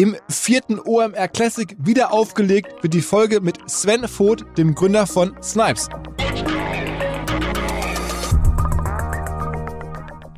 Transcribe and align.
Im 0.00 0.16
vierten 0.30 0.80
OMR 0.80 1.28
Classic 1.28 1.76
wieder 1.78 2.10
aufgelegt 2.10 2.82
wird 2.82 2.94
die 2.94 3.02
Folge 3.02 3.42
mit 3.42 3.58
Sven 3.68 4.08
Voth, 4.08 4.46
dem 4.56 4.74
Gründer 4.74 5.06
von 5.06 5.34
Snipes. 5.42 5.90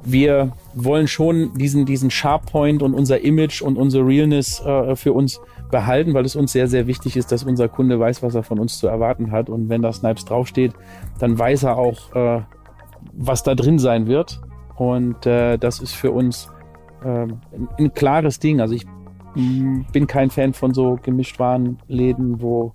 Wir 0.03 0.51
wollen 0.75 1.07
schon 1.07 1.57
diesen, 1.57 1.87
diesen 1.87 2.11
Sharppoint 2.11 2.83
und 2.83 2.93
unser 2.93 3.21
Image 3.21 3.63
und 3.63 3.79
unsere 3.79 4.05
Realness 4.05 4.59
äh, 4.63 4.97
für 4.97 5.13
uns 5.13 5.41
behalten, 5.71 6.13
weil 6.13 6.25
es 6.25 6.35
uns 6.35 6.51
sehr, 6.51 6.67
sehr 6.67 6.89
wichtig 6.89 7.17
ist, 7.17 7.31
dass 7.31 7.45
unser 7.45 7.69
Kunde 7.69 8.01
weiß, 8.01 8.21
was 8.21 8.35
er 8.35 8.43
von 8.43 8.59
uns 8.59 8.81
zu 8.81 8.89
erwarten 8.89 9.31
hat. 9.31 9.49
Und 9.49 9.69
wenn 9.69 9.81
da 9.81 9.93
Snipes 9.93 10.25
draufsteht, 10.25 10.73
dann 11.21 11.39
weiß 11.39 11.63
er 11.63 11.77
auch, 11.79 12.13
äh, 12.17 12.43
was 13.13 13.45
da 13.45 13.55
drin 13.55 13.79
sein 13.79 14.09
wird. 14.09 14.41
Und 14.75 15.25
äh, 15.25 15.57
das 15.57 15.79
ist 15.79 15.95
für 15.95 16.11
uns 16.11 16.51
äh, 17.05 17.07
ein, 17.07 17.69
ein 17.79 17.95
klares 17.95 18.41
Ding. 18.41 18.61
Also 18.61 18.75
ich 18.75 18.87
bin 19.35 20.07
kein 20.07 20.31
Fan 20.31 20.53
von 20.53 20.75
so 20.75 20.99
Gemischtwarenläden, 21.03 22.41
wo 22.43 22.73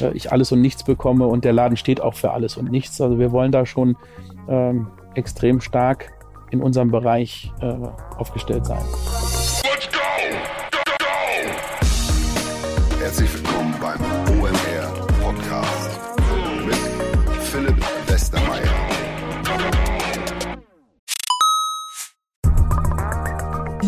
äh, 0.00 0.12
ich 0.12 0.32
alles 0.32 0.52
und 0.52 0.60
nichts 0.60 0.84
bekomme 0.84 1.26
und 1.26 1.44
der 1.44 1.52
Laden 1.52 1.76
steht 1.76 2.00
auch 2.00 2.14
für 2.14 2.32
alles 2.32 2.56
und 2.56 2.70
nichts. 2.70 3.00
Also 3.00 3.18
wir 3.18 3.32
wollen 3.32 3.52
da 3.52 3.66
schon 3.66 3.96
ähm, 4.48 4.88
extrem 5.14 5.60
stark 5.60 6.12
in 6.50 6.62
unserem 6.62 6.90
Bereich 6.90 7.52
äh, 7.60 7.76
aufgestellt 8.16 8.66
sein. 8.66 8.82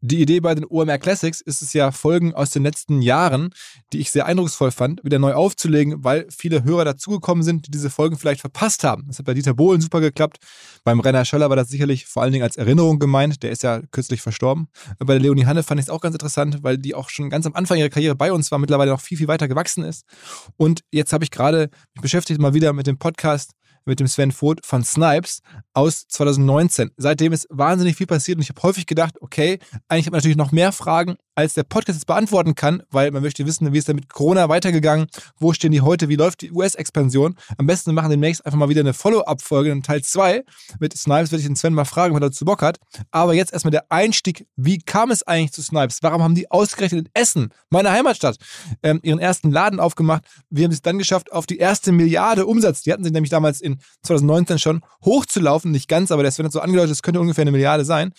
Die 0.00 0.20
Idee 0.20 0.40
bei 0.40 0.54
den 0.54 0.64
OMR 0.64 0.98
Classics 0.98 1.40
ist 1.40 1.62
es 1.62 1.72
ja, 1.72 1.90
Folgen 1.90 2.34
aus 2.34 2.50
den 2.50 2.62
letzten 2.62 3.00
Jahren, 3.00 3.50
die 3.92 3.98
ich 3.98 4.10
sehr 4.10 4.26
eindrucksvoll 4.26 4.70
fand, 4.70 5.02
wieder 5.04 5.18
neu 5.18 5.32
aufzulegen, 5.32 6.04
weil 6.04 6.26
viele 6.30 6.64
Hörer 6.64 6.84
dazugekommen 6.84 7.42
sind, 7.42 7.66
die 7.66 7.70
diese 7.70 7.88
Folgen 7.88 8.18
vielleicht 8.18 8.40
verpasst 8.40 8.84
haben. 8.84 9.04
Das 9.06 9.18
hat 9.18 9.26
bei 9.26 9.34
Dieter 9.34 9.54
Bohlen 9.54 9.80
super 9.80 10.00
geklappt. 10.00 10.38
Beim 10.84 11.00
Rainer 11.00 11.24
Schöller 11.24 11.48
war 11.48 11.56
das 11.56 11.68
sicherlich 11.68 12.06
vor 12.06 12.22
allen 12.22 12.32
Dingen 12.32 12.44
als 12.44 12.56
Erinnerung 12.56 12.98
gemeint. 12.98 13.42
Der 13.42 13.50
ist 13.50 13.62
ja 13.62 13.80
kürzlich 13.90 14.20
verstorben. 14.20 14.68
Bei 14.98 15.14
der 15.14 15.20
Leonie 15.20 15.46
Hanne 15.46 15.62
fand 15.62 15.80
ich 15.80 15.86
es 15.86 15.90
auch 15.90 16.00
ganz 16.00 16.14
interessant, 16.14 16.62
weil 16.62 16.78
die 16.78 16.94
auch 16.94 17.08
schon 17.08 17.30
ganz 17.30 17.46
am 17.46 17.54
Anfang 17.54 17.78
ihrer 17.78 17.88
Karriere 17.88 18.14
bei 18.14 18.32
uns 18.32 18.50
war, 18.50 18.58
mittlerweile 18.58 18.90
noch 18.90 19.00
viel, 19.00 19.16
viel 19.16 19.28
weiter 19.28 19.48
gewachsen 19.48 19.82
ist. 19.82 20.04
Und 20.56 20.82
jetzt 20.90 21.12
habe 21.12 21.24
ich 21.24 21.30
gerade 21.30 21.70
mich 21.94 22.02
beschäftigt 22.02 22.40
mal 22.40 22.54
wieder 22.54 22.72
mit 22.72 22.86
dem 22.86 22.98
Podcast 22.98 23.52
mit 23.86 24.00
dem 24.00 24.06
Sven 24.06 24.32
Voth 24.32 24.64
von 24.64 24.84
Snipes 24.84 25.40
aus 25.72 26.06
2019. 26.08 26.90
Seitdem 26.96 27.32
ist 27.32 27.46
wahnsinnig 27.50 27.96
viel 27.96 28.06
passiert 28.06 28.36
und 28.36 28.42
ich 28.42 28.50
habe 28.50 28.62
häufig 28.62 28.86
gedacht, 28.86 29.14
okay, 29.20 29.58
eigentlich 29.88 30.06
habe 30.06 30.16
ich 30.16 30.24
natürlich 30.24 30.36
noch 30.36 30.52
mehr 30.52 30.72
Fragen, 30.72 31.16
als 31.36 31.54
der 31.54 31.62
Podcast 31.62 31.98
jetzt 31.98 32.06
beantworten 32.06 32.54
kann, 32.54 32.82
weil 32.90 33.10
man 33.10 33.22
möchte 33.22 33.46
wissen, 33.46 33.72
wie 33.72 33.78
ist 33.78 33.88
da 33.88 33.92
mit 33.92 34.08
Corona 34.08 34.48
weitergegangen, 34.48 35.06
wo 35.38 35.52
stehen 35.52 35.70
die 35.70 35.82
heute, 35.82 36.08
wie 36.08 36.16
läuft 36.16 36.40
die 36.40 36.50
US-Expansion. 36.50 37.36
Am 37.58 37.66
besten 37.66 37.94
machen 37.94 38.10
demnächst 38.10 38.44
einfach 38.44 38.58
mal 38.58 38.70
wieder 38.70 38.80
eine 38.80 38.94
Follow-up-Folge 38.94 39.70
in 39.70 39.82
Teil 39.82 40.02
2. 40.02 40.42
Mit 40.80 40.96
Snipes 40.96 41.30
werde 41.30 41.40
ich 41.40 41.46
den 41.46 41.54
Sven 41.54 41.74
mal 41.74 41.84
fragen, 41.84 42.14
ob 42.14 42.22
er 42.22 42.28
dazu 42.28 42.46
Bock 42.46 42.62
hat. 42.62 42.78
Aber 43.10 43.34
jetzt 43.34 43.52
erstmal 43.52 43.70
der 43.70 43.84
Einstieg, 43.90 44.46
wie 44.56 44.78
kam 44.78 45.10
es 45.10 45.22
eigentlich 45.24 45.52
zu 45.52 45.62
Snipes? 45.62 45.98
Warum 46.02 46.22
haben 46.22 46.34
die 46.34 46.50
ausgerechnet 46.50 47.06
in 47.06 47.10
Essen, 47.12 47.50
meine 47.68 47.90
Heimatstadt, 47.90 48.38
ähm, 48.82 49.00
ihren 49.02 49.18
ersten 49.18 49.50
Laden 49.50 49.78
aufgemacht? 49.78 50.24
Wie 50.48 50.64
haben 50.64 50.70
sie 50.70 50.76
es 50.76 50.82
dann 50.82 50.98
geschafft, 50.98 51.32
auf 51.32 51.44
die 51.44 51.58
erste 51.58 51.92
Milliarde 51.92 52.46
Umsatz, 52.46 52.82
die 52.82 52.92
hatten 52.92 53.04
sich 53.04 53.12
nämlich 53.12 53.30
damals 53.30 53.60
in 53.60 53.78
2019 54.04 54.58
schon, 54.58 54.80
hochzulaufen, 55.04 55.70
nicht 55.70 55.88
ganz, 55.88 56.10
aber 56.10 56.22
der 56.22 56.32
Sven 56.32 56.46
hat 56.46 56.52
so 56.52 56.60
angedeutet, 56.60 56.92
es 56.92 57.02
könnte 57.02 57.20
ungefähr 57.20 57.42
eine 57.42 57.52
Milliarde 57.52 57.84
sein. 57.84 58.12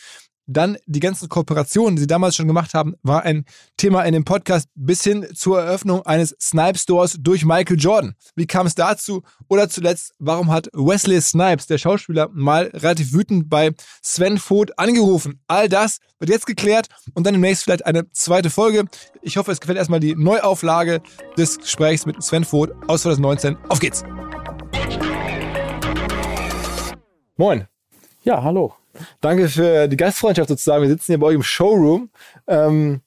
Dann 0.47 0.77
die 0.85 1.01
ganzen 1.01 1.27
Kooperationen, 1.27 1.97
die 1.97 2.01
sie 2.01 2.07
damals 2.07 2.35
schon 2.35 2.47
gemacht 2.47 2.73
haben, 2.73 2.95
war 3.03 3.23
ein 3.23 3.43
Thema 3.75 4.03
in 4.03 4.13
dem 4.13 4.23
Podcast 4.23 4.69
bis 4.75 5.03
hin 5.03 5.27
zur 5.35 5.61
Eröffnung 5.61 6.05
eines 6.05 6.35
Snipe 6.41 6.77
Stores 6.77 7.17
durch 7.19 7.43
Michael 7.43 7.77
Jordan. 7.77 8.15
Wie 8.35 8.47
kam 8.47 8.65
es 8.65 8.73
dazu? 8.73 9.23
Oder 9.49 9.67
zuletzt, 9.67 10.13
warum 10.19 10.49
hat 10.49 10.69
Wesley 10.73 11.21
Snipes, 11.21 11.67
der 11.67 11.77
Schauspieler, 11.77 12.29
mal 12.31 12.71
relativ 12.73 13.11
wütend 13.11 13.49
bei 13.49 13.71
Sven 14.01 14.37
Voth 14.37 14.79
angerufen? 14.79 15.41
All 15.47 15.67
das 15.67 15.99
wird 16.19 16.29
jetzt 16.29 16.45
geklärt 16.45 16.87
und 17.13 17.27
dann 17.27 17.33
demnächst 17.33 17.65
vielleicht 17.65 17.85
eine 17.85 18.09
zweite 18.11 18.49
Folge. 18.49 18.85
Ich 19.21 19.35
hoffe, 19.35 19.51
es 19.51 19.59
gefällt 19.59 19.77
erstmal 19.77 19.99
die 19.99 20.15
Neuauflage 20.15 21.01
des 21.37 21.57
Gesprächs 21.59 22.05
mit 22.05 22.23
Sven 22.23 22.45
Voth 22.45 22.71
aus 22.87 23.01
2019. 23.01 23.57
Auf 23.67 23.79
geht's! 23.79 24.03
Moin. 27.35 27.67
Ja, 28.27 28.43
hallo. 28.43 28.73
Danke 29.21 29.47
für 29.47 29.87
die 29.87 29.95
Gastfreundschaft 29.95 30.49
sozusagen. 30.49 30.81
Wir 30.81 30.89
sitzen 30.89 31.13
hier 31.13 31.19
bei 31.19 31.27
euch 31.27 31.35
im 31.35 31.43
Showroom. 31.43 32.09
Ähm, 32.45 32.99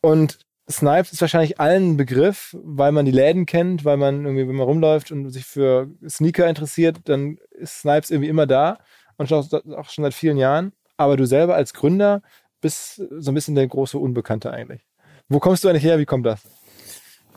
und 0.00 0.38
Snipes 0.70 1.12
ist 1.12 1.20
wahrscheinlich 1.20 1.60
allen 1.60 1.90
ein 1.90 1.96
Begriff, 1.98 2.56
weil 2.62 2.90
man 2.90 3.04
die 3.04 3.10
Läden 3.10 3.44
kennt, 3.44 3.84
weil 3.84 3.98
man 3.98 4.24
irgendwie, 4.24 4.48
wenn 4.48 4.56
man 4.56 4.66
rumläuft 4.66 5.12
und 5.12 5.28
sich 5.28 5.44
für 5.44 5.90
Sneaker 6.08 6.48
interessiert, 6.48 7.00
dann 7.04 7.36
ist 7.50 7.80
Snipes 7.80 8.10
irgendwie 8.10 8.30
immer 8.30 8.46
da 8.46 8.78
und 9.18 9.30
auch, 9.34 9.52
auch 9.52 9.90
schon 9.90 10.04
seit 10.04 10.14
vielen 10.14 10.38
Jahren. 10.38 10.72
Aber 10.96 11.18
du 11.18 11.26
selber 11.26 11.56
als 11.56 11.74
Gründer 11.74 12.22
bist 12.62 13.02
so 13.18 13.32
ein 13.32 13.34
bisschen 13.34 13.56
der 13.56 13.66
große 13.66 13.98
Unbekannte 13.98 14.50
eigentlich. 14.50 14.80
Wo 15.28 15.40
kommst 15.40 15.62
du 15.62 15.68
eigentlich 15.68 15.84
her? 15.84 15.98
Wie 15.98 16.06
kommt 16.06 16.24
das? 16.24 16.40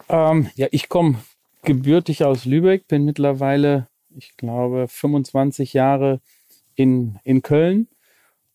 Ähm, 0.07 0.49
ja, 0.55 0.67
ich 0.71 0.87
komme 0.87 1.17
gebürtig 1.63 2.23
aus 2.23 2.45
Lübeck, 2.45 2.87
bin 2.87 3.03
mittlerweile, 3.03 3.89
ich 4.15 4.37
glaube, 4.37 4.87
25 4.87 5.73
Jahre 5.73 6.21
in, 6.77 7.19
in 7.25 7.41
Köln 7.41 7.89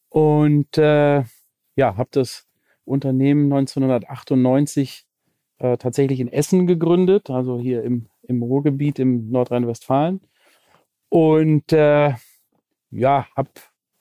und 0.09 0.79
äh, 0.79 1.25
ja, 1.77 1.97
habe 1.97 2.09
das 2.13 2.49
Unternehmen 2.85 3.53
1998 3.53 5.07
äh, 5.59 5.77
tatsächlich 5.77 6.21
in 6.21 6.33
Essen 6.33 6.67
gegründet, 6.67 7.29
also 7.31 7.59
hier 7.59 7.83
im, 7.83 8.07
im 8.23 8.43
Ruhrgebiet 8.43 8.99
im 8.99 9.31
Nordrhein-Westfalen. 9.31 10.21
Und 11.09 11.73
äh, 11.73 12.15
ja, 12.91 13.27
habe 13.37 13.51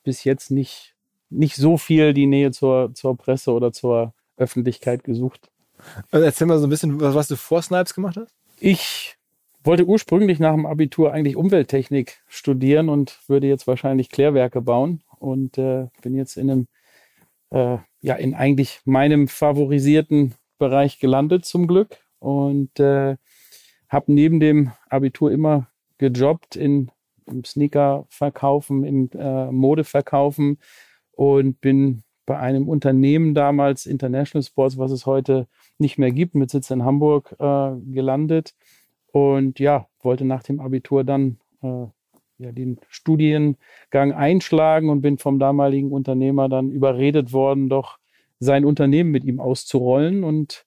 bis 0.04 0.24
jetzt 0.24 0.50
nicht, 0.50 0.94
nicht 1.28 1.56
so 1.56 1.76
viel 1.76 2.14
die 2.14 2.26
Nähe 2.26 2.52
zur, 2.52 2.94
zur 2.94 3.16
Presse 3.16 3.52
oder 3.52 3.72
zur 3.72 4.14
Öffentlichkeit 4.36 5.04
gesucht. 5.04 5.50
Also 6.10 6.24
erzähl 6.24 6.46
mal 6.46 6.58
so 6.58 6.66
ein 6.66 6.70
bisschen, 6.70 7.00
was, 7.00 7.14
was 7.14 7.28
du 7.28 7.36
vor 7.36 7.62
Snipes 7.62 7.94
gemacht 7.94 8.16
hast. 8.16 8.34
Ich 8.60 9.16
wollte 9.64 9.86
ursprünglich 9.86 10.38
nach 10.38 10.52
dem 10.52 10.66
Abitur 10.66 11.12
eigentlich 11.12 11.36
Umwelttechnik 11.36 12.22
studieren 12.26 12.88
und 12.88 13.18
würde 13.28 13.46
jetzt 13.46 13.66
wahrscheinlich 13.66 14.10
Klärwerke 14.10 14.60
bauen 14.60 15.02
und 15.18 15.58
äh, 15.58 15.86
bin 16.02 16.14
jetzt 16.14 16.36
in 16.36 16.50
einem, 16.50 16.66
äh, 17.50 17.78
ja, 18.00 18.14
in 18.14 18.34
eigentlich 18.34 18.80
meinem 18.84 19.28
favorisierten 19.28 20.34
Bereich 20.58 20.98
gelandet 20.98 21.44
zum 21.44 21.66
Glück 21.66 21.98
und 22.18 22.78
äh, 22.80 23.16
habe 23.88 24.12
neben 24.12 24.40
dem 24.40 24.72
Abitur 24.88 25.30
immer 25.30 25.68
gejobbt 25.98 26.56
in 26.56 26.90
im 27.26 27.44
Sneaker 27.44 28.06
verkaufen, 28.08 28.84
im 28.84 29.10
äh, 29.14 29.50
Mode 29.50 29.84
verkaufen 29.84 30.58
und 31.12 31.60
bin 31.60 32.02
bei 32.24 32.38
einem 32.38 32.68
Unternehmen 32.68 33.34
damals, 33.34 33.86
International 33.86 34.44
Sports, 34.44 34.78
was 34.78 34.92
es 34.92 35.06
heute 35.06 35.48
nicht 35.78 35.98
mehr 35.98 36.12
gibt, 36.12 36.34
mit 36.34 36.50
Sitz 36.50 36.70
in 36.70 36.84
Hamburg, 36.84 37.34
äh, 37.38 37.72
gelandet. 37.92 38.54
Und 39.12 39.60
ja, 39.60 39.86
wollte 40.00 40.24
nach 40.24 40.42
dem 40.42 40.60
Abitur 40.60 41.04
dann 41.04 41.38
äh, 41.62 41.86
ja, 42.38 42.52
den 42.52 42.78
Studiengang 42.88 44.12
einschlagen 44.12 44.88
und 44.88 45.00
bin 45.00 45.18
vom 45.18 45.38
damaligen 45.38 45.92
Unternehmer 45.92 46.48
dann 46.48 46.70
überredet 46.70 47.32
worden, 47.32 47.68
doch 47.68 47.98
sein 48.40 48.64
Unternehmen 48.64 49.10
mit 49.10 49.24
ihm 49.24 49.38
auszurollen 49.38 50.24
und 50.24 50.66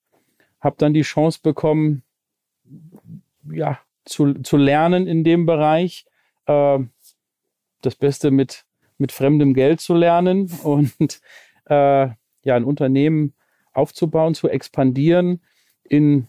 habe 0.61 0.77
dann 0.77 0.93
die 0.93 1.01
Chance 1.01 1.39
bekommen, 1.43 2.03
ja, 3.51 3.79
zu, 4.05 4.33
zu 4.35 4.57
lernen 4.57 5.07
in 5.07 5.23
dem 5.23 5.45
Bereich. 5.45 6.05
Äh, 6.45 6.79
das 7.81 7.95
Beste 7.95 8.31
mit, 8.31 8.65
mit 8.97 9.11
fremdem 9.11 9.53
Geld 9.53 9.81
zu 9.81 9.93
lernen 9.93 10.49
und 10.63 11.21
äh, 11.65 12.07
ja, 12.43 12.55
ein 12.55 12.63
Unternehmen 12.63 13.33
aufzubauen, 13.73 14.35
zu 14.35 14.47
expandieren 14.47 15.41
in 15.83 16.27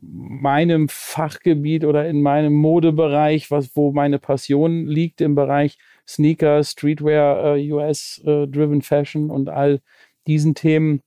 meinem 0.00 0.88
Fachgebiet 0.88 1.84
oder 1.84 2.08
in 2.08 2.22
meinem 2.22 2.54
Modebereich, 2.54 3.50
was, 3.50 3.76
wo 3.76 3.92
meine 3.92 4.18
Passion 4.18 4.86
liegt 4.86 5.20
im 5.20 5.34
Bereich 5.34 5.78
Sneaker, 6.08 6.64
Streetwear, 6.64 7.56
äh, 7.56 7.72
US-driven 7.72 8.80
äh, 8.80 8.82
Fashion 8.82 9.30
und 9.30 9.48
all 9.48 9.80
diesen 10.26 10.54
Themen, 10.54 11.02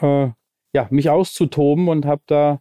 äh, 0.00 0.28
ja, 0.72 0.86
mich 0.90 1.08
auszutoben 1.10 1.88
und 1.88 2.04
habe 2.04 2.22
da 2.26 2.60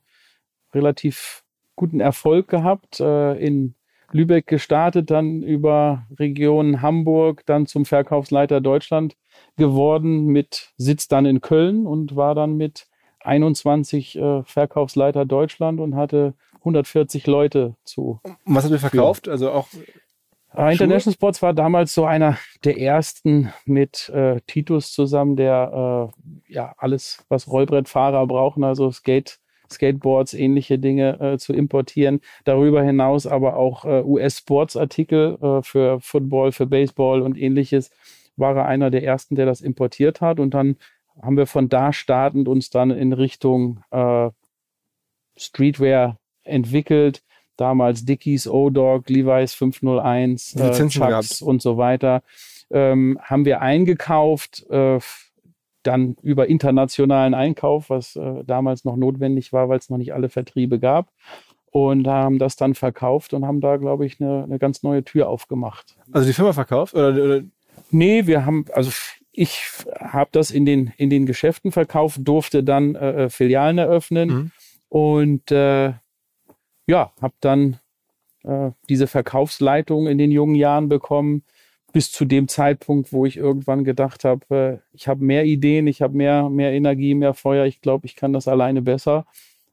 relativ 0.74 1.44
guten 1.76 2.00
Erfolg 2.00 2.48
gehabt, 2.48 3.00
äh, 3.00 3.34
in 3.34 3.76
Lübeck 4.12 4.48
gestartet, 4.48 5.12
dann 5.12 5.42
über 5.42 6.06
Region 6.18 6.82
Hamburg, 6.82 7.46
dann 7.46 7.66
zum 7.66 7.86
Verkaufsleiter 7.86 8.62
Deutschland 8.62 9.18
geworden, 9.58 10.28
mit 10.28 10.74
Sitz 10.78 11.08
dann 11.08 11.26
in 11.26 11.42
Köln 11.42 11.86
und 11.86 12.16
war 12.16 12.36
dann 12.36 12.56
mit 12.56 12.88
21 13.26 14.18
äh, 14.18 14.44
Verkaufsleiter 14.44 15.26
Deutschland 15.26 15.80
und 15.80 15.96
hatte 15.96 16.34
140 16.60 17.28
Leute 17.28 17.76
zu. 17.84 18.20
Und 18.24 18.56
was 18.56 18.64
habt 18.64 18.74
ihr 18.74 18.80
verkauft? 18.80 19.28
Also 19.28 19.52
auch 19.52 19.68
äh, 20.56 20.72
International 20.72 21.14
Sports 21.14 21.42
war 21.42 21.54
damals 21.54 21.94
so 21.94 22.06
einer 22.06 22.38
der 22.64 22.80
ersten 22.80 23.54
mit 23.66 24.10
äh, 24.10 24.40
Titus 24.48 24.92
zusammen, 24.92 25.36
der 25.36 26.12
äh, 26.48 26.54
ja 26.54 26.74
alles, 26.78 27.26
was 27.30 27.48
Rollbrettfahrer 27.48 28.26
brauchen, 28.28 28.64
also 28.64 28.92
Skate, 28.92 29.40
Skateboards, 29.70 30.34
ähnliche 30.34 30.80
Dinge 30.80 31.20
äh, 31.20 31.38
zu 31.38 31.54
importieren. 31.54 32.22
Darüber 32.46 32.84
hinaus 32.84 33.28
aber 33.28 33.58
auch 33.58 33.86
äh, 33.86 34.02
US-Sportsartikel 34.04 35.62
für 35.64 36.00
Football, 36.00 36.52
für 36.52 36.68
Baseball 36.68 37.22
und 37.22 37.38
ähnliches. 37.38 37.92
War 38.38 38.56
er 38.56 38.66
einer 38.66 38.92
der 38.92 39.04
ersten, 39.04 39.36
der 39.36 39.46
das 39.46 39.62
importiert 39.62 40.22
hat. 40.22 40.40
Und 40.40 40.54
dann 40.54 40.78
haben 41.22 41.38
wir 41.38 41.48
von 41.48 41.70
da 41.70 41.94
startend 41.94 42.48
uns 42.48 42.70
dann 42.70 42.92
in 42.92 43.14
Richtung 43.14 43.84
äh, 43.92 44.30
Streetwear 45.38 46.18
entwickelt. 46.44 47.24
Damals 47.58 48.06
Dickies, 48.06 48.48
O-Dog, 48.48 49.10
Levi's 49.10 49.54
501, 49.54 50.56
äh, 50.56 50.88
Chucks 50.90 51.42
und 51.42 51.62
so 51.62 51.78
weiter. 51.78 52.22
Ähm, 52.70 53.18
haben 53.22 53.46
wir 53.46 53.62
eingekauft, 53.62 54.66
äh, 54.70 55.00
dann 55.84 56.18
über 56.22 56.48
internationalen 56.48 57.34
Einkauf, 57.34 57.90
was 57.90 58.16
äh, 58.16 58.44
damals 58.44 58.86
noch 58.86 58.96
notwendig 58.96 59.54
war, 59.54 59.70
weil 59.70 59.78
es 59.78 59.90
noch 59.90 59.98
nicht 59.98 60.14
alle 60.14 60.30
Vertriebe 60.30 60.80
gab. 60.80 61.12
Und 61.72 62.08
haben 62.08 62.40
das 62.40 62.56
dann 62.56 62.74
verkauft 62.74 63.34
und 63.34 63.46
haben 63.46 63.60
da, 63.60 63.76
glaube 63.76 64.06
ich, 64.06 64.22
eine, 64.22 64.44
eine 64.44 64.60
ganz 64.60 64.82
neue 64.82 65.04
Tür 65.04 65.28
aufgemacht. 65.28 65.98
Also 66.14 66.26
die 66.26 66.34
Firma 66.34 66.54
verkauft? 66.54 66.94
Oder, 66.94 67.10
oder? 67.10 67.42
Nee, 67.92 68.28
wir 68.28 68.46
haben, 68.46 68.66
also 68.74 68.92
ich 69.38 69.62
habe 70.00 70.30
das 70.32 70.52
in 70.52 70.66
den, 70.66 70.94
in 70.98 71.10
den 71.10 71.26
Geschäften 71.26 71.72
verkauft, 71.72 72.20
durfte 72.24 72.64
dann 72.64 72.96
äh, 72.96 73.26
äh 73.26 73.30
Filialen 73.30 73.78
eröffnen 73.78 74.30
mhm. 74.30 74.52
und 74.90 75.52
äh, 75.52 75.94
ja, 76.88 77.12
habe 77.22 77.34
dann 77.42 77.80
äh, 78.44 78.72
diese 78.90 79.08
Verkaufsleitung 79.08 80.08
in 80.08 80.18
den 80.18 80.32
jungen 80.32 80.56
Jahren 80.56 80.88
bekommen, 80.88 81.44
bis 81.92 82.12
zu 82.12 82.26
dem 82.26 82.48
Zeitpunkt, 82.48 83.14
wo 83.14 83.26
ich 83.26 83.38
irgendwann 83.38 83.84
gedacht 83.84 84.24
habe, 84.24 84.56
äh, 84.56 84.78
ich 84.94 85.08
habe 85.08 85.24
mehr 85.24 85.46
Ideen, 85.46 85.88
ich 85.88 86.02
habe 86.02 86.16
mehr, 86.16 86.50
mehr 86.50 86.74
Energie, 86.74 87.16
mehr 87.16 87.34
Feuer, 87.34 87.66
ich 87.66 87.82
glaube, 87.82 88.06
ich 88.06 88.16
kann 88.16 88.34
das 88.34 88.48
alleine 88.48 88.82
besser 88.82 89.26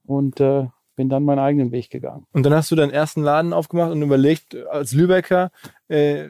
und 0.05 0.41
äh, 0.41 0.67
bin 0.94 1.08
dann 1.08 1.25
meinen 1.25 1.38
eigenen 1.38 1.73
Weg 1.73 1.91
gegangen. 1.91 2.26
Und 2.32 2.44
dann 2.44 2.55
hast 2.55 2.70
du 2.70 2.76
deinen 2.76 2.93
ersten 2.93 3.23
Laden 3.23 3.53
aufgemacht 3.53 3.93
und 3.93 4.03
überlegt, 4.03 4.56
als 4.67 4.93
Lübecker, 4.93 5.50
äh, 5.88 6.29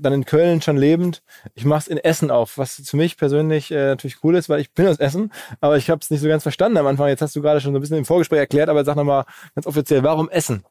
dann 0.00 0.12
in 0.12 0.24
Köln 0.24 0.62
schon 0.62 0.76
lebend, 0.76 1.22
ich 1.54 1.64
mache 1.64 1.80
es 1.80 1.88
in 1.88 1.98
Essen 1.98 2.30
auf, 2.30 2.58
was 2.58 2.82
für 2.84 2.96
mich 2.96 3.16
persönlich 3.16 3.70
äh, 3.70 3.88
natürlich 3.88 4.22
cool 4.24 4.34
ist, 4.34 4.48
weil 4.48 4.60
ich 4.60 4.72
bin 4.72 4.86
aus 4.86 4.98
Essen, 4.98 5.32
aber 5.60 5.76
ich 5.76 5.90
habe 5.90 6.00
es 6.00 6.10
nicht 6.10 6.20
so 6.20 6.28
ganz 6.28 6.42
verstanden 6.42 6.78
am 6.78 6.86
Anfang. 6.86 7.08
Jetzt 7.08 7.22
hast 7.22 7.36
du 7.36 7.42
gerade 7.42 7.60
schon 7.60 7.72
so 7.72 7.78
ein 7.78 7.80
bisschen 7.80 7.98
im 7.98 8.04
Vorgespräch 8.04 8.40
erklärt, 8.40 8.68
aber 8.68 8.84
sag 8.84 8.96
nochmal 8.96 9.24
ganz 9.54 9.66
offiziell, 9.66 10.02
warum 10.02 10.28
Essen? 10.28 10.64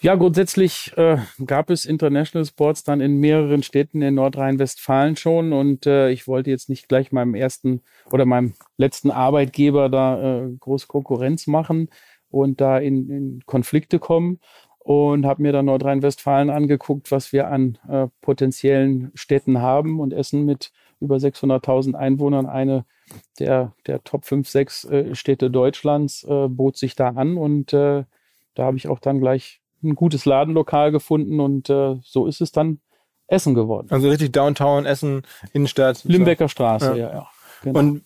Ja, 0.00 0.14
grundsätzlich 0.14 0.92
äh, 0.96 1.18
gab 1.44 1.70
es 1.70 1.84
International 1.84 2.46
Sports 2.46 2.84
dann 2.84 3.00
in 3.00 3.18
mehreren 3.18 3.64
Städten 3.64 4.00
in 4.00 4.14
Nordrhein-Westfalen 4.14 5.16
schon 5.16 5.52
und 5.52 5.86
äh, 5.86 6.10
ich 6.10 6.28
wollte 6.28 6.50
jetzt 6.50 6.68
nicht 6.68 6.88
gleich 6.88 7.10
meinem 7.10 7.34
ersten 7.34 7.82
oder 8.12 8.24
meinem 8.24 8.54
letzten 8.76 9.10
Arbeitgeber 9.10 9.88
da 9.88 10.44
äh, 10.44 10.50
groß 10.60 10.86
Konkurrenz 10.86 11.48
machen 11.48 11.88
und 12.30 12.60
da 12.60 12.78
in, 12.78 13.10
in 13.10 13.42
Konflikte 13.44 13.98
kommen 13.98 14.38
und 14.88 15.26
habe 15.26 15.42
mir 15.42 15.52
dann 15.52 15.66
Nordrhein-Westfalen 15.66 16.48
angeguckt, 16.48 17.10
was 17.10 17.30
wir 17.34 17.48
an 17.48 17.76
äh, 17.90 18.06
potenziellen 18.22 19.10
Städten 19.12 19.60
haben 19.60 20.00
und 20.00 20.14
Essen 20.14 20.46
mit 20.46 20.72
über 20.98 21.16
600.000 21.16 21.94
Einwohnern, 21.94 22.46
eine 22.46 22.86
der, 23.38 23.74
der 23.86 24.02
Top 24.04 24.24
5, 24.24 24.48
6 24.48 24.84
äh, 24.84 25.14
Städte 25.14 25.50
Deutschlands, 25.50 26.24
äh, 26.24 26.48
bot 26.48 26.78
sich 26.78 26.96
da 26.96 27.08
an 27.08 27.36
und 27.36 27.74
äh, 27.74 28.04
da 28.54 28.64
habe 28.64 28.78
ich 28.78 28.88
auch 28.88 28.98
dann 28.98 29.20
gleich 29.20 29.60
ein 29.82 29.94
gutes 29.94 30.24
Ladenlokal 30.24 30.90
gefunden 30.90 31.38
und 31.38 31.68
äh, 31.68 31.96
so 32.02 32.26
ist 32.26 32.40
es 32.40 32.50
dann 32.50 32.80
Essen 33.26 33.52
geworden. 33.52 33.88
Also 33.90 34.08
richtig 34.08 34.32
Downtown, 34.32 34.86
Essen, 34.86 35.20
Innenstadt. 35.52 36.02
Limbecker 36.04 36.48
Straße, 36.48 36.92
ja. 36.92 37.08
ja, 37.08 37.12
ja 37.12 37.28
genau. 37.62 37.78
Und 37.78 38.04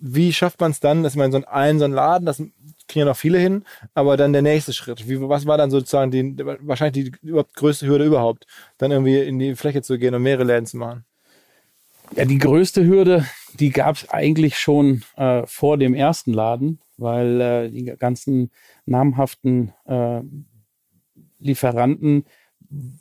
wie 0.00 0.32
schafft 0.32 0.60
man 0.60 0.72
es 0.72 0.80
dann, 0.80 1.04
dass 1.04 1.14
man 1.14 1.30
so 1.30 1.40
einen, 1.46 1.78
so 1.78 1.84
einen 1.84 1.94
Laden, 1.94 2.26
das 2.26 2.42
kriegen 2.88 3.00
ja 3.00 3.06
noch 3.06 3.16
viele 3.16 3.38
hin, 3.38 3.64
aber 3.94 4.16
dann 4.16 4.32
der 4.32 4.42
nächste 4.42 4.72
Schritt. 4.72 5.08
Wie, 5.08 5.20
was 5.20 5.46
war 5.46 5.58
dann 5.58 5.70
sozusagen 5.70 6.10
die, 6.10 6.36
wahrscheinlich 6.60 7.10
die 7.10 7.26
überhaupt 7.26 7.54
größte 7.54 7.86
Hürde 7.86 8.04
überhaupt, 8.04 8.46
dann 8.78 8.90
irgendwie 8.90 9.18
in 9.18 9.38
die 9.38 9.56
Fläche 9.56 9.82
zu 9.82 9.98
gehen 9.98 10.14
und 10.14 10.22
mehrere 10.22 10.44
Läden 10.44 10.66
zu 10.66 10.76
machen? 10.76 11.04
Ja, 12.14 12.24
die 12.24 12.38
größte 12.38 12.84
Hürde, 12.86 13.26
die 13.54 13.70
gab 13.70 13.96
es 13.96 14.08
eigentlich 14.10 14.58
schon 14.58 15.02
äh, 15.16 15.42
vor 15.46 15.76
dem 15.76 15.94
ersten 15.94 16.32
Laden, 16.32 16.78
weil 16.96 17.40
äh, 17.40 17.70
die 17.70 17.84
ganzen 17.84 18.50
namhaften 18.84 19.72
äh, 19.86 20.20
Lieferanten 21.40 22.24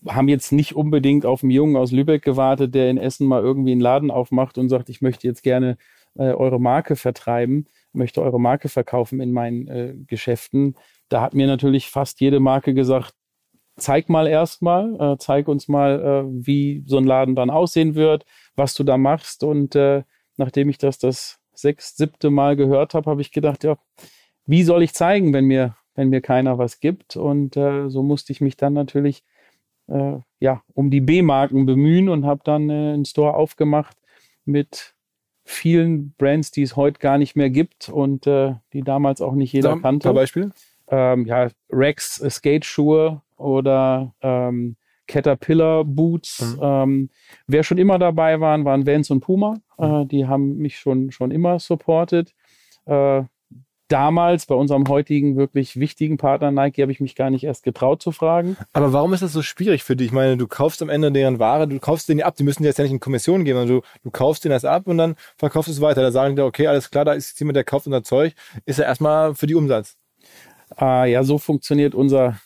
haben 0.08 0.28
jetzt 0.28 0.52
nicht 0.52 0.76
unbedingt 0.76 1.26
auf 1.26 1.44
einen 1.44 1.52
Jungen 1.52 1.76
aus 1.76 1.92
Lübeck 1.92 2.24
gewartet, 2.24 2.76
der 2.76 2.90
in 2.90 2.98
Essen 2.98 3.28
mal 3.28 3.42
irgendwie 3.42 3.72
einen 3.72 3.82
Laden 3.82 4.12
aufmacht 4.12 4.58
und 4.58 4.70
sagt, 4.70 4.90
ich 4.90 5.02
möchte 5.02 5.28
jetzt 5.28 5.44
gerne 5.44 5.78
äh, 6.16 6.32
eure 6.32 6.60
Marke 6.60 6.96
vertreiben, 6.96 7.68
möchte 7.96 8.22
eure 8.22 8.40
Marke 8.40 8.70
verkaufen 8.70 9.20
in 9.20 9.32
meinen 9.32 9.68
äh, 9.68 9.96
Geschäften. 10.08 10.76
Da 11.10 11.22
hat 11.22 11.34
mir 11.34 11.48
natürlich 11.48 11.90
fast 11.90 12.20
jede 12.22 12.40
Marke 12.40 12.74
gesagt, 12.74 13.14
zeig 13.78 14.10
mal 14.10 14.28
erstmal, 14.28 14.96
äh, 15.00 15.18
zeig 15.18 15.48
uns 15.48 15.68
mal, 15.68 16.02
äh, 16.02 16.46
wie 16.46 16.84
so 16.86 16.98
ein 16.98 17.06
Laden 17.06 17.36
dann 17.36 17.50
aussehen 17.50 17.96
wird, 17.96 18.26
was 18.56 18.74
du 18.74 18.84
da 18.84 18.98
machst. 18.98 19.44
Und 19.44 19.76
äh, 19.76 20.04
nachdem 20.38 20.70
ich 20.70 20.78
das 20.78 20.98
das 20.98 21.40
sechs, 21.54 21.96
siebte 21.96 22.30
Mal 22.30 22.56
gehört 22.56 22.94
habe, 22.94 23.10
habe 23.10 23.22
ich 23.22 23.32
gedacht, 23.32 23.64
ja, 23.64 23.78
wie 24.46 24.64
soll 24.64 24.84
ich 24.84 24.94
zeigen, 24.94 25.34
wenn 25.34 25.46
mir 25.46 25.76
wenn 25.96 26.10
mir 26.10 26.22
keiner 26.22 26.58
was 26.58 26.80
gibt. 26.80 27.16
Und 27.16 27.58
äh, 27.58 27.90
so 27.90 28.04
musste 28.04 28.32
ich 28.32 28.42
mich 28.42 28.58
dann 28.58 28.74
natürlich 28.74 29.24
äh, 29.88 30.20
ja 30.40 30.62
um 30.74 30.92
die 30.92 31.02
B-Marken 31.02 31.66
bemühen 31.66 32.10
und 32.10 32.26
habe 32.26 32.42
dann 32.44 32.70
äh, 32.70 32.94
einen 32.94 33.06
Store 33.06 33.36
aufgemacht 33.36 33.98
mit 34.44 34.95
vielen 35.46 36.14
Brands, 36.18 36.52
die 36.52 36.64
es 36.64 36.76
heute 36.76 37.00
gar 37.00 37.18
nicht 37.18 37.36
mehr 37.36 37.50
gibt 37.50 37.88
und 37.88 38.28
äh, 38.28 38.56
die 38.74 38.82
damals 38.82 39.22
auch 39.22 39.34
nicht 39.34 39.54
jeder 39.54 39.72
Zum 39.72 39.82
kannte. 39.82 40.12
Beispiel? 40.12 40.52
Ähm, 40.88 41.26
ja, 41.26 41.48
Rex 41.72 42.20
äh, 42.20 42.30
Skate-Schuhe 42.30 43.22
oder 43.38 44.14
ähm, 44.22 44.76
Caterpillar 45.08 45.86
Boots. 45.86 46.58
Mhm. 46.58 46.60
Ähm, 46.62 47.10
wer 47.48 47.64
schon 47.64 47.78
immer 47.78 48.00
dabei 48.00 48.40
waren, 48.40 48.66
waren 48.66 48.88
Vans 48.88 49.12
und 49.12 49.22
Puma. 49.22 49.58
Mhm. 49.78 49.84
Äh, 49.86 50.06
die 50.08 50.28
haben 50.28 50.58
mich 50.58 50.80
schon, 50.80 51.12
schon 51.12 51.32
immer 51.32 51.60
supportet. 51.60 52.34
Äh, 52.86 53.24
damals 53.88 54.46
bei 54.46 54.56
unserem 54.56 54.88
heutigen 54.88 55.36
wirklich 55.36 55.80
wichtigen 55.80 56.18
Partner 56.18 56.52
Nike 56.52 56.82
habe 56.82 56.92
ich 56.92 57.00
mich 57.00 57.16
gar 57.16 57.30
nicht 57.30 57.44
erst 57.44 57.64
getraut 57.64 58.02
zu 58.02 58.12
fragen. 58.12 58.58
Aber 58.74 58.94
warum 58.94 59.14
ist 59.14 59.24
das 59.24 59.34
so 59.34 59.42
schwierig 59.42 59.84
für 59.84 59.96
dich? 59.96 60.08
Ich 60.08 60.14
meine, 60.14 60.38
du 60.38 60.48
kaufst 60.48 60.82
am 60.82 60.90
Ende 60.90 61.12
deren 61.12 61.40
Ware, 61.40 61.68
du 61.68 61.80
kaufst 61.80 62.10
den 62.10 62.22
ab, 62.24 62.36
die 62.36 62.44
müssen 62.44 62.64
dir 62.64 62.70
jetzt 62.70 62.78
ja 62.78 62.84
nicht 62.84 62.94
in 62.94 63.00
Kommission 63.00 63.46
geben, 63.46 63.60
sondern 63.60 63.82
du, 63.82 63.88
du 64.04 64.12
kaufst 64.12 64.44
den 64.46 64.52
erst 64.52 64.66
ab 64.66 64.88
und 64.88 64.98
dann 64.98 65.16
verkaufst 65.38 65.68
du 65.68 65.72
es 65.72 65.82
weiter. 65.82 66.02
Da 66.02 66.12
sagen 66.12 66.36
die, 66.36 66.42
okay, 66.42 66.68
alles 66.68 66.90
klar, 66.90 67.06
da 67.06 67.14
ist 67.14 67.40
jemand, 67.40 67.58
der 67.58 67.64
kauft 67.64 67.86
unser 67.86 68.04
Zeug, 68.04 68.34
ist 68.66 68.80
ja 68.80 68.86
erstmal 68.86 69.36
für 69.36 69.48
die 69.48 69.56
Umsatz. 69.56 69.98
Äh, 70.80 71.12
ja, 71.12 71.24
so 71.24 71.38
funktioniert 71.38 71.94
unser 71.94 72.40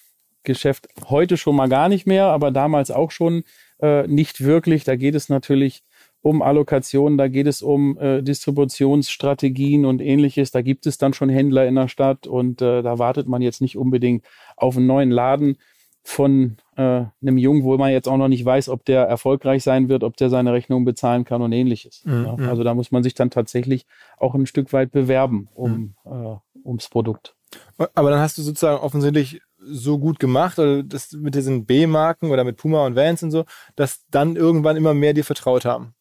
Geschäft 0.43 0.87
heute 1.09 1.37
schon 1.37 1.55
mal 1.55 1.69
gar 1.69 1.89
nicht 1.89 2.07
mehr, 2.07 2.25
aber 2.25 2.51
damals 2.51 2.91
auch 2.91 3.11
schon 3.11 3.43
äh, 3.81 4.07
nicht 4.07 4.43
wirklich. 4.43 4.83
Da 4.83 4.95
geht 4.95 5.15
es 5.15 5.29
natürlich 5.29 5.83
um 6.21 6.41
Allokationen, 6.41 7.17
da 7.17 7.27
geht 7.27 7.47
es 7.47 7.61
um 7.61 7.97
äh, 7.97 8.21
Distributionsstrategien 8.21 9.85
und 9.85 10.01
ähnliches. 10.01 10.51
Da 10.51 10.61
gibt 10.61 10.85
es 10.85 10.97
dann 10.97 11.13
schon 11.13 11.29
Händler 11.29 11.67
in 11.67 11.75
der 11.75 11.87
Stadt 11.87 12.27
und 12.27 12.61
äh, 12.61 12.81
da 12.81 12.99
wartet 12.99 13.27
man 13.27 13.41
jetzt 13.41 13.61
nicht 13.61 13.77
unbedingt 13.77 14.25
auf 14.57 14.75
einen 14.75 14.87
neuen 14.87 15.11
Laden 15.11 15.57
von 16.03 16.57
äh, 16.75 17.05
einem 17.21 17.37
Jungen, 17.37 17.63
wo 17.63 17.77
man 17.77 17.91
jetzt 17.91 18.07
auch 18.07 18.17
noch 18.17 18.27
nicht 18.27 18.43
weiß, 18.43 18.69
ob 18.69 18.83
der 18.85 19.03
erfolgreich 19.03 19.63
sein 19.63 19.89
wird, 19.89 20.03
ob 20.03 20.17
der 20.17 20.29
seine 20.29 20.53
Rechnung 20.53 20.85
bezahlen 20.85 21.23
kann 21.23 21.41
und 21.41 21.51
ähnliches. 21.51 22.03
Mhm. 22.05 22.25
Ja, 22.25 22.49
also 22.49 22.63
da 22.63 22.73
muss 22.73 22.91
man 22.91 23.03
sich 23.03 23.13
dann 23.13 23.29
tatsächlich 23.29 23.85
auch 24.17 24.33
ein 24.33 24.45
Stück 24.45 24.73
weit 24.73 24.91
bewerben 24.91 25.49
um, 25.53 25.95
mhm. 26.05 26.11
äh, 26.11 26.35
ums 26.65 26.89
Produkt. 26.89 27.35
Aber 27.95 28.09
dann 28.09 28.19
hast 28.19 28.37
du 28.37 28.41
sozusagen 28.41 28.81
offensichtlich 28.81 29.41
so 29.61 29.99
gut 29.99 30.19
gemacht, 30.19 30.57
oder 30.57 30.83
das 30.83 31.11
mit 31.11 31.35
diesen 31.35 31.65
B-Marken 31.65 32.31
oder 32.31 32.43
mit 32.43 32.57
Puma 32.57 32.85
und 32.85 32.95
Vans 32.95 33.23
und 33.23 33.31
so, 33.31 33.45
dass 33.75 34.05
dann 34.09 34.35
irgendwann 34.35 34.77
immer 34.77 34.93
mehr 34.93 35.13
dir 35.13 35.25
vertraut 35.25 35.65
haben. 35.65 35.93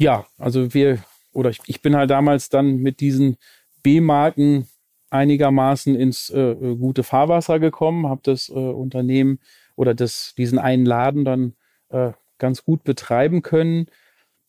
Ja, 0.00 0.24
also 0.38 0.72
wir, 0.72 1.04
oder 1.34 1.50
ich, 1.50 1.60
ich 1.66 1.82
bin 1.82 1.94
halt 1.94 2.10
damals 2.10 2.48
dann 2.48 2.78
mit 2.78 3.00
diesen 3.00 3.36
B-Marken 3.82 4.66
einigermaßen 5.10 5.94
ins 5.94 6.30
äh, 6.30 6.40
äh, 6.40 6.76
gute 6.76 7.02
Fahrwasser 7.02 7.58
gekommen, 7.58 8.08
habe 8.08 8.22
das 8.24 8.48
äh, 8.48 8.52
Unternehmen 8.54 9.40
oder 9.76 9.94
das, 9.94 10.34
diesen 10.38 10.58
einen 10.58 10.86
Laden 10.86 11.26
dann 11.26 11.52
äh, 11.90 12.12
ganz 12.38 12.64
gut 12.64 12.82
betreiben 12.82 13.42
können 13.42 13.88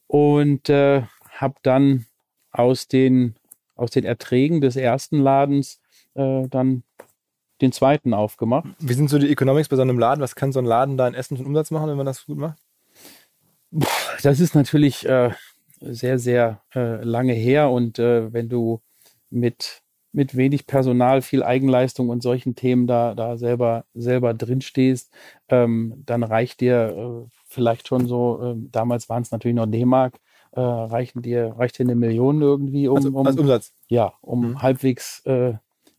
und 0.07 0.69
äh, 0.69 1.01
habe 1.31 1.55
dann 1.63 2.05
aus 2.51 2.87
den, 2.87 3.35
aus 3.75 3.91
den 3.91 4.05
Erträgen 4.05 4.61
des 4.61 4.77
ersten 4.77 5.19
Ladens 5.19 5.81
äh, 6.13 6.47
dann 6.47 6.83
den 7.59 7.73
zweiten 7.73 8.13
aufgemacht. 8.13 8.69
Wie 8.79 8.93
sind 8.93 9.09
so 9.09 9.19
die 9.19 9.29
Economics 9.29 9.67
bei 9.67 9.75
so 9.75 9.81
einem 9.81 9.99
Laden? 9.99 10.21
Was 10.21 10.35
kann 10.35 10.53
so 10.53 10.59
ein 10.59 10.65
Laden 10.65 10.95
da 10.95 11.09
in 11.09 11.13
Essen 11.13 11.35
für 11.35 11.43
Umsatz 11.43 11.71
machen, 11.71 11.89
wenn 11.89 11.97
man 11.97 12.05
das 12.05 12.25
gut 12.25 12.37
macht? 12.37 12.57
Das 14.23 14.39
ist 14.39 14.55
natürlich 14.55 15.05
äh, 15.07 15.31
sehr, 15.81 16.19
sehr 16.19 16.61
äh, 16.75 17.03
lange 17.03 17.33
her 17.33 17.69
und 17.69 17.99
äh, 17.99 18.31
wenn 18.31 18.49
du 18.49 18.81
mit, 19.29 19.81
mit 20.11 20.35
wenig 20.35 20.67
Personal, 20.67 21.21
viel 21.21 21.43
Eigenleistung 21.43 22.09
und 22.09 22.21
solchen 22.21 22.55
Themen 22.55 22.87
da, 22.87 23.15
da 23.15 23.37
selber, 23.37 23.85
selber 23.93 24.33
drin 24.33 24.61
stehst, 24.61 25.11
ähm, 25.49 26.03
dann 26.05 26.23
reicht 26.23 26.61
dir 26.61 27.25
äh, 27.25 27.29
vielleicht 27.45 27.87
schon 27.87 28.07
so, 28.07 28.39
äh, 28.43 28.55
damals 28.71 29.09
waren 29.09 29.23
es 29.23 29.31
natürlich 29.31 29.55
noch 29.55 29.65
D-Mark, 29.65 30.19
äh, 30.51 30.59
reichen 30.59 31.21
dir, 31.21 31.55
reicht 31.57 31.79
dir 31.79 31.83
eine 31.83 31.95
Million 31.95 32.41
irgendwie, 32.41 32.87
um, 32.87 32.97
also, 32.97 33.09
um 33.09 33.25
als 33.25 33.37
Umsatz. 33.37 33.73
Ja, 33.87 34.13
um 34.21 34.51
mhm. 34.51 34.61
halbwegs 34.61 35.25
äh, 35.25 35.53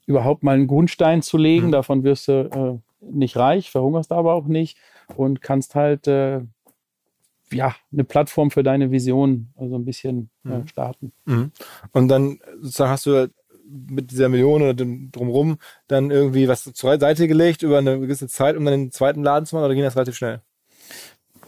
überhaupt 0.07 0.43
mal 0.43 0.55
einen 0.55 0.67
Grundstein 0.67 1.23
zu 1.23 1.39
legen. 1.39 1.69
Mhm. 1.69 1.73
Davon 1.73 2.05
wirst 2.05 2.29
du 2.29 2.83
nicht 3.01 3.37
reich, 3.37 3.71
verhungerst 3.71 4.13
aber 4.13 4.35
auch 4.35 4.47
nicht 4.47 4.79
und 5.17 5.41
kannst 5.43 5.75
halt 5.75 6.07
ja, 7.53 7.75
eine 7.93 8.05
Plattform 8.05 8.51
für 8.51 8.63
deine 8.63 8.91
Vision 8.91 9.53
also 9.57 9.77
ein 9.77 9.85
bisschen 9.85 10.31
äh, 10.45 10.49
mhm. 10.49 10.55
äh, 10.55 10.69
starten. 10.69 11.13
Mhm. 11.25 11.53
Und 11.93 12.09
dann 12.09 12.41
hast 12.79 13.07
du 13.07 13.29
mit 13.65 14.11
dieser 14.11 14.29
Million 14.29 14.63
oder 14.63 14.75
dem 14.75 15.11
drumrum 15.11 15.59
dann 15.89 16.11
irgendwie 16.11 16.49
was 16.49 16.65
zur 16.65 16.99
Seite 16.99 17.29
gelegt 17.29 17.63
über 17.63 17.79
eine 17.79 17.99
gewisse 17.99 18.29
Zeit, 18.29 18.57
um 18.57 18.65
dann 18.65 18.75
den 18.75 18.91
zweiten 18.91 19.23
Laden 19.23 19.47
zu 19.47 19.55
machen 19.57 19.65
oder 19.65 19.75
ging 19.75 19.85
das 19.85 19.97
relativ 19.97 20.17
schnell? 20.17 20.43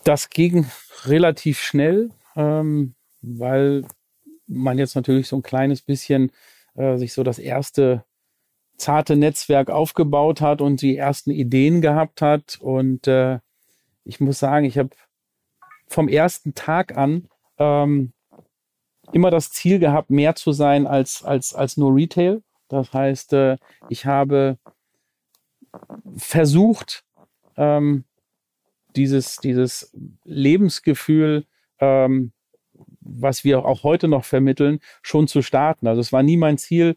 Das 0.05 0.31
ging 0.31 0.67
relativ 1.05 1.61
schnell, 1.61 2.11
ähm, 2.37 2.95
weil 3.21 3.85
man 4.47 4.79
jetzt 4.79 4.95
natürlich 4.95 5.29
so 5.29 5.37
ein 5.37 5.43
kleines 5.43 5.83
bisschen 5.83 6.31
äh, 6.75 6.97
sich 6.97 7.13
so 7.13 7.23
das 7.23 7.39
erste 7.39 8.05
zarte 8.77 9.17
Netzwerk 9.17 9.71
aufgebaut 9.71 10.41
hat 10.41 10.61
und 10.61 10.83
die 10.83 10.97
ersten 10.97 11.31
Ideen 11.31 11.81
gehabt 11.81 12.23
hat. 12.23 12.59
Und 12.61 13.07
äh, 13.07 13.39
ich 14.05 14.21
muss 14.21 14.39
sagen, 14.39 14.65
ich 14.65 14.79
habe 14.79 14.91
vom 15.89 16.09
ersten 16.09 16.55
Tag 16.55 16.97
an 16.97 17.29
ähm, 17.59 18.13
immer 19.13 19.31
das 19.31 19.51
Ziel 19.51 19.79
gehabt, 19.79 20.11
mehr 20.11 20.35
zu 20.35 20.53
sein 20.53 20.87
als, 20.87 21.23
als, 21.23 21.55
als 21.55 21.77
nur 21.77 21.95
Retail. 21.95 22.43
Das 22.69 22.93
heißt, 22.93 23.33
äh, 23.35 23.57
ich 23.89 24.07
habe 24.07 24.59
versucht, 26.17 27.05
ähm, 27.57 28.05
dieses, 28.97 29.37
dieses 29.37 29.93
Lebensgefühl, 30.25 31.47
ähm, 31.79 32.33
was 33.01 33.45
wir 33.45 33.65
auch 33.65 33.83
heute 33.83 34.09
noch 34.09 34.25
vermitteln, 34.25 34.81
schon 35.03 35.29
zu 35.29 35.43
starten. 35.43 35.87
Also 35.87 36.01
es 36.01 36.13
war 36.13 36.23
nie 36.23 36.37
mein 36.37 36.59
Ziel, 36.59 36.97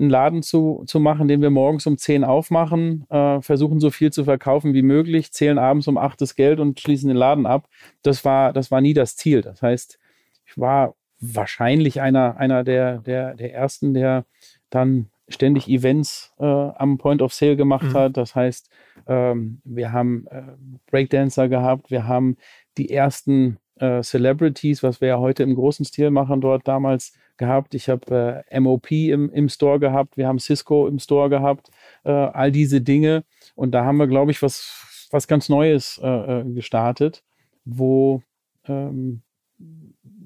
einen 0.00 0.10
Laden 0.10 0.42
zu, 0.42 0.84
zu 0.86 1.00
machen, 1.00 1.28
den 1.28 1.42
wir 1.42 1.50
morgens 1.50 1.86
um 1.86 1.98
10 1.98 2.24
aufmachen, 2.24 3.04
äh, 3.10 3.40
versuchen 3.40 3.80
so 3.80 3.90
viel 3.90 4.12
zu 4.12 4.24
verkaufen 4.24 4.74
wie 4.74 4.82
möglich, 4.82 5.32
zählen 5.32 5.58
abends 5.58 5.88
um 5.88 5.98
8 5.98 6.20
das 6.20 6.34
Geld 6.34 6.60
und 6.60 6.80
schließen 6.80 7.08
den 7.08 7.16
Laden 7.16 7.46
ab. 7.46 7.68
Das 8.02 8.24
war, 8.24 8.52
das 8.52 8.70
war 8.70 8.80
nie 8.80 8.94
das 8.94 9.16
Ziel. 9.16 9.42
Das 9.42 9.62
heißt, 9.62 9.98
ich 10.46 10.58
war 10.58 10.94
wahrscheinlich 11.20 12.00
einer, 12.00 12.36
einer 12.36 12.64
der, 12.64 12.98
der, 12.98 13.34
der 13.34 13.54
ersten, 13.54 13.94
der 13.94 14.24
dann 14.70 15.10
ständig 15.28 15.68
Events 15.68 16.32
äh, 16.38 16.44
am 16.44 16.98
Point 16.98 17.22
of 17.22 17.34
Sale 17.34 17.56
gemacht 17.56 17.88
mhm. 17.88 17.94
hat. 17.94 18.16
Das 18.16 18.34
heißt, 18.34 18.70
ähm, 19.06 19.60
wir 19.64 19.92
haben 19.92 20.26
äh, 20.30 20.42
Breakdancer 20.90 21.48
gehabt, 21.48 21.90
wir 21.90 22.06
haben 22.06 22.36
die 22.76 22.90
ersten 22.90 23.58
äh, 23.76 24.02
Celebrities, 24.02 24.82
was 24.82 25.00
wir 25.00 25.08
ja 25.08 25.18
heute 25.18 25.42
im 25.42 25.54
großen 25.54 25.84
Stil 25.84 26.10
machen, 26.10 26.40
dort 26.40 26.66
damals 26.66 27.12
gehabt. 27.38 27.74
Ich 27.74 27.88
habe 27.88 28.44
äh, 28.50 28.60
MOP 28.60 28.90
im, 28.90 29.30
im 29.30 29.48
Store 29.48 29.78
gehabt. 29.78 30.16
Wir 30.16 30.28
haben 30.28 30.38
Cisco 30.38 30.86
im 30.86 30.98
Store 30.98 31.30
gehabt. 31.30 31.70
Äh, 32.04 32.10
all 32.10 32.52
diese 32.52 32.80
Dinge. 32.80 33.24
Und 33.54 33.72
da 33.72 33.84
haben 33.84 33.96
wir, 33.96 34.06
glaube 34.06 34.30
ich, 34.30 34.42
was, 34.42 35.08
was 35.10 35.26
ganz 35.26 35.48
Neues 35.48 35.98
äh, 36.02 36.08
äh, 36.40 36.44
gestartet, 36.52 37.22
wo 37.64 38.22
ähm, 38.66 39.22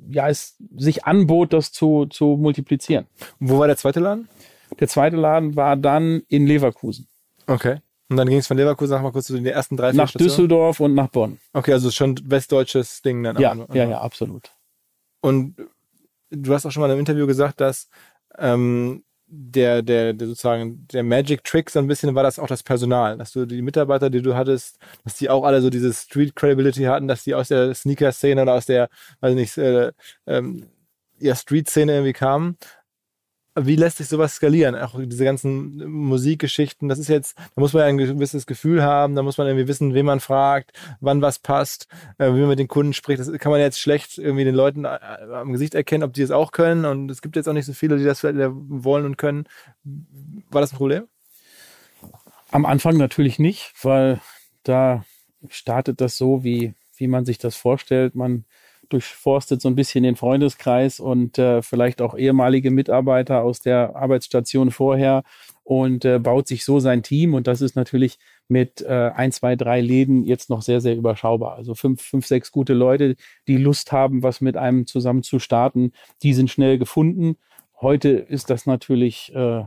ja, 0.09 0.29
es 0.29 0.57
sich 0.77 1.05
anbot, 1.05 1.53
das 1.53 1.73
zu, 1.73 2.07
zu 2.07 2.37
multiplizieren. 2.41 3.07
Wo 3.39 3.59
war 3.59 3.67
der 3.67 3.77
zweite 3.77 4.01
Laden? 4.01 4.29
Der 4.81 4.89
zweite 4.89 5.17
Laden 5.17 5.57
war 5.57 5.77
dann 5.77 6.23
in 6.29 6.47
Leverkusen. 6.47 7.09
Okay. 7.47 7.79
Und 8.09 8.17
dann 8.19 8.29
ging 8.29 8.39
es 8.39 8.47
von 8.47 8.57
Leverkusen 8.59 8.95
nach 8.95 9.03
mal 9.03 9.13
kurz 9.13 9.27
zu 9.27 9.35
den 9.35 9.47
ersten 9.47 9.77
drei, 9.77 9.93
Nach 9.93 10.13
Düsseldorf 10.13 10.81
und 10.81 10.95
nach 10.95 11.09
Bonn. 11.09 11.39
Okay, 11.55 11.73
also 11.73 11.91
schon 11.91 12.19
westdeutsches 12.25 13.01
Ding 13.01 13.23
dann. 13.23 13.39
Ja, 13.39 13.57
ja, 13.73 13.89
ja, 13.89 14.01
absolut. 14.01 14.51
Und 15.23 15.57
du 16.33 16.55
hast 16.55 16.67
auch 16.67 16.71
schon 16.71 16.81
mal 16.81 16.91
im 16.91 16.99
Interview 16.99 17.27
gesagt, 17.27 17.61
dass 17.61 17.89
ähm, 18.39 19.05
der, 19.27 19.83
der, 19.83 20.13
der 20.13 20.29
sozusagen 20.29 20.87
der 20.89 21.03
Magic 21.03 21.45
Trick 21.45 21.71
so 21.71 21.79
ein 21.79 21.87
bisschen 21.87 22.15
war 22.15 22.23
das 22.23 22.39
auch 22.39 22.47
das 22.49 22.63
Personal, 22.63 23.17
dass 23.17 23.33
du 23.33 23.47
die 23.47 23.63
Mitarbeiter, 23.63 24.11
die 24.11 24.21
du 24.21 24.35
hattest, 24.35 24.79
dass 25.05 25.17
die 25.17 25.31
auch 25.31 25.45
alle 25.45 25.63
so 25.63 25.71
diese 25.71 25.93
Street 25.93 26.37
Credibility 26.37 26.85
hatten, 26.85 27.09
dass 27.09 27.25
die 27.25 27.35
aus 27.35 27.49
der 27.49 27.75
Sneaker-Szene 27.75 28.43
oder 28.43 28.55
aus 28.55 28.67
der, 28.67 28.89
weiß 29.21 29.35
nicht, 29.35 29.57
äh, 29.57 29.93
ähm, 30.27 30.67
ja, 31.19 31.35
Street-Szene 31.35 31.93
irgendwie 31.93 32.13
kamen 32.13 32.59
wie 33.55 33.77
lässt 33.77 33.99
sich 33.99 34.09
sowas 34.09 34.35
skalieren? 34.35 34.75
Auch 34.75 34.99
diese 34.99 35.25
ganzen 35.25 35.77
Musikgeschichten, 35.91 36.89
das 36.89 36.99
ist 36.99 37.09
jetzt, 37.09 37.37
da 37.37 37.61
muss 37.61 37.73
man 37.73 37.83
ja 37.83 37.89
ein 37.89 37.99
gewisses 37.99 38.47
Gefühl 38.47 38.83
haben, 38.83 39.15
da 39.15 39.23
muss 39.23 39.37
man 39.37 39.47
irgendwie 39.47 39.69
wissen, 39.69 39.95
wen 39.95 40.07
man 40.07 40.21
fragt, 40.21 40.73
wann 41.01 41.21
was 41.21 41.39
passt, 41.39 41.87
äh, 42.19 42.29
wie 42.29 42.41
man 42.41 42.49
mit 42.49 42.59
den 42.59 42.69
Kunden 42.69 42.93
spricht. 42.95 43.21
Das 43.21 43.31
kann 43.39 43.53
man 43.53 43.61
jetzt 43.61 43.79
schlecht 43.79 44.17
irgendwie 44.17 44.45
den 44.45 44.55
Leuten 44.55 44.85
äh, 44.85 44.99
am 45.33 45.53
Gesicht 45.53 45.75
erkennen, 45.75 46.05
ob 46.05 46.15
die 46.15 46.23
es 46.23 46.31
auch 46.31 46.53
können. 46.53 46.85
Und 46.85 47.11
es 47.11 47.21
gibt 47.21 47.37
jetzt 47.37 47.49
auch 47.49 47.53
nicht 47.53 47.67
so 47.67 47.75
viele, 47.75 47.99
die 47.99 48.05
das 48.05 48.23
wollen 48.25 49.05
und 49.05 49.19
können. 49.19 49.45
War 50.51 50.61
das 50.61 50.73
ein 50.73 50.79
Problem? 50.79 51.05
Am 52.51 52.67
Anfang 52.67 52.97
natürlich 52.97 53.39
nicht, 53.39 53.73
weil 53.83 54.21
da 54.63 55.05
startet 55.49 56.01
das 56.01 56.17
so, 56.17 56.45
wie, 56.45 56.75
wie 56.97 57.07
man 57.07 57.25
sich 57.25 57.39
das 57.39 57.57
vorstellt. 57.57 58.15
Man 58.15 58.45
durchforstet 58.93 59.61
so 59.61 59.69
ein 59.69 59.75
bisschen 59.75 60.05
den 60.05 60.17
Freundeskreis 60.17 61.01
und 61.01 61.39
äh, 61.39 61.63
vielleicht 61.63 62.03
auch 62.03 62.17
ehemalige 62.17 62.71
Mitarbeiter 62.71 63.43
aus 63.43 63.61
der 63.61 63.97
Arbeitsstation 63.97 64.71
vorher 64.71 65.23
und 65.65 66.05
äh, 66.05 66.19
baut 66.19 66.49
sich 66.49 66.65
so 66.65 66.81
sein 66.81 67.03
Team. 67.03 67.35
Und 67.35 67.47
das 67.47 67.61
ist 67.61 67.77
natürlich 67.77 68.19
mit 68.49 68.83
äh, 68.83 69.11
ein, 69.15 69.33
zwei, 69.33 69.57
drei 69.57 69.81
Läden 69.81 70.25
jetzt 70.25 70.51
noch 70.51 70.63
sehr, 70.63 70.81
sehr 70.81 70.97
überschaubar. 70.97 71.55
Also 71.55 71.75
fünf, 71.75 72.03
fünf, 72.03 72.27
sechs 72.27 72.53
gute 72.53 72.75
Leute, 72.75 73.17
die 73.49 73.57
Lust 73.57 73.93
haben, 73.93 74.23
was 74.23 74.41
mit 74.41 74.57
einem 74.57 74.87
zusammen 74.87 75.23
zu 75.23 75.39
starten, 75.39 75.93
die 76.23 76.35
sind 76.35 76.51
schnell 76.51 76.79
gefunden. 76.79 77.37
Heute 77.81 78.11
ist 78.11 78.51
das 78.51 78.67
natürlich 78.67 79.33
äh, 79.35 79.65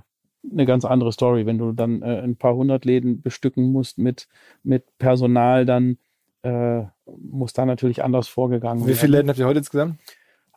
eine 0.51 0.65
ganz 0.65 0.85
andere 0.85 1.11
Story, 1.11 1.45
wenn 1.45 1.57
du 1.57 1.71
dann 1.71 2.01
äh, 2.01 2.21
ein 2.21 2.35
paar 2.35 2.55
hundert 2.55 2.85
Läden 2.85 3.21
bestücken 3.21 3.71
musst 3.71 3.97
mit, 3.97 4.27
mit 4.63 4.83
Personal, 4.97 5.65
dann 5.65 5.97
äh, 6.45 6.85
muss 7.05 7.53
da 7.53 7.65
natürlich 7.65 8.03
anders 8.03 8.27
vorgegangen 8.27 8.81
werden. 8.81 8.89
Wie 8.89 8.97
viele 8.97 9.17
Läden 9.17 9.29
habt 9.29 9.39
ihr 9.39 9.47
heute 9.47 9.59
insgesamt? 9.59 9.99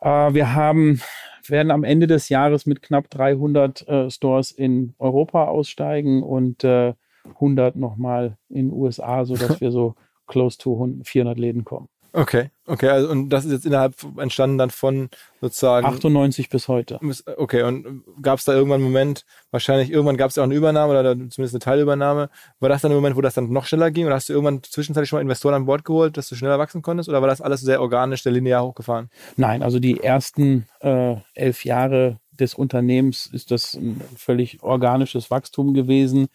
Äh, 0.01 0.33
wir 0.33 0.53
haben, 0.53 1.01
werden 1.47 1.71
am 1.71 1.83
Ende 1.83 2.07
des 2.07 2.29
Jahres 2.29 2.65
mit 2.65 2.81
knapp 2.81 3.09
300 3.09 3.87
äh, 3.87 4.09
Stores 4.09 4.51
in 4.51 4.93
Europa 4.99 5.45
aussteigen 5.45 6.23
und 6.23 6.63
äh, 6.63 6.93
100 7.25 7.75
nochmal 7.75 8.37
in 8.49 8.69
den 8.69 8.73
USA, 8.73 9.25
sodass 9.25 9.59
wir 9.61 9.71
so 9.71 9.95
close 10.27 10.57
to 10.57 10.99
400 11.03 11.37
Läden 11.37 11.65
kommen. 11.65 11.89
Okay, 12.11 12.49
okay, 12.65 12.89
also 12.89 13.09
und 13.09 13.29
das 13.29 13.45
ist 13.45 13.51
jetzt 13.51 13.65
innerhalb 13.65 13.93
entstanden 14.17 14.57
dann 14.57 14.71
von 14.71 15.09
sozusagen 15.41 15.85
98 15.85 16.49
bis 16.49 16.67
heute. 16.67 16.99
Okay, 17.37 17.63
und 17.63 18.03
gab 18.21 18.39
es 18.39 18.45
da 18.45 18.53
irgendwann 18.53 18.81
einen 18.81 18.91
Moment, 18.91 19.25
wahrscheinlich 19.51 19.91
irgendwann 19.91 20.17
gab 20.17 20.29
es 20.29 20.35
ja 20.35 20.43
auch 20.43 20.45
eine 20.45 20.55
Übernahme 20.55 20.97
oder 20.99 21.13
zumindest 21.13 21.53
eine 21.53 21.59
Teilübernahme. 21.59 22.29
War 22.59 22.69
das 22.69 22.81
dann 22.81 22.91
ein 22.91 22.95
Moment, 22.95 23.15
wo 23.15 23.21
das 23.21 23.35
dann 23.35 23.51
noch 23.51 23.65
schneller 23.65 23.91
ging 23.91 24.05
oder 24.05 24.15
hast 24.15 24.29
du 24.29 24.33
irgendwann 24.33 24.63
zwischenzeitlich 24.63 25.09
schon 25.09 25.17
mal 25.17 25.21
Investoren 25.21 25.53
an 25.53 25.65
Bord 25.65 25.85
geholt, 25.85 26.17
dass 26.17 26.29
du 26.29 26.35
schneller 26.35 26.57
wachsen 26.57 26.81
konntest 26.81 27.09
oder 27.09 27.21
war 27.21 27.27
das 27.27 27.41
alles 27.41 27.61
sehr 27.61 27.81
organisch, 27.81 28.23
der 28.23 28.31
linear 28.31 28.63
hochgefahren? 28.63 29.09
Nein, 29.35 29.61
also 29.61 29.79
die 29.79 30.01
ersten 30.01 30.67
äh, 30.81 31.15
elf 31.35 31.65
Jahre 31.65 32.19
des 32.39 32.55
Unternehmens 32.55 33.27
ist 33.27 33.51
das 33.51 33.75
ein 33.75 34.01
völlig 34.15 34.63
organisches 34.63 35.29
Wachstum 35.29 35.73
gewesen, 35.73 36.27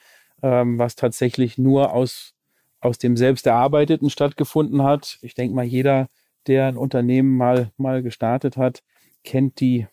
ähm, 0.43 0.79
was 0.79 0.95
tatsächlich 0.95 1.59
nur 1.59 1.93
aus 1.93 2.34
aus 2.85 2.99
dem 2.99 3.17
selbst 3.17 3.47
erarbeiteten 3.47 4.11
stattgefunden 4.11 4.83
hat. 4.83 5.19
Ich 5.23 5.35
denke 5.35 5.55
mal, 5.55 5.65
jeder, 5.65 6.09
der 6.47 6.67
ein 6.67 6.77
Unternehmen 6.77 7.37
mal, 7.37 7.71
mal 7.79 8.03
gestartet 8.03 8.57
hat, 8.57 8.83
kennt 9.25 9.61
die, 9.61 9.87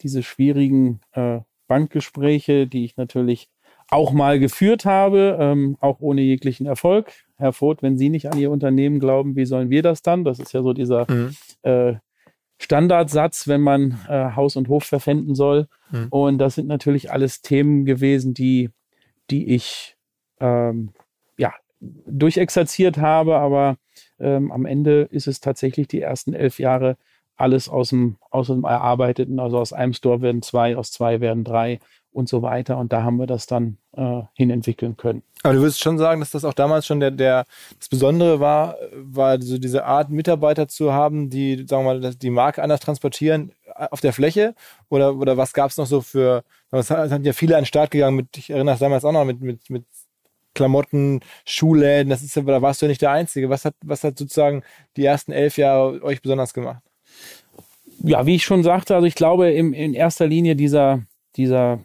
diese 0.00 0.22
schwierigen 0.22 1.00
äh, 1.12 1.40
Bankgespräche, 1.68 2.66
die 2.66 2.84
ich 2.84 2.96
natürlich 2.96 3.48
auch 3.88 4.12
mal 4.12 4.38
geführt 4.38 4.84
habe, 4.84 5.36
ähm, 5.38 5.76
auch 5.80 6.00
ohne 6.00 6.22
jeglichen 6.22 6.64
Erfolg. 6.64 7.12
Herr 7.36 7.52
Voth, 7.52 7.82
wenn 7.82 7.98
Sie 7.98 8.08
nicht 8.08 8.30
an 8.30 8.38
Ihr 8.38 8.50
Unternehmen 8.50 9.00
glauben, 9.00 9.36
wie 9.36 9.44
sollen 9.44 9.68
wir 9.68 9.82
das 9.82 10.00
dann? 10.00 10.24
Das 10.24 10.38
ist 10.38 10.52
ja 10.52 10.62
so 10.62 10.72
dieser 10.72 11.10
mhm. 11.10 11.34
äh, 11.62 11.94
Standardsatz, 12.58 13.48
wenn 13.48 13.60
man 13.60 13.98
äh, 14.08 14.30
Haus 14.36 14.56
und 14.56 14.68
Hof 14.68 14.84
verpfänden 14.84 15.34
soll. 15.34 15.66
Mhm. 15.90 16.06
Und 16.10 16.38
das 16.38 16.54
sind 16.54 16.68
natürlich 16.68 17.10
alles 17.10 17.42
Themen 17.42 17.84
gewesen, 17.84 18.32
die, 18.32 18.70
die 19.30 19.54
ich 19.54 19.96
ähm, 20.38 20.92
durchexerziert 21.80 22.98
habe, 22.98 23.36
aber 23.36 23.76
ähm, 24.18 24.52
am 24.52 24.66
Ende 24.66 25.08
ist 25.10 25.26
es 25.26 25.40
tatsächlich 25.40 25.88
die 25.88 26.00
ersten 26.00 26.34
elf 26.34 26.58
Jahre 26.58 26.96
alles 27.36 27.68
aus 27.68 27.88
dem, 27.88 28.16
aus 28.30 28.48
dem 28.48 28.64
Erarbeiteten, 28.64 29.40
also 29.40 29.58
aus 29.58 29.72
einem 29.72 29.94
Store 29.94 30.20
werden 30.20 30.42
zwei, 30.42 30.76
aus 30.76 30.92
zwei 30.92 31.20
werden 31.20 31.42
drei 31.42 31.80
und 32.12 32.28
so 32.28 32.42
weiter. 32.42 32.76
Und 32.76 32.92
da 32.92 33.02
haben 33.02 33.16
wir 33.18 33.26
das 33.26 33.46
dann 33.46 33.78
äh, 33.92 34.22
hin 34.34 34.50
entwickeln 34.50 34.96
können. 34.96 35.22
Aber 35.42 35.54
du 35.54 35.60
würdest 35.60 35.80
schon 35.80 35.96
sagen, 35.96 36.20
dass 36.20 36.32
das 36.32 36.44
auch 36.44 36.52
damals 36.52 36.86
schon 36.86 37.00
der, 37.00 37.10
der 37.10 37.44
das 37.78 37.88
Besondere 37.88 38.40
war, 38.40 38.76
war 38.92 39.40
so 39.40 39.58
diese 39.58 39.84
Art 39.86 40.10
Mitarbeiter 40.10 40.68
zu 40.68 40.92
haben, 40.92 41.30
die, 41.30 41.64
sagen 41.66 41.84
wir 41.86 41.98
mal, 41.98 42.14
die 42.14 42.30
Marke 42.30 42.62
anders 42.62 42.80
transportieren 42.80 43.52
äh, 43.74 43.86
auf 43.90 44.00
der 44.00 44.12
Fläche? 44.12 44.54
Oder, 44.88 45.16
oder 45.16 45.36
was 45.36 45.54
gab 45.54 45.70
es 45.70 45.78
noch 45.78 45.86
so 45.86 46.02
für, 46.02 46.44
es 46.72 46.88
sind 46.88 47.24
ja 47.24 47.32
viele 47.32 47.56
an 47.56 47.62
den 47.62 47.66
Start 47.66 47.90
gegangen 47.90 48.16
mit, 48.16 48.36
ich 48.36 48.50
erinnere 48.50 48.74
mich 48.74 48.80
damals 48.80 49.04
auch 49.04 49.12
noch 49.12 49.24
mit, 49.24 49.40
mit, 49.40 49.70
mit 49.70 49.84
Klamotten, 50.54 51.20
Schuhläden, 51.44 52.10
das 52.10 52.22
ist 52.22 52.34
ja, 52.34 52.42
da 52.42 52.62
warst 52.62 52.82
du 52.82 52.86
ja 52.86 52.90
nicht 52.90 53.02
der 53.02 53.12
Einzige. 53.12 53.50
Was 53.50 53.64
hat, 53.64 53.74
was 53.84 54.04
hat 54.04 54.18
sozusagen 54.18 54.62
die 54.96 55.04
ersten 55.04 55.32
elf 55.32 55.56
Jahre 55.56 56.02
euch 56.02 56.22
besonders 56.22 56.54
gemacht? 56.54 56.82
Ja, 58.02 58.26
wie 58.26 58.36
ich 58.36 58.44
schon 58.44 58.62
sagte, 58.62 58.94
also 58.94 59.06
ich 59.06 59.14
glaube 59.14 59.50
im, 59.52 59.72
in 59.72 59.94
erster 59.94 60.26
Linie 60.26 60.56
dieser, 60.56 61.02
dieser, 61.36 61.80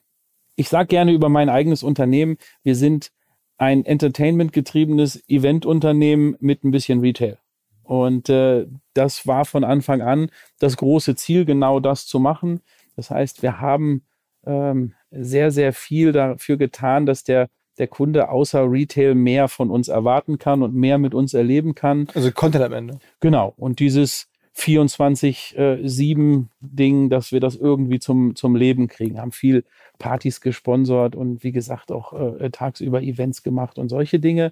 ich 0.55 0.69
sage 0.69 0.87
gerne 0.87 1.11
über 1.11 1.29
mein 1.29 1.49
eigenes 1.49 1.83
Unternehmen, 1.83 2.37
wir 2.63 2.75
sind 2.75 3.11
ein 3.57 3.85
Entertainment-getriebenes 3.85 5.23
Eventunternehmen 5.27 6.35
mit 6.39 6.63
ein 6.63 6.71
bisschen 6.71 7.01
Retail. 7.01 7.37
Und 7.83 8.29
äh, 8.29 8.65
das 8.93 9.27
war 9.27 9.45
von 9.45 9.63
Anfang 9.63 10.01
an 10.01 10.29
das 10.59 10.77
große 10.77 11.15
Ziel, 11.15 11.45
genau 11.45 11.79
das 11.79 12.07
zu 12.07 12.19
machen. 12.19 12.61
Das 12.95 13.11
heißt, 13.11 13.43
wir 13.43 13.61
haben 13.61 14.03
ähm, 14.45 14.93
sehr, 15.11 15.51
sehr 15.51 15.71
viel 15.73 16.11
dafür 16.11 16.57
getan, 16.57 17.05
dass 17.05 17.23
der 17.23 17.49
der 17.77 17.87
Kunde 17.87 18.29
außer 18.29 18.69
Retail 18.69 19.15
mehr 19.15 19.47
von 19.47 19.69
uns 19.69 19.87
erwarten 19.87 20.37
kann 20.37 20.63
und 20.63 20.73
mehr 20.73 20.97
mit 20.97 21.13
uns 21.13 21.33
erleben 21.33 21.75
kann. 21.75 22.07
Also 22.13 22.31
Content 22.31 22.63
am 22.63 22.73
Ende. 22.73 22.99
Genau. 23.19 23.53
Und 23.57 23.79
dieses 23.79 24.27
24-7-Ding, 24.55 27.05
äh, 27.05 27.09
dass 27.09 27.31
wir 27.31 27.39
das 27.39 27.55
irgendwie 27.55 27.99
zum, 27.99 28.35
zum 28.35 28.55
Leben 28.55 28.87
kriegen. 28.87 29.19
Haben 29.19 29.31
viel 29.31 29.65
Partys 29.99 30.41
gesponsert 30.41 31.15
und 31.15 31.43
wie 31.43 31.51
gesagt 31.51 31.91
auch 31.91 32.13
äh, 32.13 32.49
tagsüber 32.49 33.01
Events 33.01 33.43
gemacht 33.43 33.77
und 33.77 33.89
solche 33.89 34.19
Dinge. 34.19 34.51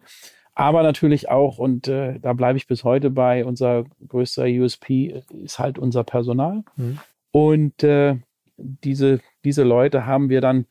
Aber 0.55 0.83
natürlich 0.83 1.29
auch, 1.29 1.57
und 1.57 1.87
äh, 1.87 2.19
da 2.19 2.33
bleibe 2.33 2.57
ich 2.57 2.67
bis 2.67 2.83
heute 2.83 3.09
bei, 3.09 3.45
unser 3.45 3.85
größter 4.07 4.45
USP 4.45 5.23
ist 5.43 5.57
halt 5.57 5.79
unser 5.79 6.03
Personal. 6.03 6.63
Mhm. 6.75 6.99
Und 7.31 7.83
äh, 7.83 8.17
diese, 8.57 9.19
diese 9.43 9.63
Leute 9.63 10.05
haben 10.05 10.29
wir 10.29 10.41
dann 10.41 10.67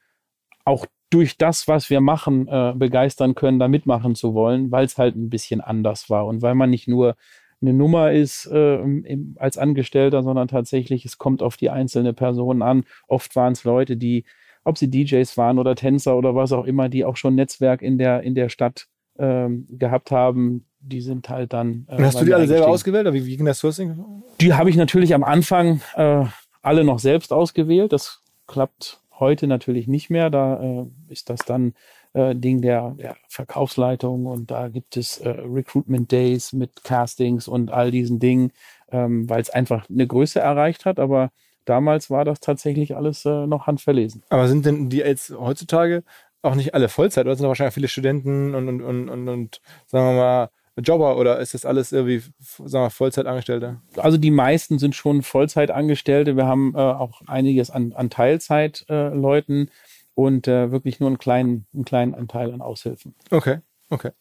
auch 0.64 0.86
durch 1.12 1.36
das, 1.36 1.68
was 1.68 1.90
wir 1.90 2.00
machen, 2.00 2.48
äh, 2.48 2.72
begeistern 2.74 3.34
können, 3.34 3.58
da 3.58 3.68
mitmachen 3.68 4.14
zu 4.14 4.34
wollen, 4.34 4.70
weil 4.70 4.86
es 4.86 4.96
halt 4.96 5.14
ein 5.14 5.28
bisschen 5.28 5.60
anders 5.60 6.08
war 6.08 6.26
und 6.26 6.42
weil 6.42 6.54
man 6.54 6.70
nicht 6.70 6.88
nur 6.88 7.16
eine 7.60 7.72
Nummer 7.72 8.12
ist 8.12 8.46
äh, 8.46 8.76
im, 8.76 9.36
als 9.38 9.58
Angestellter, 9.58 10.22
sondern 10.22 10.48
tatsächlich, 10.48 11.04
es 11.04 11.18
kommt 11.18 11.42
auf 11.42 11.56
die 11.56 11.70
einzelne 11.70 12.12
Person 12.12 12.62
an. 12.62 12.84
Oft 13.06 13.36
waren 13.36 13.52
es 13.52 13.64
Leute, 13.64 13.96
die, 13.96 14.24
ob 14.64 14.78
sie 14.78 14.90
DJs 14.90 15.36
waren 15.36 15.58
oder 15.58 15.74
Tänzer 15.74 16.16
oder 16.16 16.34
was 16.34 16.52
auch 16.52 16.64
immer, 16.64 16.88
die 16.88 17.04
auch 17.04 17.16
schon 17.16 17.34
Netzwerk 17.34 17.82
in 17.82 17.98
der, 17.98 18.22
in 18.22 18.34
der 18.34 18.48
Stadt 18.48 18.88
ähm, 19.18 19.66
gehabt 19.68 20.10
haben, 20.10 20.66
die 20.80 21.00
sind 21.00 21.28
halt 21.28 21.52
dann. 21.52 21.86
Äh, 21.88 22.02
hast 22.02 22.20
du 22.20 22.24
die 22.24 22.34
alle 22.34 22.48
selber 22.48 22.68
ausgewählt? 22.68 23.06
Oder 23.06 23.14
wie, 23.14 23.26
wie 23.26 23.36
ging 23.36 23.46
das 23.46 23.58
Sourcing? 23.58 24.22
Die 24.40 24.54
habe 24.54 24.70
ich 24.70 24.76
natürlich 24.76 25.14
am 25.14 25.22
Anfang 25.22 25.80
äh, 25.94 26.24
alle 26.62 26.84
noch 26.84 26.98
selbst 26.98 27.32
ausgewählt. 27.32 27.92
Das 27.92 28.22
klappt 28.46 29.01
Heute 29.22 29.46
natürlich 29.46 29.86
nicht 29.86 30.10
mehr. 30.10 30.30
Da 30.30 30.60
äh, 30.60 30.86
ist 31.08 31.30
das 31.30 31.44
dann 31.44 31.74
äh, 32.12 32.34
Ding 32.34 32.60
der, 32.60 32.96
der 32.98 33.16
Verkaufsleitung 33.28 34.26
und 34.26 34.50
da 34.50 34.66
gibt 34.66 34.96
es 34.96 35.18
äh, 35.18 35.28
Recruitment 35.28 36.10
Days 36.10 36.52
mit 36.52 36.82
Castings 36.82 37.46
und 37.46 37.70
all 37.70 37.92
diesen 37.92 38.18
Dingen, 38.18 38.50
ähm, 38.90 39.30
weil 39.30 39.40
es 39.40 39.48
einfach 39.48 39.88
eine 39.88 40.08
Größe 40.08 40.40
erreicht 40.40 40.86
hat. 40.86 40.98
Aber 40.98 41.30
damals 41.66 42.10
war 42.10 42.24
das 42.24 42.40
tatsächlich 42.40 42.96
alles 42.96 43.24
äh, 43.24 43.46
noch 43.46 43.68
handverlesen. 43.68 44.24
Aber 44.28 44.48
sind 44.48 44.66
denn 44.66 44.90
die 44.90 44.96
jetzt 44.96 45.30
heutzutage 45.30 46.02
auch 46.42 46.56
nicht 46.56 46.74
alle 46.74 46.88
Vollzeit 46.88 47.24
oder 47.24 47.36
sind 47.36 47.44
da 47.44 47.48
wahrscheinlich 47.48 47.74
viele 47.74 47.86
Studenten 47.86 48.56
und, 48.56 48.68
und, 48.68 48.82
und, 48.82 49.08
und, 49.08 49.28
und 49.28 49.60
sagen 49.86 50.16
wir 50.16 50.20
mal 50.20 50.50
Jobber 50.76 51.18
oder 51.18 51.38
ist 51.38 51.54
das 51.54 51.66
alles 51.66 51.92
irgendwie, 51.92 52.22
sagen 52.40 52.84
wir, 52.84 52.90
Vollzeitangestellte? 52.90 53.80
Also 53.96 54.16
die 54.16 54.30
meisten 54.30 54.78
sind 54.78 54.94
schon 54.94 55.22
Vollzeitangestellte. 55.22 56.36
Wir 56.36 56.46
haben 56.46 56.74
äh, 56.74 56.78
auch 56.78 57.20
einiges 57.26 57.70
an, 57.70 57.92
an 57.92 58.10
Teilzeitleuten 58.10 59.68
äh, 59.68 59.70
und 60.14 60.48
äh, 60.48 60.70
wirklich 60.72 61.00
nur 61.00 61.08
einen 61.08 61.18
kleinen, 61.18 61.66
einen 61.74 61.84
kleinen 61.84 62.14
Anteil 62.14 62.52
an 62.52 62.62
Aushilfen. 62.62 63.14
Okay, 63.30 63.58
okay. 63.90 64.12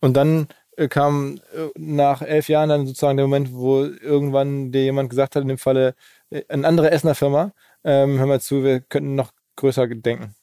Und 0.00 0.16
dann 0.16 0.48
äh, 0.76 0.88
kam 0.88 1.40
äh, 1.54 1.68
nach 1.76 2.22
elf 2.22 2.48
Jahren 2.48 2.68
dann 2.68 2.86
sozusagen 2.86 3.16
der 3.16 3.26
Moment, 3.26 3.52
wo 3.52 3.82
irgendwann 3.84 4.70
dir 4.72 4.84
jemand 4.84 5.10
gesagt 5.10 5.34
hat, 5.34 5.42
in 5.42 5.48
dem 5.48 5.58
Falle 5.58 5.94
äh, 6.30 6.42
eine 6.48 6.66
andere 6.66 6.90
Essener 6.90 7.14
Firma, 7.14 7.52
ähm, 7.82 8.18
hör 8.18 8.26
mal 8.26 8.40
zu, 8.40 8.62
wir 8.62 8.80
könnten 8.80 9.14
noch 9.14 9.32
größer 9.56 9.86
denken. 9.88 10.34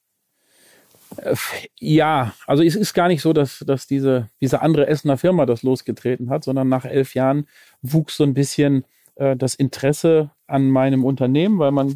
Ja, 1.80 2.34
also 2.48 2.64
es 2.64 2.76
ist 2.76 2.94
gar 2.94 3.08
nicht 3.08 3.22
so, 3.22 3.34
dass, 3.34 3.60
dass 3.60 3.88
diese, 3.88 4.30
diese 4.42 4.62
andere 4.62 4.88
Essener 4.88 5.18
Firma 5.18 5.46
das 5.46 5.64
losgetreten 5.64 6.30
hat, 6.30 6.44
sondern 6.44 6.70
nach 6.70 6.86
elf 6.86 7.16
Jahren 7.16 7.48
wuchs 7.82 8.18
so 8.18 8.24
ein 8.24 8.34
bisschen 8.34 8.86
äh, 9.16 9.36
das 9.36 9.56
Interesse 9.56 10.32
an 10.48 10.70
meinem 10.70 11.04
Unternehmen, 11.04 11.60
weil 11.60 11.72
man 11.72 11.96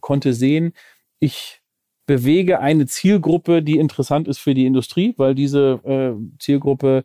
konnte 0.00 0.32
sehen, 0.32 0.72
ich 1.18 1.62
bewege 2.06 2.60
eine 2.60 2.86
Zielgruppe, 2.86 3.62
die 3.62 3.78
interessant 3.78 4.28
ist 4.28 4.38
für 4.38 4.54
die 4.54 4.66
Industrie, 4.66 5.14
weil 5.16 5.34
diese 5.34 5.80
äh, 5.84 6.38
Zielgruppe 6.38 7.04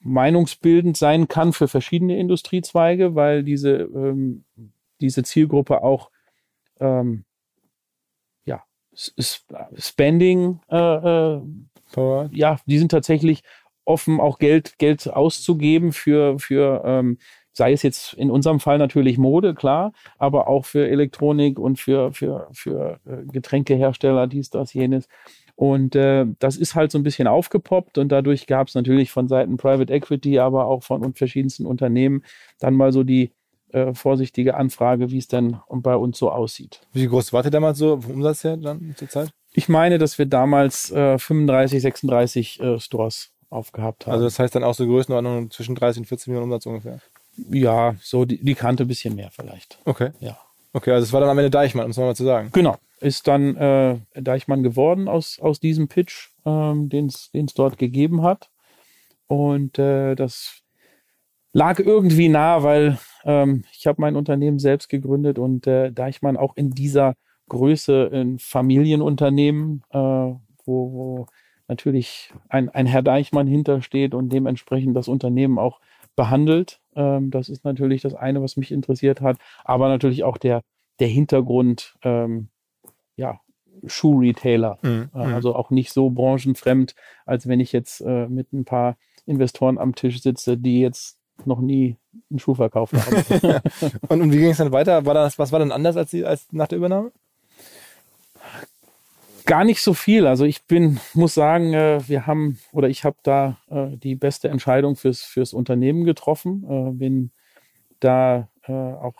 meinungsbildend 0.00 0.96
sein 0.96 1.28
kann 1.28 1.52
für 1.52 1.68
verschiedene 1.68 2.18
Industriezweige, 2.18 3.14
weil 3.14 3.44
diese, 3.44 3.70
ähm, 3.94 4.44
diese 5.00 5.22
Zielgruppe 5.22 5.82
auch 5.82 6.10
ähm, 6.80 7.24
Spending, 8.94 10.60
äh, 10.70 11.36
äh, 11.36 11.40
ja, 12.32 12.58
die 12.66 12.78
sind 12.78 12.90
tatsächlich 12.90 13.42
offen, 13.84 14.20
auch 14.20 14.38
Geld, 14.38 14.78
Geld 14.78 15.08
auszugeben 15.08 15.92
für, 15.92 16.38
für 16.38 16.82
ähm, 16.84 17.18
sei 17.52 17.72
es 17.72 17.82
jetzt 17.82 18.14
in 18.14 18.30
unserem 18.30 18.60
Fall 18.60 18.78
natürlich 18.78 19.18
Mode, 19.18 19.54
klar, 19.54 19.92
aber 20.18 20.48
auch 20.48 20.64
für 20.64 20.88
Elektronik 20.88 21.58
und 21.58 21.78
für, 21.78 22.12
für, 22.12 22.48
für 22.52 23.00
äh, 23.04 23.24
Getränkehersteller, 23.30 24.26
dies, 24.26 24.50
das, 24.50 24.72
jenes. 24.72 25.08
Und 25.54 25.94
äh, 25.94 26.26
das 26.38 26.56
ist 26.56 26.74
halt 26.74 26.92
so 26.92 26.98
ein 26.98 27.02
bisschen 27.02 27.28
aufgepoppt 27.28 27.98
und 27.98 28.10
dadurch 28.10 28.46
gab 28.46 28.68
es 28.68 28.74
natürlich 28.74 29.10
von 29.10 29.28
Seiten 29.28 29.58
Private 29.58 29.92
Equity, 29.92 30.38
aber 30.38 30.66
auch 30.66 30.82
von 30.82 31.14
verschiedensten 31.14 31.66
Unternehmen 31.66 32.24
dann 32.58 32.74
mal 32.74 32.92
so 32.92 33.04
die, 33.04 33.32
äh, 33.72 33.94
vorsichtige 33.94 34.54
Anfrage, 34.54 35.10
wie 35.10 35.18
es 35.18 35.28
denn 35.28 35.58
bei 35.68 35.96
uns 35.96 36.18
so 36.18 36.30
aussieht. 36.30 36.80
Wie 36.92 37.06
groß 37.06 37.32
wart 37.32 37.46
ihr 37.46 37.50
damals 37.50 37.78
so 37.78 38.00
vom 38.00 38.12
Umsatz 38.12 38.44
her 38.44 38.56
dann 38.56 38.94
zur 38.96 39.08
Zeit? 39.08 39.30
Ich 39.52 39.68
meine, 39.68 39.98
dass 39.98 40.18
wir 40.18 40.26
damals 40.26 40.90
äh, 40.90 41.18
35, 41.18 41.82
36 41.82 42.60
äh, 42.60 42.80
Stores 42.80 43.30
aufgehabt 43.50 44.06
haben. 44.06 44.14
Also 44.14 44.24
das 44.24 44.38
heißt 44.38 44.54
dann 44.54 44.64
auch 44.64 44.74
so 44.74 44.86
Größenordnung 44.86 45.50
zwischen 45.50 45.74
30 45.74 46.00
und 46.00 46.06
40 46.06 46.28
Millionen 46.28 46.50
Umsatz 46.50 46.66
ungefähr? 46.66 47.00
Ja, 47.50 47.94
so 48.00 48.24
die, 48.24 48.42
die 48.42 48.54
Kante 48.54 48.84
ein 48.84 48.88
bisschen 48.88 49.14
mehr 49.14 49.30
vielleicht. 49.30 49.78
Okay. 49.84 50.10
Ja. 50.20 50.38
Okay, 50.72 50.92
also 50.92 51.04
es 51.04 51.12
war 51.12 51.20
dann 51.20 51.28
am 51.28 51.38
Ende 51.38 51.50
Deichmann, 51.50 51.84
um 51.84 51.90
es 51.90 51.96
nochmal 51.98 52.16
zu 52.16 52.24
sagen. 52.24 52.48
Genau, 52.52 52.76
ist 53.00 53.28
dann 53.28 53.56
äh, 53.56 53.98
Deichmann 54.14 54.62
geworden 54.62 55.06
aus, 55.06 55.38
aus 55.38 55.60
diesem 55.60 55.88
Pitch, 55.88 56.30
ähm, 56.46 56.88
den 56.88 57.06
es 57.06 57.30
dort 57.54 57.76
gegeben 57.76 58.22
hat. 58.22 58.48
Und 59.26 59.78
äh, 59.78 60.14
das 60.14 60.62
lag 61.52 61.78
irgendwie 61.78 62.28
nah, 62.28 62.62
weil 62.62 62.98
ähm, 63.24 63.64
ich 63.72 63.86
habe 63.86 64.00
mein 64.00 64.16
Unternehmen 64.16 64.58
selbst 64.58 64.88
gegründet 64.88 65.38
und 65.38 65.66
äh, 65.66 65.92
Deichmann 65.92 66.36
auch 66.36 66.56
in 66.56 66.70
dieser 66.70 67.14
Größe 67.48 68.10
ein 68.12 68.38
Familienunternehmen, 68.38 69.82
äh, 69.90 69.98
wo, 69.98 70.38
wo 70.64 71.26
natürlich 71.68 72.32
ein, 72.48 72.68
ein 72.68 72.86
Herr 72.86 73.02
Deichmann 73.02 73.46
hintersteht 73.46 74.14
und 74.14 74.30
dementsprechend 74.30 74.96
das 74.96 75.08
Unternehmen 75.08 75.58
auch 75.58 75.80
behandelt. 76.16 76.80
Ähm, 76.94 77.30
das 77.30 77.48
ist 77.48 77.64
natürlich 77.64 78.02
das 78.02 78.14
eine, 78.14 78.42
was 78.42 78.56
mich 78.56 78.72
interessiert 78.72 79.20
hat, 79.20 79.38
aber 79.64 79.88
natürlich 79.88 80.24
auch 80.24 80.38
der, 80.38 80.62
der 81.00 81.08
Hintergrund, 81.08 81.94
ähm, 82.02 82.48
ja, 83.16 83.40
Schuhretailer. 83.86 84.78
Mhm. 84.82 85.10
Äh, 85.14 85.26
mhm. 85.26 85.34
also 85.34 85.54
auch 85.54 85.70
nicht 85.70 85.92
so 85.92 86.10
branchenfremd, 86.10 86.94
als 87.26 87.48
wenn 87.48 87.60
ich 87.60 87.72
jetzt 87.72 88.00
äh, 88.00 88.28
mit 88.28 88.52
ein 88.52 88.64
paar 88.64 88.96
Investoren 89.24 89.78
am 89.78 89.94
Tisch 89.94 90.20
sitze, 90.20 90.56
die 90.56 90.80
jetzt 90.80 91.18
noch 91.44 91.60
nie 91.60 91.96
einen 92.30 92.38
Schuh 92.38 92.54
verkauft 92.54 92.94
haben. 92.94 93.60
und, 94.08 94.22
und, 94.22 94.32
wie 94.32 94.38
ging 94.38 94.50
es 94.50 94.58
dann 94.58 94.72
weiter? 94.72 95.04
War 95.06 95.14
das, 95.14 95.38
was 95.38 95.52
war 95.52 95.58
dann 95.58 95.72
anders 95.72 95.96
als, 95.96 96.10
die, 96.10 96.24
als 96.24 96.48
nach 96.52 96.68
der 96.68 96.78
Übernahme? 96.78 97.12
Gar 99.44 99.64
nicht 99.64 99.82
so 99.82 99.92
viel. 99.92 100.26
Also 100.26 100.44
ich 100.44 100.64
bin, 100.64 101.00
muss 101.14 101.34
sagen, 101.34 101.74
äh, 101.74 102.00
wir 102.06 102.26
haben 102.26 102.58
oder 102.72 102.88
ich 102.88 103.04
habe 103.04 103.16
da 103.22 103.58
äh, 103.70 103.96
die 103.96 104.14
beste 104.14 104.48
Entscheidung 104.48 104.94
fürs, 104.94 105.22
fürs 105.22 105.52
Unternehmen 105.52 106.04
getroffen. 106.04 106.64
Äh, 106.68 106.92
bin 106.92 107.30
da 108.00 108.48
auch 108.68 109.14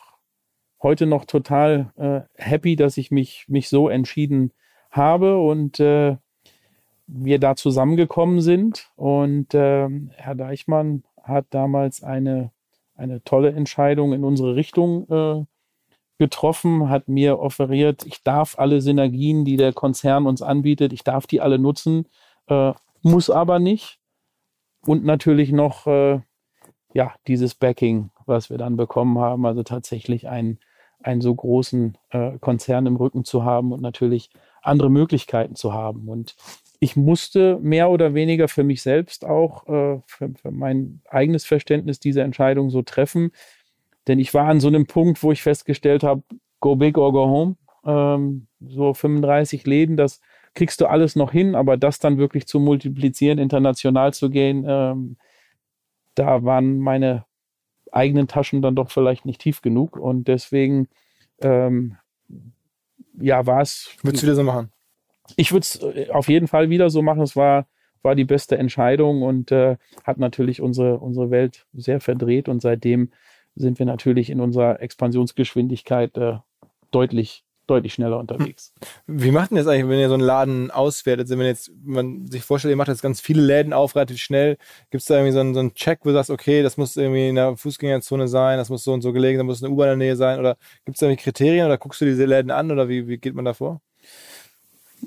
heute 0.80 1.06
noch 1.06 1.24
total 1.24 2.28
happy, 2.36 2.76
dass 2.76 2.96
ich 2.96 3.10
mich, 3.10 3.44
mich 3.48 3.68
so 3.68 3.88
entschieden 3.88 4.52
habe 4.92 5.38
und 5.38 5.78
wir 5.78 7.38
da 7.40 7.56
zusammengekommen 7.56 8.40
sind. 8.40 8.90
Und 8.94 9.52
Herr 9.52 10.34
Deichmann 10.36 11.02
hat 11.22 11.46
damals 11.50 12.02
eine, 12.02 12.50
eine 12.94 13.22
tolle 13.24 13.52
Entscheidung 13.52 14.12
in 14.12 14.24
unsere 14.24 14.56
Richtung 14.56 15.46
getroffen, 16.22 16.88
hat 16.88 17.08
mir 17.08 17.40
offeriert, 17.40 18.06
ich 18.06 18.22
darf 18.22 18.56
alle 18.56 18.80
Synergien, 18.80 19.44
die 19.44 19.56
der 19.56 19.72
Konzern 19.72 20.26
uns 20.26 20.40
anbietet, 20.40 20.92
ich 20.92 21.02
darf 21.02 21.26
die 21.26 21.40
alle 21.40 21.58
nutzen, 21.58 22.06
äh, 22.46 22.72
muss 23.02 23.28
aber 23.28 23.58
nicht. 23.58 23.98
Und 24.86 25.04
natürlich 25.04 25.50
noch 25.50 25.88
äh, 25.88 26.20
ja 26.94 27.12
dieses 27.26 27.56
Backing, 27.56 28.10
was 28.24 28.50
wir 28.50 28.56
dann 28.56 28.76
bekommen 28.76 29.18
haben, 29.18 29.44
also 29.46 29.64
tatsächlich 29.64 30.28
einen, 30.28 30.60
einen 31.02 31.22
so 31.22 31.34
großen 31.34 31.98
äh, 32.10 32.38
Konzern 32.38 32.86
im 32.86 32.94
Rücken 32.94 33.24
zu 33.24 33.44
haben 33.44 33.72
und 33.72 33.80
natürlich 33.80 34.30
andere 34.62 34.90
Möglichkeiten 34.90 35.56
zu 35.56 35.72
haben. 35.72 36.08
Und 36.08 36.36
ich 36.82 36.96
musste 36.96 37.60
mehr 37.62 37.90
oder 37.90 38.12
weniger 38.12 38.48
für 38.48 38.64
mich 38.64 38.82
selbst 38.82 39.24
auch, 39.24 39.68
äh, 39.68 40.00
für, 40.04 40.30
für 40.34 40.50
mein 40.50 41.00
eigenes 41.08 41.44
Verständnis 41.44 42.00
diese 42.00 42.22
Entscheidung 42.22 42.70
so 42.70 42.82
treffen, 42.82 43.30
denn 44.08 44.18
ich 44.18 44.34
war 44.34 44.48
an 44.48 44.58
so 44.58 44.66
einem 44.66 44.88
Punkt, 44.88 45.22
wo 45.22 45.30
ich 45.30 45.42
festgestellt 45.42 46.02
habe, 46.02 46.24
go 46.58 46.74
big 46.74 46.98
or 46.98 47.12
go 47.12 47.26
home. 47.26 47.56
Ähm, 47.86 48.48
so 48.58 48.94
35 48.94 49.64
Läden, 49.64 49.96
das 49.96 50.20
kriegst 50.54 50.80
du 50.80 50.86
alles 50.86 51.14
noch 51.14 51.30
hin, 51.30 51.54
aber 51.54 51.76
das 51.76 52.00
dann 52.00 52.18
wirklich 52.18 52.48
zu 52.48 52.58
multiplizieren, 52.58 53.38
international 53.38 54.12
zu 54.12 54.28
gehen, 54.28 54.64
ähm, 54.66 55.18
da 56.16 56.42
waren 56.42 56.80
meine 56.80 57.26
eigenen 57.92 58.26
Taschen 58.26 58.60
dann 58.60 58.74
doch 58.74 58.90
vielleicht 58.90 59.24
nicht 59.24 59.40
tief 59.40 59.62
genug 59.62 59.96
und 59.96 60.26
deswegen 60.26 60.88
ähm, 61.42 61.96
ja 63.20 63.46
war 63.46 63.60
es. 63.60 63.88
Würdest 64.02 64.24
du 64.24 64.26
wieder 64.26 64.34
so 64.34 64.42
machen? 64.42 64.72
Ich 65.36 65.52
würde 65.52 65.62
es 65.62 65.82
äh, 65.82 66.10
auf 66.10 66.28
jeden 66.28 66.48
Fall 66.48 66.70
wieder 66.70 66.90
so 66.90 67.02
machen. 67.02 67.22
Es 67.22 67.36
war 67.36 67.66
war 68.02 68.14
die 68.16 68.24
beste 68.24 68.58
Entscheidung 68.58 69.22
und 69.22 69.52
äh, 69.52 69.76
hat 70.04 70.18
natürlich 70.18 70.60
unsere 70.60 70.98
unsere 70.98 71.30
Welt 71.30 71.66
sehr 71.72 72.00
verdreht 72.00 72.48
und 72.48 72.60
seitdem 72.60 73.10
sind 73.54 73.78
wir 73.78 73.86
natürlich 73.86 74.30
in 74.30 74.40
unserer 74.40 74.80
Expansionsgeschwindigkeit 74.80 76.16
äh, 76.16 76.38
deutlich 76.90 77.44
deutlich 77.68 77.94
schneller 77.94 78.18
unterwegs. 78.18 78.74
Wie 79.06 79.30
macht 79.30 79.50
denn 79.50 79.56
das 79.56 79.66
eigentlich, 79.66 79.88
wenn 79.88 80.00
ihr 80.00 80.08
so 80.08 80.14
einen 80.14 80.22
Laden 80.22 80.70
auswertet? 80.70 81.26
Also 81.26 81.38
wenn 81.38 81.46
jetzt 81.46 81.70
man 81.84 82.26
sich 82.26 82.42
vorstellt, 82.42 82.72
ihr 82.72 82.76
macht 82.76 82.88
jetzt 82.88 83.02
ganz 83.02 83.20
viele 83.20 83.42
Läden 83.42 83.72
auf, 83.72 83.94
relativ 83.94 84.18
schnell, 84.18 84.56
gibt 84.90 85.02
es 85.02 85.06
da 85.06 85.14
irgendwie 85.14 85.32
so 85.32 85.40
einen, 85.40 85.54
so 85.54 85.60
einen 85.60 85.74
Check, 85.74 86.00
wo 86.02 86.08
du 86.08 86.14
sagst, 86.14 86.30
okay, 86.30 86.62
das 86.62 86.76
muss 86.76 86.96
irgendwie 86.96 87.28
in 87.28 87.36
der 87.36 87.56
Fußgängerzone 87.56 88.26
sein, 88.26 88.58
das 88.58 88.68
muss 88.68 88.84
so 88.84 88.92
und 88.92 89.02
so 89.02 89.12
gelegen, 89.12 89.38
da 89.38 89.44
muss 89.44 89.62
eine 89.62 89.72
U-Bahn 89.72 89.92
in 89.92 89.98
der 90.00 90.08
Nähe 90.08 90.16
sein 90.16 90.40
oder 90.40 90.56
gibt 90.84 90.96
es 90.96 91.00
da 91.00 91.06
irgendwie 91.06 91.22
Kriterien 91.22 91.66
oder 91.66 91.78
guckst 91.78 92.00
du 92.00 92.04
diese 92.04 92.24
Läden 92.24 92.50
an 92.50 92.70
oder 92.70 92.88
wie, 92.88 93.06
wie 93.06 93.18
geht 93.18 93.34
man 93.34 93.44
da 93.44 93.54
vor? 93.54 93.80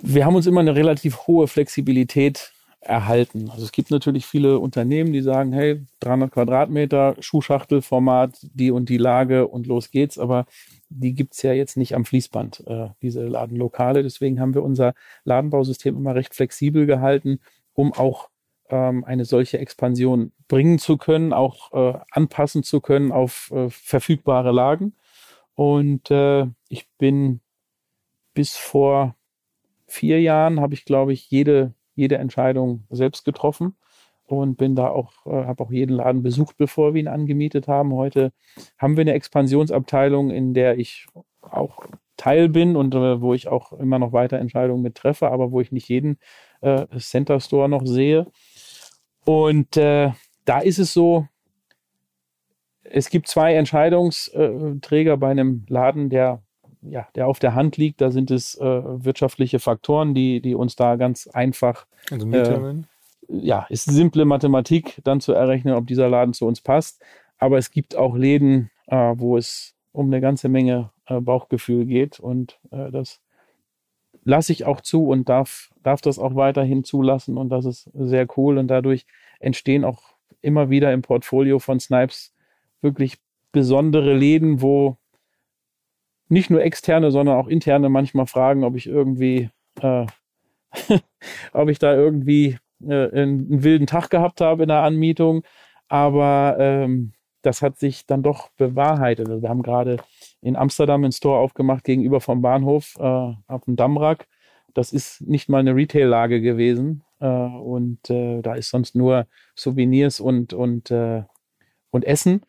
Wir 0.01 0.25
haben 0.25 0.35
uns 0.35 0.45
immer 0.45 0.61
eine 0.61 0.75
relativ 0.75 1.27
hohe 1.27 1.47
Flexibilität 1.47 2.51
erhalten. 2.81 3.49
Also 3.49 3.63
es 3.63 3.71
gibt 3.71 3.89
natürlich 3.91 4.25
viele 4.25 4.59
Unternehmen, 4.59 5.11
die 5.11 5.21
sagen, 5.21 5.53
hey, 5.53 5.83
300 6.01 6.31
Quadratmeter, 6.31 7.15
Schuhschachtelformat, 7.19 8.37
die 8.53 8.71
und 8.71 8.89
die 8.89 8.97
Lage 8.97 9.47
und 9.47 9.65
los 9.67 9.89
geht's. 9.89 10.19
Aber 10.19 10.45
die 10.89 11.13
gibt's 11.13 11.41
ja 11.41 11.53
jetzt 11.53 11.77
nicht 11.77 11.95
am 11.95 12.05
Fließband, 12.05 12.63
äh, 12.67 12.89
diese 13.01 13.25
Ladenlokale. 13.25 14.03
Deswegen 14.03 14.39
haben 14.39 14.53
wir 14.53 14.63
unser 14.63 14.93
Ladenbausystem 15.23 15.95
immer 15.95 16.13
recht 16.13 16.35
flexibel 16.35 16.85
gehalten, 16.85 17.39
um 17.73 17.93
auch 17.93 18.29
ähm, 18.69 19.03
eine 19.03 19.25
solche 19.25 19.57
Expansion 19.57 20.31
bringen 20.47 20.77
zu 20.77 20.97
können, 20.97 21.33
auch 21.33 21.73
äh, 21.73 21.99
anpassen 22.11 22.63
zu 22.63 22.81
können 22.81 23.11
auf 23.11 23.51
äh, 23.51 23.69
verfügbare 23.69 24.51
Lagen. 24.51 24.93
Und 25.55 26.11
äh, 26.11 26.45
ich 26.69 26.87
bin 26.97 27.39
bis 28.33 28.55
vor 28.55 29.15
vier 29.95 30.21
Jahren, 30.21 30.59
habe 30.61 30.73
ich, 30.73 30.85
glaube 30.85 31.13
ich, 31.13 31.29
jede 31.31 31.73
jede 31.95 32.17
Entscheidung 32.17 32.83
selbst 32.89 33.25
getroffen 33.25 33.75
und 34.25 34.57
bin 34.57 34.75
da 34.75 34.89
auch, 34.89 35.25
äh, 35.25 35.45
habe 35.45 35.63
auch 35.63 35.71
jeden 35.71 35.95
Laden 35.95 36.23
besucht, 36.23 36.57
bevor 36.57 36.93
wir 36.93 37.01
ihn 37.01 37.07
angemietet 37.07 37.67
haben. 37.67 37.93
Heute 37.93 38.31
haben 38.77 38.97
wir 38.97 39.01
eine 39.01 39.13
Expansionsabteilung, 39.13 40.29
in 40.29 40.53
der 40.53 40.77
ich 40.77 41.07
auch 41.41 41.85
Teil 42.17 42.49
bin 42.49 42.75
und 42.75 42.93
äh, 42.95 43.21
wo 43.21 43.33
ich 43.33 43.47
auch 43.47 43.73
immer 43.73 43.99
noch 43.99 44.13
weiter 44.13 44.37
Entscheidungen 44.39 44.81
mit 44.81 44.95
treffe, 44.95 45.31
aber 45.31 45.51
wo 45.51 45.61
ich 45.61 45.71
nicht 45.71 45.89
jeden 45.89 46.17
äh, 46.61 46.85
Center 46.99 47.39
Store 47.39 47.69
noch 47.69 47.85
sehe. 47.85 48.27
Und 49.25 49.77
äh, 49.77 50.11
da 50.45 50.59
ist 50.59 50.79
es 50.79 50.93
so, 50.93 51.27
es 52.83 53.09
gibt 53.09 53.27
zwei 53.27 53.55
Entscheidungsträger 53.55 55.17
bei 55.17 55.31
einem 55.31 55.65
Laden, 55.67 56.09
der 56.09 56.44
ja, 56.89 57.07
der 57.15 57.27
auf 57.27 57.39
der 57.39 57.55
Hand 57.55 57.77
liegt. 57.77 58.01
Da 58.01 58.11
sind 58.11 58.31
es 58.31 58.55
äh, 58.55 58.63
wirtschaftliche 58.63 59.59
Faktoren, 59.59 60.13
die, 60.13 60.41
die 60.41 60.55
uns 60.55 60.75
da 60.75 60.95
ganz 60.95 61.27
einfach. 61.27 61.85
Also 62.11 62.29
äh, 62.29 62.75
ja, 63.27 63.65
ist 63.69 63.85
simple 63.85 64.25
Mathematik, 64.25 65.01
dann 65.03 65.19
zu 65.19 65.33
errechnen, 65.33 65.73
ob 65.73 65.87
dieser 65.87 66.09
Laden 66.09 66.33
zu 66.33 66.45
uns 66.45 66.61
passt. 66.61 67.03
Aber 67.37 67.57
es 67.57 67.71
gibt 67.71 67.95
auch 67.95 68.15
Läden, 68.15 68.69
äh, 68.87 69.13
wo 69.15 69.37
es 69.37 69.75
um 69.91 70.07
eine 70.07 70.21
ganze 70.21 70.49
Menge 70.49 70.91
äh, 71.07 71.19
Bauchgefühl 71.19 71.85
geht 71.85 72.19
und 72.19 72.59
äh, 72.71 72.91
das 72.91 73.21
lasse 74.23 74.51
ich 74.51 74.65
auch 74.65 74.81
zu 74.81 75.07
und 75.07 75.29
darf, 75.29 75.71
darf 75.83 76.01
das 76.01 76.19
auch 76.19 76.35
weiterhin 76.35 76.83
zulassen 76.83 77.37
und 77.37 77.49
das 77.49 77.65
ist 77.65 77.89
sehr 77.93 78.27
cool 78.37 78.57
und 78.57 78.67
dadurch 78.67 79.05
entstehen 79.39 79.85
auch 79.85 80.01
immer 80.41 80.69
wieder 80.69 80.91
im 80.93 81.01
Portfolio 81.01 81.59
von 81.59 81.79
Snipes 81.79 82.33
wirklich 82.81 83.17
besondere 83.51 84.13
Läden, 84.13 84.61
wo 84.61 84.97
nicht 86.29 86.49
nur 86.49 86.63
externe, 86.63 87.11
sondern 87.11 87.37
auch 87.37 87.47
interne 87.47 87.89
manchmal 87.89 88.27
fragen, 88.27 88.63
ob 88.63 88.75
ich 88.75 88.87
irgendwie, 88.87 89.49
äh, 89.81 90.05
ob 91.53 91.69
ich 91.69 91.79
da 91.79 91.93
irgendwie 91.93 92.57
äh, 92.83 93.11
einen, 93.11 93.63
wilden 93.63 93.87
Tag 93.87 94.09
gehabt 94.09 94.41
habe 94.41 94.63
in 94.63 94.69
der 94.69 94.83
Anmietung. 94.83 95.43
Aber 95.87 96.55
ähm, 96.59 97.13
das 97.41 97.61
hat 97.61 97.77
sich 97.77 98.05
dann 98.05 98.23
doch 98.23 98.49
bewahrheitet. 98.57 99.29
Also 99.29 99.41
wir 99.41 99.49
haben 99.49 99.61
gerade 99.61 99.97
in 100.41 100.55
Amsterdam 100.55 101.03
einen 101.03 101.11
Store 101.11 101.39
aufgemacht 101.39 101.83
gegenüber 101.83 102.21
vom 102.21 102.41
Bahnhof 102.41 102.95
äh, 102.97 103.33
auf 103.47 103.65
dem 103.65 103.75
Dammrack. 103.75 104.27
Das 104.73 104.91
ist 104.91 105.21
nicht 105.21 105.47
mal 105.47 105.59
eine 105.59 105.75
Retail-Lage 105.75 106.41
gewesen. 106.41 107.03
Äh, 107.19 107.27
und 107.27 108.09
äh, 108.09 108.41
da 108.41 108.55
ist 108.55 108.69
sonst 108.69 108.95
nur 108.95 109.27
Souvenirs 109.55 110.19
und, 110.19 110.53
und, 110.53 110.91
äh, 110.91 111.23
und 111.91 112.03
Essen. 112.03 112.41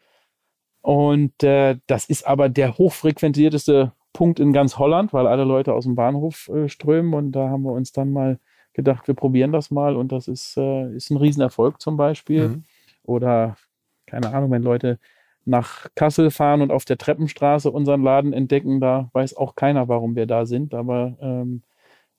Und 0.87 1.42
äh, 1.42 1.79
das 1.88 2.05
ist 2.05 2.29
aber 2.29 2.49
der 2.49 2.79
hochfrequentierteste 2.79 3.90
Punkt 4.12 4.38
in 4.38 4.53
ganz 4.53 4.79
Holland, 4.79 5.12
weil 5.12 5.27
alle 5.27 5.42
Leute 5.42 5.75
aus 5.75 5.83
dem 5.83 5.96
Bahnhof 5.96 6.46
äh, 6.46 6.68
strömen. 6.68 7.12
Und 7.12 7.33
da 7.33 7.49
haben 7.49 7.64
wir 7.64 7.72
uns 7.72 7.90
dann 7.90 8.12
mal 8.12 8.38
gedacht, 8.72 9.09
wir 9.09 9.14
probieren 9.14 9.51
das 9.51 9.72
mal. 9.72 9.96
Und 9.96 10.12
das 10.12 10.29
ist, 10.29 10.57
äh, 10.57 10.94
ist 10.94 11.11
ein 11.11 11.16
Riesenerfolg 11.16 11.81
zum 11.81 11.96
Beispiel. 11.96 12.51
Mhm. 12.51 12.64
Oder 13.03 13.57
keine 14.07 14.33
Ahnung, 14.33 14.53
wenn 14.53 14.62
Leute 14.62 15.01
nach 15.44 15.88
Kassel 15.96 16.31
fahren 16.31 16.62
und 16.62 16.70
auf 16.70 16.85
der 16.85 16.99
Treppenstraße 16.99 17.68
unseren 17.68 18.05
Laden 18.05 18.33
entdecken, 18.33 18.79
da 18.81 19.11
weiß 19.12 19.37
auch 19.37 19.57
keiner, 19.57 19.88
warum 19.88 20.14
wir 20.14 20.27
da 20.27 20.46
sind. 20.46 20.72
Aber 20.72 21.16
ähm, 21.20 21.62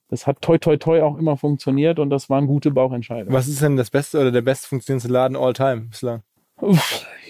das 0.08 0.26
hat 0.26 0.42
toi 0.42 0.58
toi 0.58 0.76
toi 0.76 1.00
auch 1.00 1.16
immer 1.16 1.38
funktioniert 1.38 1.98
und 1.98 2.10
das 2.10 2.28
waren 2.28 2.46
gute 2.46 2.70
Bauchentscheidungen. 2.70 3.32
Was 3.32 3.48
ist 3.48 3.62
denn 3.62 3.78
das 3.78 3.88
beste 3.88 4.20
oder 4.20 4.30
der 4.30 4.42
best 4.42 4.66
funktionierendste 4.66 5.10
Laden 5.10 5.38
all 5.38 5.54
time 5.54 5.86
bislang? 5.88 6.22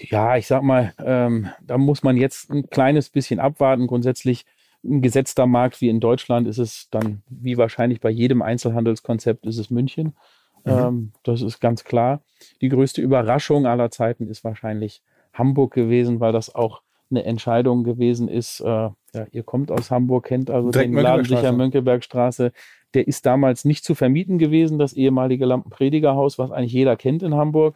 Ja, 0.09 0.37
ich 0.37 0.47
sag 0.47 0.63
mal, 0.63 0.93
ähm, 1.03 1.49
da 1.61 1.77
muss 1.77 2.03
man 2.03 2.17
jetzt 2.17 2.49
ein 2.49 2.69
kleines 2.69 3.09
bisschen 3.09 3.39
abwarten. 3.39 3.87
Grundsätzlich 3.87 4.45
ein 4.83 5.01
gesetzter 5.01 5.45
Markt 5.45 5.81
wie 5.81 5.89
in 5.89 5.99
Deutschland 5.99 6.47
ist 6.47 6.57
es 6.57 6.87
dann, 6.89 7.21
wie 7.29 7.57
wahrscheinlich 7.57 7.99
bei 7.99 8.09
jedem 8.09 8.41
Einzelhandelskonzept, 8.41 9.45
ist 9.45 9.57
es 9.57 9.69
München. 9.69 10.15
Mhm. 10.63 10.71
Ähm, 10.71 11.11
das 11.23 11.41
ist 11.41 11.59
ganz 11.59 11.83
klar. 11.83 12.21
Die 12.61 12.69
größte 12.69 13.01
Überraschung 13.01 13.65
aller 13.65 13.91
Zeiten 13.91 14.27
ist 14.27 14.43
wahrscheinlich 14.43 15.01
Hamburg 15.33 15.73
gewesen, 15.73 16.19
weil 16.19 16.31
das 16.31 16.53
auch 16.55 16.81
eine 17.11 17.23
Entscheidung 17.25 17.83
gewesen 17.83 18.27
ist. 18.27 18.61
Äh, 18.61 18.65
ja, 18.65 18.95
ihr 19.31 19.43
kommt 19.43 19.71
aus 19.71 19.91
Hamburg, 19.91 20.25
kennt 20.25 20.49
also 20.49 20.71
Direkt 20.71 20.93
den 20.93 21.01
Laden 21.01 21.25
sicher 21.25 21.51
Mönckebergstraße. 21.51 22.51
Der 22.93 23.07
ist 23.07 23.25
damals 23.25 23.65
nicht 23.65 23.83
zu 23.83 23.95
vermieten 23.95 24.37
gewesen, 24.37 24.79
das 24.79 24.93
ehemalige 24.93 25.45
Lampenpredigerhaus, 25.45 26.39
was 26.39 26.51
eigentlich 26.51 26.73
jeder 26.73 26.95
kennt 26.95 27.23
in 27.23 27.35
Hamburg. 27.35 27.75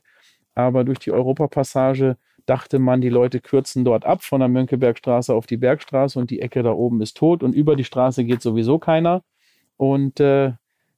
Aber 0.55 0.83
durch 0.83 0.99
die 0.99 1.11
Europapassage 1.11 2.17
dachte 2.45 2.79
man, 2.79 3.01
die 3.01 3.09
Leute 3.09 3.39
kürzen 3.39 3.85
dort 3.85 4.05
ab 4.05 4.23
von 4.23 4.39
der 4.39 4.49
Mönckebergstraße 4.49 5.33
auf 5.33 5.45
die 5.45 5.57
Bergstraße 5.57 6.19
und 6.19 6.29
die 6.29 6.41
Ecke 6.41 6.63
da 6.63 6.71
oben 6.71 7.01
ist 7.01 7.17
tot 7.17 7.43
und 7.43 7.53
über 7.53 7.75
die 7.75 7.83
Straße 7.85 8.23
geht 8.25 8.41
sowieso 8.41 8.79
keiner. 8.79 9.23
Und 9.77 10.19
äh, 10.19 10.53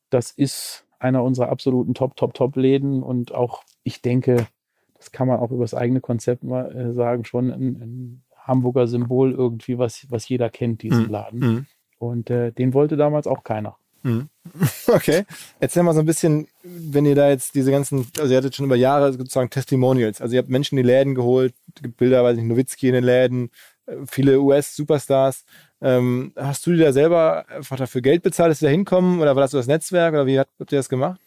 das 0.09 0.31
ist 0.31 0.85
einer 0.99 1.23
unserer 1.23 1.49
absoluten 1.49 1.93
Top, 1.93 2.15
Top, 2.15 2.33
Top-Läden 2.33 3.03
und 3.03 3.33
auch, 3.33 3.63
ich 3.83 4.01
denke, 4.01 4.47
das 4.95 5.11
kann 5.11 5.27
man 5.27 5.39
auch 5.39 5.51
über 5.51 5.63
das 5.63 5.73
eigene 5.73 6.01
Konzept 6.01 6.43
mal 6.43 6.75
äh, 6.75 6.93
sagen, 6.93 7.25
schon 7.25 7.51
ein, 7.51 7.81
ein, 7.81 8.21
Hamburger 8.35 8.85
Symbol 8.85 9.31
irgendwie, 9.31 9.79
was, 9.79 10.05
was 10.11 10.29
jeder 10.29 10.51
kennt, 10.51 10.83
diesen 10.83 11.05
mhm. 11.05 11.09
Laden. 11.09 11.39
Mhm. 11.39 11.65
Und 11.97 12.29
äh, 12.29 12.51
den 12.51 12.75
wollte 12.75 12.95
damals 12.95 13.25
auch 13.25 13.43
keiner. 13.43 13.77
Mhm. 14.03 14.29
Okay. 14.87 15.25
Erzähl 15.59 15.83
mal 15.83 15.93
so 15.93 15.99
ein 15.99 16.05
bisschen, 16.05 16.47
wenn 16.63 17.05
ihr 17.05 17.15
da 17.15 17.29
jetzt 17.29 17.55
diese 17.55 17.71
ganzen, 17.71 18.07
also 18.19 18.31
ihr 18.31 18.37
hattet 18.37 18.55
schon 18.55 18.65
über 18.65 18.75
Jahre 18.75 19.11
sozusagen 19.13 19.49
Testimonials. 19.49 20.21
Also 20.21 20.35
ihr 20.35 20.39
habt 20.39 20.49
Menschen 20.49 20.77
in 20.77 20.83
die 20.83 20.91
Läden 20.91 21.15
geholt, 21.15 21.53
gibt 21.81 21.97
Bilder, 21.97 22.23
weiß 22.23 22.37
ich, 22.37 22.43
Nowitzki 22.43 22.87
in 22.87 22.93
den 22.93 23.03
Läden, 23.03 23.49
äh, 23.85 23.95
viele 24.07 24.39
US-Superstars. 24.39 25.45
Ähm, 25.81 26.33
hast 26.35 26.65
du 26.65 26.71
dir 26.71 26.85
da 26.85 26.93
selber 26.93 27.45
einfach 27.49 27.77
dafür 27.77 28.01
Geld 28.01 28.23
bezahlt, 28.23 28.51
dass 28.51 28.59
sie 28.59 28.65
da 28.65 28.71
hinkommen? 28.71 29.19
Oder 29.19 29.35
war 29.35 29.41
das 29.41 29.51
so 29.51 29.57
das 29.57 29.67
Netzwerk? 29.67 30.13
Oder 30.13 30.25
wie 30.25 30.39
habt 30.39 30.51
ihr 30.59 30.77
das 30.77 30.89
gemacht? 30.89 31.19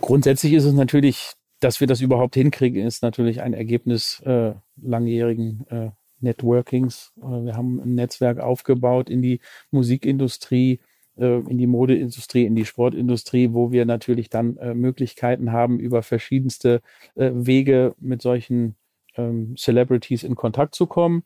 Grundsätzlich 0.00 0.52
ist 0.52 0.64
es 0.64 0.72
natürlich, 0.72 1.32
dass 1.60 1.80
wir 1.80 1.86
das 1.86 2.00
überhaupt 2.00 2.34
hinkriegen, 2.34 2.86
ist 2.86 3.02
natürlich 3.02 3.42
ein 3.42 3.54
Ergebnis 3.54 4.20
äh, 4.24 4.52
langjährigen 4.80 5.66
äh, 5.68 5.90
Networkings. 6.20 7.12
Äh, 7.18 7.44
wir 7.44 7.56
haben 7.56 7.80
ein 7.80 7.94
Netzwerk 7.94 8.40
aufgebaut 8.40 9.10
in 9.10 9.22
die 9.22 9.40
Musikindustrie, 9.70 10.80
äh, 11.16 11.38
in 11.40 11.58
die 11.58 11.66
Modeindustrie, 11.66 12.44
in 12.44 12.54
die 12.54 12.64
Sportindustrie, 12.64 13.52
wo 13.52 13.72
wir 13.72 13.84
natürlich 13.84 14.30
dann 14.30 14.56
äh, 14.56 14.74
Möglichkeiten 14.74 15.52
haben, 15.52 15.78
über 15.78 16.02
verschiedenste 16.02 16.80
äh, 17.14 17.30
Wege 17.34 17.94
mit 17.98 18.22
solchen 18.22 18.76
ähm, 19.16 19.54
Celebrities 19.56 20.22
in 20.22 20.34
Kontakt 20.34 20.74
zu 20.74 20.86
kommen. 20.86 21.24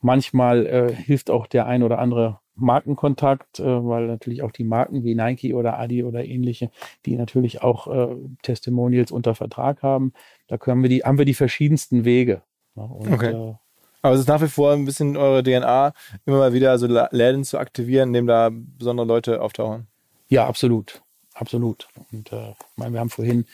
Manchmal 0.00 0.66
äh, 0.66 0.92
hilft 0.92 1.30
auch 1.30 1.46
der 1.46 1.66
ein 1.66 1.82
oder 1.82 1.98
andere 1.98 2.40
Markenkontakt, 2.54 3.60
äh, 3.60 3.64
weil 3.64 4.06
natürlich 4.06 4.42
auch 4.42 4.52
die 4.52 4.64
Marken 4.64 5.04
wie 5.04 5.14
Nike 5.14 5.54
oder 5.54 5.78
Adi 5.78 6.04
oder 6.04 6.24
ähnliche, 6.24 6.70
die 7.04 7.16
natürlich 7.16 7.62
auch 7.62 7.86
äh, 7.86 8.16
Testimonials 8.42 9.12
unter 9.12 9.34
Vertrag 9.34 9.82
haben, 9.82 10.12
da 10.48 10.58
können 10.58 10.82
wir 10.82 10.88
die, 10.88 11.02
haben 11.02 11.18
wir 11.18 11.24
die 11.24 11.34
verschiedensten 11.34 12.04
Wege. 12.04 12.42
Und, 12.74 13.12
okay. 13.12 13.56
Aber 14.06 14.14
es 14.14 14.20
ist 14.20 14.28
nach 14.28 14.40
wie 14.40 14.46
vor 14.46 14.72
ein 14.72 14.84
bisschen 14.84 15.16
eure 15.16 15.42
DNA, 15.42 15.92
immer 16.26 16.38
mal 16.38 16.52
wieder 16.52 16.78
so 16.78 16.86
Läden 16.86 17.42
zu 17.42 17.58
aktivieren, 17.58 18.10
in 18.10 18.12
dem 18.12 18.26
da 18.28 18.50
besondere 18.52 19.04
Leute 19.04 19.42
auftauchen. 19.42 19.88
Ja, 20.28 20.46
absolut. 20.46 21.02
Absolut. 21.34 21.88
Und 22.12 22.32
äh, 22.32 22.54
meine, 22.76 22.92
wir 22.92 23.00
haben 23.00 23.10
vorhin 23.10 23.46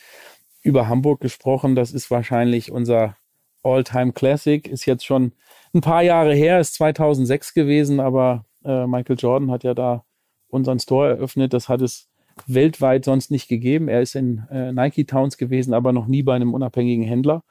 über 0.60 0.88
Hamburg 0.88 1.22
gesprochen. 1.22 1.74
Das 1.74 1.90
ist 1.90 2.10
wahrscheinlich 2.10 2.70
unser 2.70 3.16
All-Time 3.62 4.12
Classic. 4.12 4.68
Ist 4.68 4.84
jetzt 4.84 5.06
schon 5.06 5.32
ein 5.72 5.80
paar 5.80 6.02
Jahre 6.02 6.34
her, 6.34 6.60
ist 6.60 6.74
2006 6.74 7.54
gewesen, 7.54 7.98
aber 7.98 8.44
äh, 8.62 8.86
Michael 8.86 9.16
Jordan 9.18 9.50
hat 9.50 9.64
ja 9.64 9.72
da 9.72 10.04
unseren 10.48 10.78
Store 10.78 11.08
eröffnet. 11.08 11.54
Das 11.54 11.70
hat 11.70 11.80
es 11.80 12.10
weltweit 12.46 13.06
sonst 13.06 13.30
nicht 13.30 13.48
gegeben. 13.48 13.88
Er 13.88 14.02
ist 14.02 14.14
in 14.16 14.46
äh, 14.50 14.70
Nike 14.70 15.06
Towns 15.06 15.38
gewesen, 15.38 15.72
aber 15.72 15.92
noch 15.92 16.06
nie 16.06 16.22
bei 16.22 16.34
einem 16.34 16.52
unabhängigen 16.52 17.04
Händler. 17.04 17.42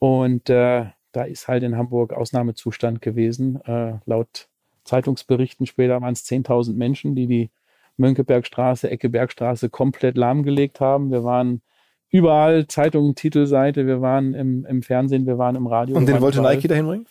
Und 0.00 0.50
äh, 0.50 0.86
da 1.12 1.22
ist 1.22 1.48
halt 1.48 1.62
in 1.62 1.76
Hamburg 1.76 2.12
Ausnahmezustand 2.12 3.02
gewesen. 3.02 3.60
Äh, 3.64 3.98
laut 4.06 4.48
Zeitungsberichten 4.84 5.66
später 5.66 6.00
waren 6.00 6.12
es 6.12 6.24
10.000 6.24 6.74
Menschen, 6.74 7.14
die 7.14 7.26
die 7.26 7.50
Mönckebergstraße, 7.96 8.90
Ecke 8.90 9.08
Bergstraße 9.08 9.70
komplett 9.70 10.16
lahmgelegt 10.16 10.80
haben. 10.80 11.10
Wir 11.10 11.24
waren 11.24 11.62
überall, 12.10 12.66
Zeitungen, 12.66 13.14
Titelseite, 13.14 13.86
wir 13.86 14.00
waren 14.00 14.34
im, 14.34 14.64
im 14.64 14.82
Fernsehen, 14.82 15.26
wir 15.26 15.38
waren 15.38 15.56
im 15.56 15.66
Radio. 15.66 15.96
Und 15.96 16.06
den 16.06 16.20
wollte 16.20 16.38
überall. 16.38 16.56
Nike 16.56 16.68
dahin 16.68 16.86
bringen? 16.86 17.06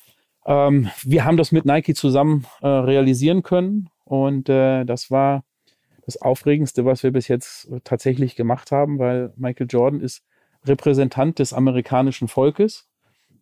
Ähm, 0.45 0.89
wir 1.03 1.23
haben 1.23 1.37
das 1.37 1.51
mit 1.51 1.65
Nike 1.65 1.93
zusammen 1.93 2.45
äh, 2.61 2.67
realisieren 2.67 3.43
können 3.43 3.89
und 4.03 4.49
äh, 4.49 4.83
das 4.85 5.11
war 5.11 5.43
das 6.05 6.19
Aufregendste, 6.19 6.83
was 6.83 7.03
wir 7.03 7.11
bis 7.11 7.27
jetzt 7.27 7.71
tatsächlich 7.83 8.35
gemacht 8.35 8.71
haben, 8.71 8.97
weil 8.97 9.33
Michael 9.37 9.67
Jordan 9.69 10.01
ist 10.01 10.23
Repräsentant 10.65 11.37
des 11.39 11.53
amerikanischen 11.53 12.27
Volkes 12.27 12.90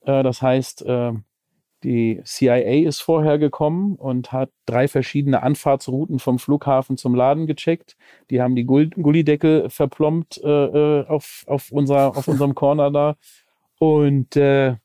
das 0.06 0.42
heißt, 0.42 0.86
äh, 0.86 1.14
die 1.84 2.22
CIA 2.26 2.88
ist 2.88 3.00
vorher 3.00 3.38
gekommen 3.38 3.96
und 3.96 4.32
hat 4.34 4.52
drei 4.66 4.88
verschiedene 4.88 5.44
Anfahrtsrouten 5.44 6.20
vom 6.20 6.38
Flughafen 6.38 6.98
zum 6.98 7.16
Laden 7.16 7.48
gecheckt. 7.48 7.96
Die 8.30 8.42
haben 8.42 8.56
die 8.56 8.66
Gullideckel 8.66 9.70
verplombt 9.70 10.40
äh, 10.44 11.04
auf, 11.04 11.46
auf, 11.48 11.72
unserer, 11.72 12.18
auf 12.18 12.28
unserem 12.28 12.54
Corner 12.54 12.92
da. 12.92 13.16
Und 13.80 14.36
äh, 14.36 14.76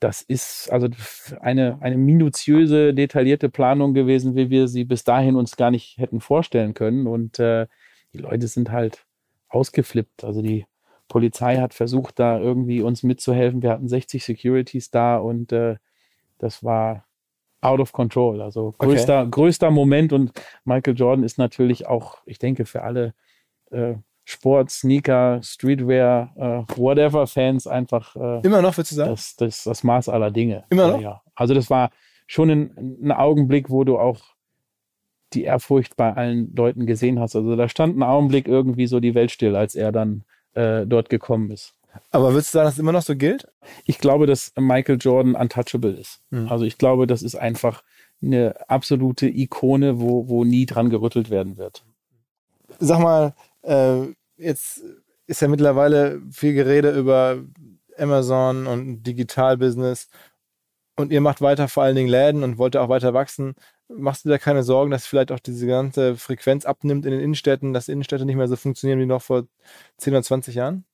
das 0.00 0.22
ist 0.22 0.72
also 0.72 0.88
eine, 1.40 1.78
eine 1.80 1.96
minutiöse, 1.96 2.94
detaillierte 2.94 3.50
Planung 3.50 3.92
gewesen, 3.94 4.34
wie 4.34 4.50
wir 4.50 4.68
sie 4.68 4.84
bis 4.84 5.04
dahin 5.04 5.36
uns 5.36 5.56
gar 5.56 5.70
nicht 5.70 5.98
hätten 5.98 6.20
vorstellen 6.20 6.72
können. 6.72 7.06
Und 7.06 7.38
äh, 7.38 7.66
die 8.14 8.18
Leute 8.18 8.48
sind 8.48 8.70
halt 8.70 9.04
ausgeflippt. 9.48 10.24
Also 10.24 10.40
die 10.40 10.64
Polizei 11.12 11.58
hat 11.58 11.74
versucht, 11.74 12.18
da 12.18 12.38
irgendwie 12.38 12.80
uns 12.80 13.02
mitzuhelfen. 13.02 13.60
Wir 13.60 13.68
hatten 13.68 13.86
60 13.86 14.24
Securities 14.24 14.90
da 14.90 15.18
und 15.18 15.52
äh, 15.52 15.76
das 16.38 16.64
war 16.64 17.04
out 17.60 17.80
of 17.80 17.92
control. 17.92 18.40
Also 18.40 18.74
größter, 18.78 19.20
okay. 19.20 19.30
größter 19.30 19.70
Moment 19.70 20.14
und 20.14 20.32
Michael 20.64 20.96
Jordan 20.96 21.22
ist 21.22 21.36
natürlich 21.36 21.86
auch, 21.86 22.16
ich 22.24 22.38
denke, 22.38 22.64
für 22.64 22.80
alle 22.80 23.12
äh, 23.72 23.96
Sport, 24.24 24.70
Sneaker, 24.70 25.40
Streetwear, 25.42 26.32
äh, 26.34 26.78
whatever 26.78 27.26
Fans 27.26 27.66
einfach 27.66 28.16
äh, 28.16 28.40
immer 28.40 28.62
noch, 28.62 28.78
würdest 28.78 28.92
du 28.92 28.96
sagen? 28.96 29.10
Das, 29.10 29.36
das, 29.36 29.64
das 29.64 29.84
Maß 29.84 30.08
aller 30.08 30.30
Dinge. 30.30 30.64
Immer 30.70 30.92
noch? 30.92 31.00
Ja. 31.02 31.20
Also 31.34 31.52
das 31.52 31.68
war 31.68 31.90
schon 32.26 32.48
ein, 32.48 32.98
ein 33.02 33.12
Augenblick, 33.12 33.68
wo 33.68 33.84
du 33.84 33.98
auch 33.98 34.22
die 35.34 35.44
Ehrfurcht 35.44 35.94
bei 35.98 36.14
allen 36.14 36.54
Leuten 36.56 36.86
gesehen 36.86 37.20
hast. 37.20 37.36
Also 37.36 37.54
da 37.54 37.68
stand 37.68 37.98
ein 37.98 38.02
Augenblick 38.02 38.48
irgendwie 38.48 38.86
so 38.86 38.98
die 38.98 39.14
Welt 39.14 39.30
still, 39.30 39.56
als 39.56 39.74
er 39.74 39.92
dann 39.92 40.24
äh, 40.54 40.86
dort 40.86 41.08
gekommen 41.08 41.50
ist. 41.50 41.74
Aber 42.10 42.32
würdest 42.32 42.54
du 42.54 42.58
sagen, 42.58 42.66
dass 42.66 42.74
es 42.74 42.80
immer 42.80 42.92
noch 42.92 43.02
so 43.02 43.16
gilt? 43.16 43.48
Ich 43.84 43.98
glaube, 43.98 44.26
dass 44.26 44.52
Michael 44.58 44.98
Jordan 45.00 45.34
untouchable 45.34 45.92
ist. 45.92 46.20
Hm. 46.30 46.48
Also 46.48 46.64
ich 46.64 46.78
glaube, 46.78 47.06
das 47.06 47.22
ist 47.22 47.34
einfach 47.34 47.82
eine 48.22 48.54
absolute 48.68 49.26
Ikone, 49.26 50.00
wo, 50.00 50.28
wo 50.28 50.44
nie 50.44 50.66
dran 50.66 50.90
gerüttelt 50.90 51.30
werden 51.30 51.56
wird. 51.56 51.84
Sag 52.78 53.00
mal, 53.00 53.34
äh, 53.62 54.06
jetzt 54.36 54.82
ist 55.26 55.42
ja 55.42 55.48
mittlerweile 55.48 56.20
viel 56.30 56.54
Gerede 56.54 56.90
über 56.90 57.38
Amazon 57.98 58.66
und 58.66 59.02
Digitalbusiness 59.02 60.08
und 60.96 61.12
ihr 61.12 61.20
macht 61.20 61.40
weiter 61.40 61.68
vor 61.68 61.82
allen 61.82 61.96
Dingen 61.96 62.08
Läden 62.08 62.42
und 62.42 62.58
wollt 62.58 62.76
auch 62.76 62.88
weiter 62.88 63.14
wachsen 63.14 63.54
machst 63.96 64.24
du 64.24 64.28
da 64.28 64.38
keine 64.38 64.62
Sorgen, 64.62 64.90
dass 64.90 65.06
vielleicht 65.06 65.32
auch 65.32 65.38
diese 65.38 65.66
ganze 65.66 66.16
Frequenz 66.16 66.64
abnimmt 66.64 67.06
in 67.06 67.12
den 67.12 67.20
Innenstädten, 67.20 67.72
dass 67.72 67.88
Innenstädte 67.88 68.24
nicht 68.24 68.36
mehr 68.36 68.48
so 68.48 68.56
funktionieren 68.56 69.00
wie 69.00 69.06
noch 69.06 69.22
vor 69.22 69.44
10 69.98 70.12
oder 70.12 70.22
20 70.22 70.54
Jahren? 70.54 70.84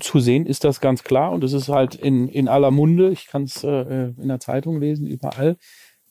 Zu 0.00 0.20
sehen 0.20 0.46
ist 0.46 0.64
das 0.64 0.80
ganz 0.80 1.02
klar 1.02 1.32
und 1.32 1.42
es 1.42 1.52
ist 1.52 1.68
halt 1.68 1.94
in, 1.96 2.28
in 2.28 2.48
aller 2.48 2.70
Munde. 2.70 3.10
Ich 3.10 3.26
kann 3.26 3.44
es 3.44 3.64
äh, 3.64 4.12
in 4.16 4.28
der 4.28 4.40
Zeitung 4.40 4.78
lesen, 4.80 5.06
überall. 5.06 5.56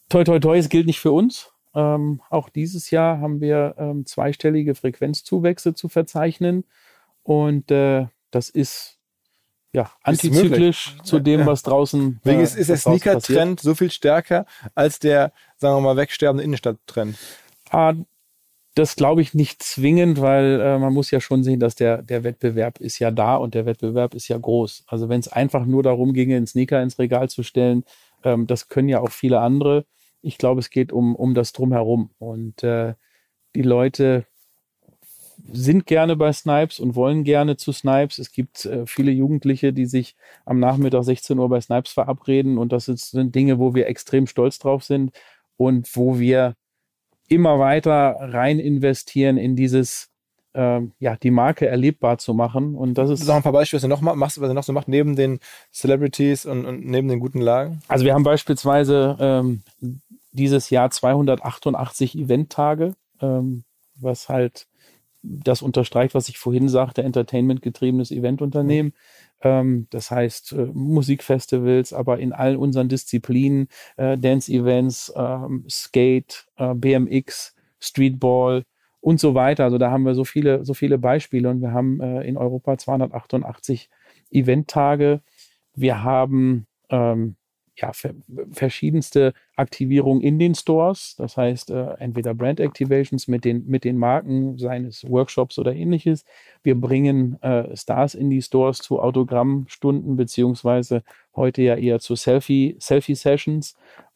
Toi, 0.09 0.23
toi, 0.23 0.39
toi, 0.39 0.57
es 0.57 0.69
gilt 0.69 0.87
nicht 0.87 0.99
für 0.99 1.11
uns. 1.11 1.53
Ähm, 1.73 2.21
auch 2.29 2.49
dieses 2.49 2.91
Jahr 2.91 3.19
haben 3.19 3.39
wir 3.39 3.75
ähm, 3.77 4.05
zweistellige 4.05 4.75
Frequenzzuwächse 4.75 5.73
zu 5.73 5.87
verzeichnen 5.87 6.65
und 7.23 7.71
äh, 7.71 8.07
das 8.29 8.49
ist 8.49 8.90
ja, 9.73 9.91
antizyklisch 10.03 10.97
zu 11.03 11.19
dem, 11.19 11.45
was 11.45 11.63
draußen. 11.63 12.19
Wegen 12.23 12.39
äh, 12.39 12.43
ist, 12.43 12.55
ist 12.55 12.69
der 12.69 12.77
Sneaker-Trend 12.77 13.60
so 13.60 13.73
viel 13.73 13.91
stärker 13.91 14.45
als 14.75 14.99
der, 14.99 15.31
sagen 15.57 15.77
wir 15.77 15.81
mal, 15.81 15.97
wegsterbende 15.97 16.43
Innenstadt-Trend. 16.43 17.17
Ah, 17.69 17.93
das 18.75 18.95
glaube 18.95 19.21
ich 19.21 19.34
nicht 19.34 19.63
zwingend, 19.63 20.21
weil 20.21 20.60
äh, 20.62 20.77
man 20.77 20.93
muss 20.93 21.12
ja 21.12 21.19
schon 21.19 21.43
sehen, 21.43 21.60
dass 21.60 21.75
der, 21.75 22.01
der 22.01 22.23
Wettbewerb 22.23 22.79
ist 22.79 22.99
ja 22.99 23.12
da 23.12 23.36
und 23.36 23.53
der 23.53 23.65
Wettbewerb 23.65 24.13
ist 24.13 24.27
ja 24.27 24.38
groß. 24.38 24.86
Also 24.88 25.10
wenn 25.10 25.19
es 25.19 25.27
einfach 25.27 25.65
nur 25.65 25.84
darum 25.84 26.13
ginge, 26.13 26.38
einen 26.38 26.47
Sneaker 26.47 26.81
ins 26.81 26.99
Regal 26.99 27.29
zu 27.29 27.43
stellen, 27.43 27.84
ähm, 28.23 28.47
das 28.47 28.69
können 28.69 28.89
ja 28.89 29.01
auch 29.01 29.12
viele 29.12 29.39
andere. 29.39 29.86
Ich 30.21 30.38
glaube, 30.38 30.60
es 30.60 30.69
geht 30.69 30.91
um, 30.91 31.15
um 31.15 31.34
das 31.34 31.51
Drumherum. 31.51 32.12
Und 32.19 32.63
äh, 32.63 32.93
die 33.55 33.63
Leute 33.63 34.25
sind 35.51 35.86
gerne 35.86 36.15
bei 36.15 36.32
Snipes 36.34 36.80
und 36.80 36.95
wollen 36.95 37.23
gerne 37.23 37.58
zu 37.58 37.71
Snipes. 37.71 38.19
Es 38.19 38.32
gibt 38.32 38.65
äh, 38.65 38.86
viele 38.86 39.12
Jugendliche, 39.12 39.73
die 39.73 39.86
sich 39.86 40.15
am 40.45 40.60
Nachmittag 40.60 41.04
16 41.04 41.38
Uhr 41.39 41.49
bei 41.49 41.62
Snipes 41.62 41.91
verabreden 41.91 42.58
und 42.58 42.71
das 42.71 42.86
sind 42.86 43.36
Dinge, 43.36 43.60
wo 43.60 43.73
wir 43.73 43.88
extrem 43.88 44.27
stolz 44.27 44.60
drauf 44.60 44.84
sind 44.84 45.12
und 45.58 45.95
wo 45.95 46.19
wir 46.19 46.56
immer 47.27 47.60
weiter 47.60 48.17
rein 48.19 48.60
investieren 48.60 49.38
in 49.38 49.56
dieses 49.56 50.12
ähm, 50.54 50.91
ja, 50.99 51.15
die 51.15 51.32
Marke 51.32 51.67
erlebbar 51.67 52.17
zu 52.17 52.34
machen. 52.34 52.75
Und 52.75 52.95
das 52.95 53.10
ist. 53.10 53.23
Sag 53.23 53.38
ein 53.38 53.43
paar 53.43 53.51
Beispiele, 53.54 53.77
was 53.77 53.86
ihr 53.86 53.89
noch 53.89 54.01
machst, 54.01 54.41
was 54.41 54.49
ihr 54.49 54.54
noch 54.54 54.63
so 54.63 54.73
macht, 54.73 54.88
neben 54.88 55.15
den 55.15 55.39
Celebrities 55.71 56.45
und, 56.45 56.65
und 56.65 56.86
neben 56.86 57.08
den 57.08 57.19
guten 57.19 57.39
Lagen? 57.39 57.82
Also 57.88 58.06
wir 58.06 58.13
haben 58.13 58.23
beispielsweise 58.23 59.15
ähm, 59.19 59.63
dieses 60.32 60.69
Jahr 60.69 60.91
288 60.91 62.17
Eventtage, 62.17 62.93
ähm, 63.21 63.63
was 63.95 64.30
halt 64.30 64.67
das 65.23 65.62
unterstreicht, 65.62 66.15
was 66.15 66.29
ich 66.29 66.38
vorhin 66.38 66.69
sagte, 66.69 67.03
Entertainment-getriebenes 67.03 68.12
Eventunternehmen. 68.12 68.93
Ähm, 69.41 69.88
das 69.89 70.12
heißt 70.12 70.53
äh, 70.53 70.65
Musikfestivals, 70.73 71.93
aber 71.93 72.19
in 72.19 72.34
all 72.34 72.55
unseren 72.55 72.89
Disziplinen, 72.89 73.67
äh, 73.97 74.17
Dance-Events, 74.17 75.13
ähm, 75.15 75.65
Skate, 75.69 76.47
äh, 76.57 76.73
BMX, 76.73 77.55
Streetball, 77.79 78.63
und 79.01 79.19
so 79.19 79.34
weiter. 79.36 79.65
Also 79.65 79.77
da 79.77 79.91
haben 79.91 80.05
wir 80.05 80.15
so 80.15 80.23
viele, 80.23 80.63
so 80.63 80.73
viele 80.73 80.97
Beispiele 80.97 81.49
und 81.49 81.62
wir 81.62 81.73
haben 81.73 81.99
äh, 81.99 82.21
in 82.21 82.38
Europa 82.38 82.77
288 82.77 83.89
Eventtage. 84.29 85.21
Wir 85.73 86.03
haben 86.03 86.67
ähm, 86.89 87.36
ja, 87.75 87.91
verschiedenste 88.51 89.34
Aktivierungen 89.55 90.21
in 90.21 90.39
den 90.39 90.55
Stores. 90.55 91.15
Das 91.17 91.38
heißt, 91.38 91.71
äh, 91.71 91.93
entweder 91.99 92.34
Brand 92.34 92.60
Activations 92.60 93.27
mit 93.27 93.45
den, 93.45 93.65
mit 93.67 93.84
den 93.84 93.97
Marken, 93.97 94.57
seines 94.57 95.10
Workshops 95.10 95.57
oder 95.57 95.73
ähnliches. 95.73 96.25
Wir 96.63 96.75
bringen 96.75 97.41
äh, 97.41 97.75
Stars 97.75 98.13
in 98.13 98.29
die 98.29 98.41
Stores 98.41 98.79
zu 98.79 98.99
Autogrammstunden, 98.99 100.15
beziehungsweise 100.15 101.03
heute 101.36 101.62
ja 101.62 101.75
eher 101.75 101.99
zu 101.99 102.15
Selfie, 102.15 102.75
Selfie. 102.79 103.15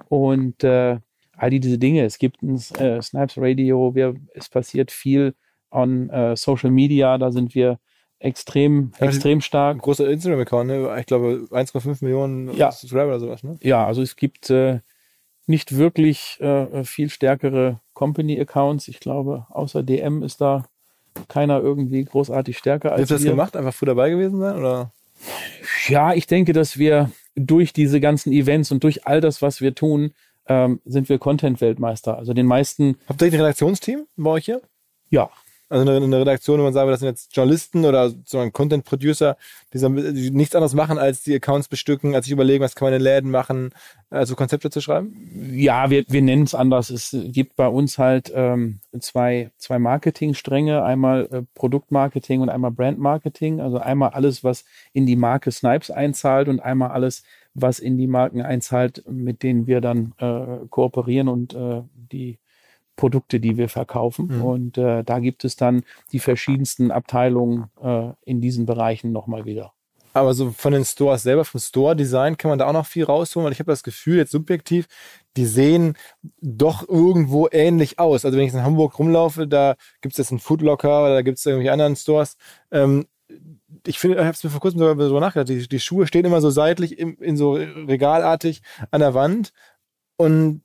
Und 0.09 0.63
äh, 0.63 0.99
all 1.37 1.49
diese 1.49 1.77
Dinge. 1.77 2.03
Es 2.03 2.17
gibt 2.17 2.41
ein 2.41 2.55
äh, 2.55 3.01
Snipes 3.01 3.37
Radio, 3.37 3.95
wir, 3.95 4.15
es 4.33 4.49
passiert 4.49 4.91
viel 4.91 5.35
on 5.71 6.09
äh, 6.09 6.35
Social 6.35 6.71
Media, 6.71 7.17
da 7.17 7.31
sind 7.31 7.55
wir 7.55 7.79
extrem, 8.19 8.91
ja, 8.99 9.07
extrem 9.07 9.41
stark. 9.41 9.79
großer 9.81 10.09
Instagram-Account, 10.09 10.67
ne? 10.67 10.97
ich 10.99 11.05
glaube 11.05 11.47
1,5 11.51 11.97
Millionen 12.01 12.55
ja. 12.55 12.71
Subscriber 12.71 13.07
oder 13.07 13.19
sowas. 13.19 13.43
Ne? 13.43 13.57
Ja, 13.61 13.85
also 13.85 14.01
es 14.01 14.15
gibt 14.15 14.49
äh, 14.49 14.79
nicht 15.47 15.77
wirklich 15.77 16.39
äh, 16.41 16.83
viel 16.83 17.09
stärkere 17.09 17.81
Company-Accounts. 17.93 18.87
Ich 18.87 18.99
glaube, 18.99 19.45
außer 19.49 19.83
DM 19.83 20.23
ist 20.23 20.41
da 20.41 20.65
keiner 21.27 21.59
irgendwie 21.59 22.03
großartig 22.03 22.57
stärker 22.57 22.91
als 22.91 23.03
Hast 23.03 23.11
du 23.11 23.15
das 23.15 23.23
gemacht? 23.23 23.55
Einfach 23.55 23.73
früh 23.73 23.85
dabei 23.85 24.09
gewesen 24.09 24.39
sein? 24.39 24.57
Oder? 24.57 24.91
Ja, 25.87 26.13
ich 26.13 26.27
denke, 26.27 26.53
dass 26.53 26.77
wir 26.77 27.11
durch 27.35 27.73
diese 27.73 27.99
ganzen 27.99 28.31
Events 28.31 28.71
und 28.71 28.83
durch 28.83 29.07
all 29.07 29.21
das, 29.21 29.41
was 29.41 29.61
wir 29.61 29.75
tun, 29.75 30.13
ähm, 30.47 30.81
sind 30.85 31.09
wir 31.09 31.19
Content-Weltmeister. 31.19 32.17
Also 32.17 32.33
den 32.33 32.45
meisten. 32.45 32.97
Habt 33.07 33.21
ihr 33.21 33.27
ein 33.27 33.33
Redaktionsteam 33.33 34.05
bei 34.15 34.31
euch 34.31 34.45
hier? 34.45 34.61
Ja. 35.09 35.29
Also 35.67 35.89
eine, 35.89 36.03
eine 36.03 36.19
Redaktion, 36.19 36.59
wo 36.59 36.63
man 36.63 36.73
sagt, 36.73 36.87
das 36.87 36.99
sind 36.99 37.09
jetzt 37.09 37.35
Journalisten 37.35 37.85
oder 37.85 38.11
so 38.23 38.37
ein 38.37 38.53
Content-Producer, 38.53 39.35
die, 39.73 39.79
die, 40.13 40.29
nichts 40.29 40.53
anderes 40.53 40.75
machen, 40.75 40.99
als 40.99 41.23
die 41.23 41.33
Accounts 41.33 41.67
bestücken, 41.67 42.13
als 42.13 42.25
sich 42.25 42.33
überlegen, 42.33 42.63
was 42.63 42.75
kann 42.75 42.87
man 42.87 42.93
in 42.93 43.01
Läden 43.01 43.31
machen, 43.31 43.71
also 44.11 44.35
Konzepte 44.35 44.69
zu 44.69 44.79
schreiben? 44.79 45.15
Ja, 45.53 45.89
wir, 45.89 46.05
wir 46.07 46.21
nennen 46.21 46.43
es 46.43 46.53
anders. 46.53 46.91
Es 46.91 47.17
gibt 47.29 47.55
bei 47.55 47.67
uns 47.67 47.97
halt 47.97 48.31
ähm, 48.35 48.79
zwei, 48.99 49.51
zwei 49.57 49.79
Marketingstränge, 49.79 50.83
einmal 50.83 51.27
äh, 51.31 51.41
Produktmarketing 51.55 52.41
und 52.41 52.49
einmal 52.49 52.71
Brandmarketing. 52.71 53.59
Also 53.59 53.79
einmal 53.79 54.11
alles, 54.11 54.43
was 54.43 54.65
in 54.93 55.07
die 55.07 55.15
Marke 55.15 55.51
Snipes 55.51 55.89
einzahlt 55.89 56.47
und 56.47 56.59
einmal 56.59 56.91
alles, 56.91 57.23
was 57.55 57.79
in 57.79 57.97
die 57.97 58.07
Marken 58.07 58.41
einzahlt, 58.41 59.03
mit 59.09 59.41
denen 59.41 59.65
wir 59.65 59.81
dann 59.81 60.13
äh, 60.19 60.67
kooperieren 60.69 61.27
und 61.27 61.55
äh, 61.55 61.81
die 61.95 62.37
Produkte, 62.95 63.39
die 63.39 63.57
wir 63.57 63.69
verkaufen. 63.69 64.27
Mhm. 64.27 64.41
Und 64.43 64.77
äh, 64.77 65.03
da 65.03 65.19
gibt 65.19 65.43
es 65.43 65.55
dann 65.55 65.83
die 66.11 66.19
verschiedensten 66.19 66.91
Abteilungen 66.91 67.65
äh, 67.81 68.11
in 68.25 68.41
diesen 68.41 68.65
Bereichen 68.65 69.11
nochmal 69.11 69.45
wieder. 69.45 69.73
Aber 70.13 70.33
so 70.33 70.51
von 70.51 70.71
den 70.71 70.85
Stores 70.85 71.23
selber, 71.23 71.43
vom 71.43 71.59
Store-Design 71.59 72.37
kann 72.37 72.47
man 72.47 72.57
da 72.57 72.67
auch 72.67 72.73
noch 72.73 72.85
viel 72.85 73.03
rausholen, 73.03 73.45
weil 73.45 73.51
ich 73.51 73.59
habe 73.59 73.71
das 73.73 73.83
Gefühl, 73.83 74.15
jetzt 74.15 74.31
subjektiv, 74.31 74.87
die 75.35 75.45
sehen 75.45 75.97
doch 76.39 76.87
irgendwo 76.87 77.49
ähnlich 77.51 77.99
aus. 77.99 78.23
Also 78.23 78.37
wenn 78.37 78.47
ich 78.47 78.53
in 78.53 78.63
Hamburg 78.63 78.97
rumlaufe, 78.97 79.45
da 79.45 79.75
gibt 79.99 80.13
es 80.13 80.17
jetzt 80.17 80.31
einen 80.31 80.39
Foodlocker 80.39 81.03
oder 81.03 81.15
da 81.15 81.21
gibt 81.21 81.37
es 81.37 81.45
irgendwelche 81.45 81.73
anderen 81.73 81.97
Stores. 81.97 82.37
Ähm, 82.71 83.07
ich 83.85 83.99
finde, 83.99 84.15
ich 84.15 84.23
habe 84.23 84.31
es 84.31 84.43
mir 84.43 84.51
vor 84.51 84.61
kurzem 84.61 84.79
sogar 84.79 84.95
darüber 84.95 85.19
nachgedacht, 85.19 85.49
die, 85.49 85.67
die 85.67 85.79
Schuhe 85.81 86.07
stehen 86.07 86.23
immer 86.23 86.39
so 86.39 86.49
seitlich 86.49 86.97
in, 86.97 87.15
in 87.17 87.35
so 87.35 87.53
regalartig 87.55 88.61
an 88.91 89.01
der 89.01 89.15
Wand 89.15 89.51
und 90.15 90.61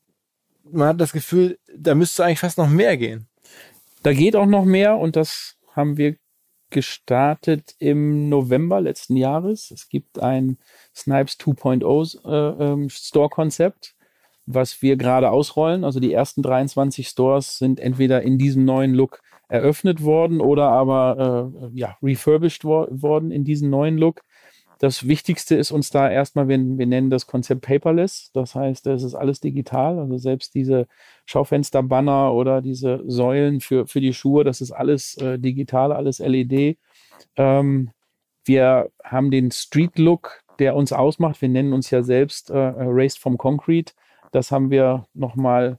man 0.72 0.88
hat 0.88 1.00
das 1.00 1.12
Gefühl, 1.12 1.59
da 1.76 1.94
müsste 1.94 2.24
eigentlich 2.24 2.40
fast 2.40 2.59
noch 2.59 2.68
mehr 2.68 2.96
gehen. 2.96 3.28
Da 4.02 4.12
geht 4.12 4.37
auch 4.37 4.46
noch 4.46 4.64
mehr 4.64 4.96
und 4.96 5.16
das 5.16 5.56
haben 5.74 5.96
wir 5.96 6.16
gestartet 6.70 7.74
im 7.78 8.28
November 8.28 8.80
letzten 8.80 9.16
Jahres. 9.16 9.70
Es 9.70 9.88
gibt 9.88 10.20
ein 10.20 10.59
Snipes 10.94 11.38
2.0 11.38 12.24
äh, 12.24 12.64
ähm, 12.64 12.88
Store-Konzept, 12.88 13.94
was 14.46 14.80
wir 14.80 14.96
gerade 14.96 15.30
ausrollen. 15.30 15.85
Also 15.85 16.00
die 16.00 16.12
ersten 16.12 16.42
23 16.42 17.09
Stores 17.09 17.59
sind 17.59 17.80
entweder 17.80 18.22
in 18.22 18.38
diesem 18.38 18.64
neuen 18.64 18.94
Look 18.94 19.20
eröffnet 19.48 20.02
worden 20.02 20.40
oder 20.40 20.70
aber 20.70 21.52
äh, 21.64 21.78
ja, 21.78 21.96
refurbished 22.02 22.64
wo 22.64 22.87
worden 22.90 23.33
in 23.33 23.44
diesen 23.44 23.68
neuen 23.68 23.98
Look. 23.98 24.22
Das 24.81 25.07
Wichtigste 25.07 25.57
ist 25.57 25.73
uns 25.73 25.90
da 25.90 26.11
erstmal, 26.11 26.49
wir, 26.49 26.59
wir 26.59 26.87
nennen 26.87 27.11
das 27.11 27.27
Konzept 27.27 27.61
paperless. 27.61 28.31
Das 28.33 28.55
heißt, 28.55 28.87
es 28.87 29.03
ist 29.03 29.14
alles 29.14 29.38
digital. 29.38 29.99
Also 29.99 30.16
selbst 30.16 30.55
diese 30.55 30.87
Schaufensterbanner 31.27 32.33
oder 32.33 32.62
diese 32.62 33.03
Säulen 33.07 33.61
für, 33.61 33.87
für 33.87 34.01
die 34.01 34.14
Schuhe, 34.14 34.43
das 34.43 34.62
ist 34.62 34.73
alles 34.73 35.19
äh, 35.19 35.38
digital, 35.38 35.93
alles 35.93 36.19
LED. 36.19 36.79
Ähm, 37.37 37.90
wir 38.47 38.90
haben 39.05 39.31
den 39.31 39.51
Street 39.51 39.99
Look, 39.99 40.40
der 40.59 40.75
uns 40.75 40.95
ausmacht. 40.95 41.43
Wir 41.43 41.51
nennen 41.51 41.75
uns 41.75 41.90
ja 41.90 42.03
selbst 42.03 42.49
äh, 42.49 42.57
Raised 42.57 43.19
from 43.19 43.37
Concrete. 43.37 43.93
Das 44.33 44.51
haben 44.51 44.71
wir 44.71 45.07
nochmal 45.12 45.79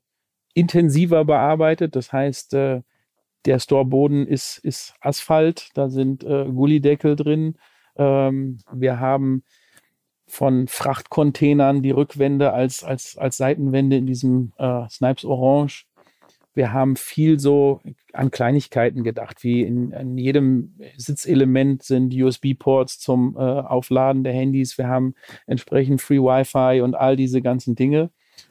intensiver 0.53 1.25
bearbeitet. 1.25 1.95
Das 1.95 2.13
heißt, 2.13 2.53
äh, 2.53 2.81
der 3.45 3.57
Storeboden 3.57 4.27
ist, 4.27 4.59
ist 4.59 4.93
Asphalt, 4.99 5.69
da 5.73 5.89
sind 5.89 6.23
äh, 6.23 6.45
Gullideckel 6.45 7.15
drin. 7.15 7.57
Ähm, 7.97 8.59
wir 8.71 8.99
haben 8.99 9.43
von 10.27 10.67
Frachtcontainern 10.67 11.81
die 11.81 11.91
Rückwände 11.91 12.53
als, 12.53 12.83
als, 12.83 13.17
als 13.17 13.37
Seitenwände 13.37 13.97
in 13.97 14.05
diesem 14.05 14.53
äh, 14.57 14.87
Snipes 14.89 15.25
Orange. 15.25 15.85
Wir 16.53 16.73
haben 16.73 16.95
viel 16.95 17.39
so 17.39 17.81
an 18.13 18.31
Kleinigkeiten 18.31 19.03
gedacht, 19.03 19.43
wie 19.43 19.61
in, 19.61 19.91
in 19.91 20.17
jedem 20.17 20.75
Sitzelement 20.97 21.83
sind 21.83 22.13
USB-Ports 22.13 22.99
zum 22.99 23.35
äh, 23.37 23.39
Aufladen 23.39 24.23
der 24.23 24.33
Handys. 24.33 24.77
Wir 24.77 24.87
haben 24.87 25.15
entsprechend 25.47 26.01
Free 26.01 26.19
Wi-Fi 26.19 26.81
und 26.81 26.95
all 26.95 27.15
diese 27.15 27.41
ganzen 27.41 27.75
Dinge. 27.75 28.09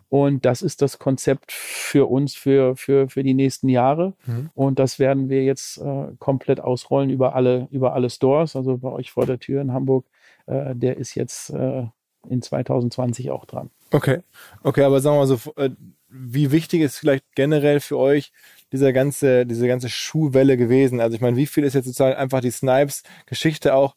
Und 0.08 0.44
das 0.44 0.62
ist 0.62 0.82
das 0.82 0.98
Konzept 0.98 1.52
für 1.52 2.10
uns 2.10 2.34
für, 2.34 2.76
für, 2.76 3.08
für 3.08 3.22
die 3.22 3.34
nächsten 3.34 3.68
Jahre. 3.68 4.14
Mhm. 4.26 4.50
Und 4.54 4.78
das 4.78 4.98
werden 4.98 5.28
wir 5.28 5.44
jetzt 5.44 5.78
äh, 5.78 6.08
komplett 6.18 6.60
ausrollen 6.60 7.10
über 7.10 7.34
alle, 7.34 7.68
über 7.70 7.94
alle 7.94 8.10
Stores. 8.10 8.56
Also 8.56 8.78
bei 8.78 8.90
euch 8.90 9.12
vor 9.12 9.26
der 9.26 9.38
Tür 9.38 9.62
in 9.62 9.72
Hamburg, 9.72 10.06
äh, 10.46 10.74
der 10.74 10.96
ist 10.96 11.14
jetzt 11.14 11.50
äh, 11.50 11.84
in 12.28 12.42
2020 12.42 13.30
auch 13.30 13.44
dran. 13.44 13.70
Okay, 13.92 14.20
okay, 14.62 14.82
aber 14.82 15.00
sagen 15.00 15.16
wir 15.16 15.20
mal 15.20 15.26
so, 15.26 15.52
äh, 15.56 15.70
wie 16.08 16.50
wichtig 16.50 16.80
ist 16.82 16.98
vielleicht 16.98 17.24
generell 17.34 17.80
für 17.80 17.98
euch 17.98 18.32
dieser 18.72 18.92
ganze, 18.92 19.46
diese 19.46 19.68
ganze 19.68 19.88
Schuhwelle 19.88 20.56
gewesen? 20.56 21.00
Also 21.00 21.14
ich 21.14 21.20
meine, 21.20 21.36
wie 21.36 21.46
viel 21.46 21.64
ist 21.64 21.74
jetzt 21.74 21.86
sozusagen 21.86 22.16
einfach 22.16 22.40
die 22.40 22.50
Snipes-Geschichte 22.50 23.74
auch 23.74 23.94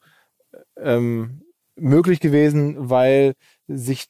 ähm, 0.78 1.42
möglich 1.76 2.20
gewesen, 2.20 2.76
weil 2.78 3.34
sich 3.68 4.06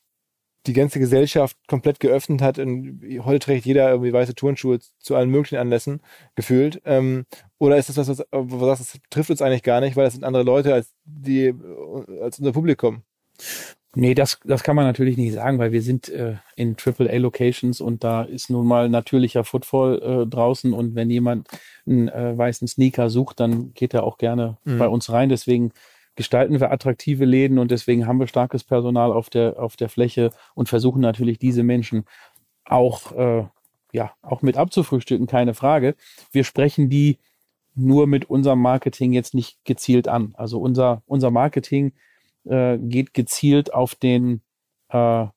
die 0.66 0.74
ganze 0.74 1.00
Gesellschaft 1.00 1.58
komplett 1.68 2.00
geöffnet 2.00 2.42
hat. 2.42 2.60
Und 2.60 3.02
heute 3.20 3.40
trägt 3.40 3.66
jeder 3.66 3.90
irgendwie 3.90 4.14
weiße 4.14 4.36
Turnschuhe 4.36 4.80
zu 5.00 5.16
allen 5.16 5.30
möglichen 5.30 5.58
Anlässen 5.58 6.02
gefühlt. 6.36 6.82
Ähm, 6.86 7.26
oder 7.58 7.78
ist 7.78 7.90
das 7.90 7.98
was, 7.98 8.10
was, 8.10 8.26
was 8.32 8.80
das 8.80 9.00
trifft 9.10 9.30
uns 9.30 9.42
eigentlich 9.42 9.64
gar 9.64 9.82
nicht, 9.82 9.96
weil 9.96 10.06
das 10.06 10.14
sind 10.14 10.24
andere 10.24 10.44
Leute 10.44 10.74
als 10.74 10.94
die 11.06 11.54
als 12.22 12.40
unser 12.40 12.54
Publikum? 12.54 13.04
Nee, 13.96 14.16
das, 14.16 14.40
das 14.44 14.64
kann 14.64 14.76
man 14.76 14.86
natürlich 14.86 15.18
nicht 15.18 15.34
sagen, 15.34 15.60
weil 15.60 15.72
wir 15.72 15.84
sind 15.84 16.10
äh, 16.10 16.38
in 16.56 16.76
AAA-Locations 16.76 17.80
und 17.80 18.04
da 18.04 18.24
ist 18.24 18.50
nun 18.50 18.66
mal 18.66 18.90
natürlicher 18.90 19.44
Footfall 19.44 20.02
äh, 20.02 20.28
draußen 20.28 20.74
und 20.74 20.96
wenn 20.96 21.12
jemand 21.12 21.48
einen 21.86 22.08
äh, 22.08 22.36
weißen 22.36 22.68
Sneaker 22.68 23.12
sucht, 23.12 23.40
dann 23.40 23.74
geht 23.76 23.94
er 23.94 24.04
auch 24.04 24.18
gerne 24.18 24.58
mhm. 24.64 24.80
bei 24.80 24.88
uns 24.88 25.12
rein. 25.12 25.30
Deswegen 25.30 25.74
gestalten 26.16 26.60
wir 26.60 26.72
attraktive 26.72 27.26
Läden 27.26 27.60
und 27.60 27.72
deswegen 27.72 28.08
haben 28.08 28.20
wir 28.20 28.28
starkes 28.28 28.64
Personal 28.64 29.12
auf 29.12 29.30
der, 29.30 29.60
auf 29.60 29.76
der 29.76 29.90
Fläche 29.90 30.32
und 30.56 30.70
versuchen 30.70 31.02
natürlich 31.02 31.40
diese 31.40 31.64
Menschen 31.64 32.06
auch, 32.66 33.12
äh, 33.14 33.46
ja, 33.92 34.12
auch 34.22 34.42
mit 34.42 34.58
abzufrühstücken, 34.58 35.28
keine 35.28 35.54
Frage. 35.54 35.96
Wir 36.32 36.44
sprechen 36.44 36.90
die 36.90 37.20
nur 37.76 38.08
mit 38.08 38.30
unserem 38.30 38.62
Marketing 38.62 39.14
jetzt 39.14 39.34
nicht 39.34 39.64
gezielt 39.66 40.08
an. 40.08 40.34
Also 40.38 40.60
unser, 40.60 41.02
unser 41.06 41.32
Marketing 41.32 41.94
äh, 42.46 42.78
geht 42.78 43.14
gezielt 43.14 43.74
auf 43.74 43.96
den 43.96 44.42
äh, 44.90 45.28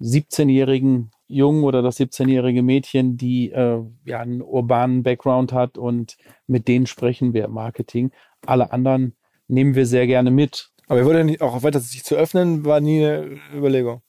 17-jährigen 0.00 1.10
Jungen 1.28 1.62
oder 1.62 1.82
das 1.82 2.00
17-jährige 2.00 2.62
Mädchen, 2.62 3.16
die 3.16 3.52
äh, 3.52 3.82
ja 4.04 4.20
einen 4.20 4.42
urbanen 4.42 5.02
Background 5.04 5.52
hat 5.52 5.78
und 5.78 6.16
mit 6.46 6.66
denen 6.66 6.86
sprechen 6.86 7.34
wir 7.34 7.46
Marketing. 7.48 8.10
Alle 8.44 8.72
anderen 8.72 9.14
nehmen 9.50 9.74
wir 9.74 9.86
sehr 9.86 10.06
gerne 10.06 10.30
mit. 10.30 10.70
Aber 10.86 11.00
ihr 11.00 11.06
wollt 11.06 11.24
nicht 11.24 11.40
auch 11.40 11.62
weiter 11.62 11.80
sich 11.80 12.04
zu 12.04 12.16
öffnen, 12.16 12.64
war 12.64 12.80
nie 12.80 13.04
eine 13.04 13.38
Überlegung. 13.54 14.02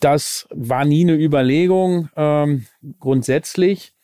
Das 0.00 0.46
war 0.50 0.84
nie 0.84 1.02
eine 1.02 1.14
Überlegung. 1.14 2.08
Ähm, 2.16 2.66
grundsätzlich, 3.00 3.94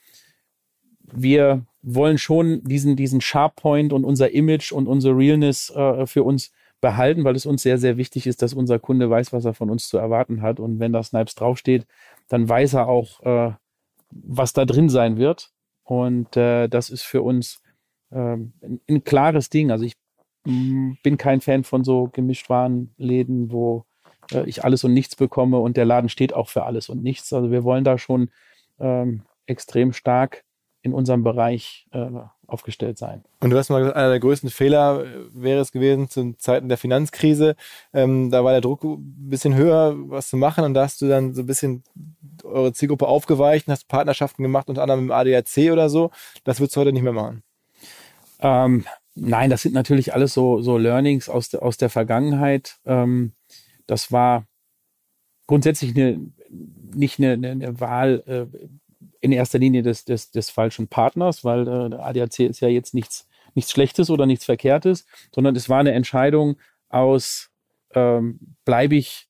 wir 1.13 1.65
wollen 1.83 2.19
schon 2.19 2.63
diesen, 2.65 2.97
diesen 2.97 3.21
Sharppoint 3.21 3.93
und 3.93 4.05
unser 4.05 4.31
Image 4.31 4.73
und 4.73 4.87
unsere 4.87 5.17
Realness 5.17 5.71
äh, 5.71 6.07
für 6.07 6.23
uns 6.23 6.53
behalten, 6.81 7.25
weil 7.25 7.37
es 7.37 7.47
uns 7.47 7.63
sehr, 7.63 7.79
sehr 7.79 7.97
wichtig 7.97 8.27
ist, 8.27 8.43
dass 8.43 8.55
unser 8.55 8.79
Kunde 8.79 9.09
weiß, 9.09 9.33
was 9.33 9.45
er 9.45 9.55
von 9.55 9.71
uns 9.71 9.89
zu 9.89 9.99
erwarten 9.99 10.43
hat. 10.43 10.59
Und 10.59 10.81
wenn 10.81 10.93
da 10.93 11.03
Snipes 11.03 11.35
draufsteht, 11.35 11.87
dann 12.29 12.49
weiß 12.49 12.75
er 12.75 12.89
auch, 12.89 13.21
äh, 13.23 13.53
was 14.11 14.53
da 14.53 14.65
drin 14.65 14.89
sein 14.89 15.17
wird. 15.17 15.51
Und 15.85 16.37
äh, 16.37 16.69
das 16.69 16.91
ist 16.91 17.03
für 17.03 17.23
uns 17.23 17.63
äh, 18.11 18.37
ein, 18.37 19.05
klares 19.05 19.49
Ding. 19.49 19.71
Also 19.71 19.85
ich 19.85 19.95
bin 20.45 21.17
kein 21.17 21.41
Fan 21.41 21.65
von 21.65 21.85
so 21.85 22.09
Gemischtwarenläden, 22.13 23.53
wo 23.53 23.85
äh, 24.33 24.49
ich 24.49 24.65
alles 24.65 24.85
und 24.85 24.93
nichts 24.93 25.17
bekomme 25.17 25.59
und 25.59 25.77
der 25.77 25.85
Laden 25.85 26.09
steht 26.09 26.35
auch 26.35 26.49
für 26.49 26.65
alles 26.65 26.89
und 26.89 27.03
nichts. 27.03 27.33
Also 27.33 27.51
wir 27.51 27.65
wollen 27.65 27.85
da 27.85 27.99
schon 27.99 28.31
ähm, 28.81 29.23
extrem 29.47 29.93
stark 29.93 30.45
in 30.83 30.93
unserem 30.93 31.23
Bereich 31.23 31.87
äh, 31.93 32.09
aufgestellt 32.49 32.99
sein. 32.99 33.23
Und 33.41 33.51
du 33.51 33.57
hast 33.57 33.71
mal 33.71 33.79
gesagt, 33.79 33.97
einer 33.97 34.11
der 34.11 34.21
größten 34.21 34.51
Fehler 34.51 35.05
äh, 35.05 35.07
wäre 35.33 35.61
es 35.61 35.71
gewesen 35.71 36.09
zu 36.09 36.37
Zeiten 36.37 36.69
der 36.69 36.77
Finanzkrise. 36.77 37.55
Ähm, 37.93 38.31
da 38.31 38.45
war 38.45 38.53
der 38.53 38.61
Druck 38.61 38.83
ein 38.83 39.29
bisschen 39.31 39.55
höher, 39.55 39.95
was 39.97 40.29
zu 40.29 40.37
machen. 40.37 40.65
Und 40.65 40.75
da 40.75 40.83
hast 40.83 41.01
du 41.01 41.09
dann 41.09 41.35
so 41.35 41.43
ein 41.43 41.47
bisschen 41.47 41.85
eure 42.43 42.73
Zielgruppe 42.73 43.07
aufgeweicht 43.07 43.69
und 43.69 43.73
hast 43.73 43.87
Partnerschaften 43.87 44.43
gemacht, 44.43 44.69
unter 44.69 44.83
anderem 44.83 45.07
mit 45.07 45.11
dem 45.11 45.13
ADAC 45.13 45.73
oder 45.73 45.89
so. 45.89 46.11
Das 46.43 46.59
würdest 46.59 46.77
du 46.77 46.81
heute 46.81 46.93
nicht 46.93 47.03
mehr 47.03 47.13
machen. 47.13 47.45
Ähm, 48.41 48.85
nein, 49.15 49.51
das 49.51 49.63
sind 49.63 49.75
natürlich 49.75 50.15
alles 50.15 50.35
so, 50.35 50.63
so 50.63 50.79
Learnings 50.79 51.29
aus, 51.29 51.49
de, 51.51 51.61
aus 51.61 51.77
der 51.77 51.91
Vergangenheit. 51.91 52.79
Ähm, 52.85 53.33
das 53.87 54.13
war 54.13 54.47
grundsätzlich 55.47 55.97
eine, 55.97 56.21
nicht 56.95 57.19
eine, 57.19 57.33
eine, 57.33 57.51
eine 57.51 57.81
Wahl 57.81 58.23
äh, 58.27 58.47
in 59.21 59.33
erster 59.33 59.59
Linie 59.59 59.83
des, 59.83 60.05
des, 60.05 60.31
des 60.31 60.51
falschen 60.51 60.89
Partners, 60.89 61.45
weil 61.45 61.69
äh, 61.69 61.95
ADAC 61.95 62.41
ist 62.41 62.61
ja 62.61 62.69
jetzt 62.69 62.95
nichts, 62.95 63.29
nichts 63.55 63.71
Schlechtes 63.71 64.11
oder 64.11 64.27
nichts 64.27 64.45
Verkehrtes, 64.45 65.07
sondern 65.35 65.57
es 65.57 65.69
war 65.69 65.81
eine 65.81 65.93
Entscheidung 65.93 66.57
aus, 66.89 67.51
ähm, 67.95 68.41
bleibe 68.65 68.97
ich 68.97 69.29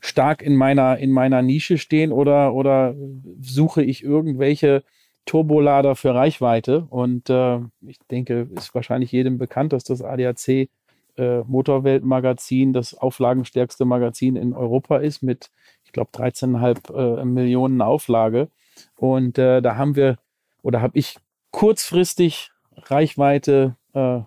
stark 0.00 0.42
in 0.42 0.56
meiner, 0.56 0.98
in 0.98 1.10
meiner 1.10 1.42
Nische 1.42 1.78
stehen 1.78 2.12
oder, 2.12 2.54
oder 2.54 2.94
suche 3.40 3.82
ich 3.82 4.02
irgendwelche 4.02 4.84
Turbolader 5.26 5.96
für 5.96 6.14
Reichweite? 6.14 6.86
Und 6.88 7.28
äh, 7.28 7.58
ich 7.82 7.98
denke, 8.10 8.48
ist 8.54 8.74
wahrscheinlich 8.74 9.12
jedem 9.12 9.38
bekannt, 9.38 9.72
dass 9.72 9.84
das 9.84 10.02
ADAC 10.02 10.68
äh, 11.18 11.40
Motorweltmagazin 11.46 12.72
das 12.72 12.94
auflagenstärkste 12.94 13.84
Magazin 13.84 14.36
in 14.36 14.52
Europa 14.52 14.98
ist 14.98 15.22
mit, 15.22 15.50
ich 15.84 15.92
glaube, 15.92 16.10
13,5 16.12 17.20
äh, 17.20 17.24
Millionen 17.24 17.82
Auflage. 17.82 18.48
Und 18.96 19.38
äh, 19.38 19.60
da 19.60 19.76
haben 19.76 19.96
wir 19.96 20.18
oder 20.62 20.82
habe 20.82 20.98
ich 20.98 21.16
kurzfristig 21.50 22.50
Reichweite 22.76 23.76
äh, 23.94 24.20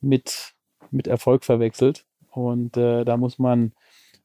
mit, 0.00 0.54
mit 0.90 1.06
Erfolg 1.06 1.44
verwechselt. 1.44 2.04
Und 2.30 2.76
äh, 2.76 3.04
da 3.04 3.16
muss 3.16 3.38
man 3.38 3.72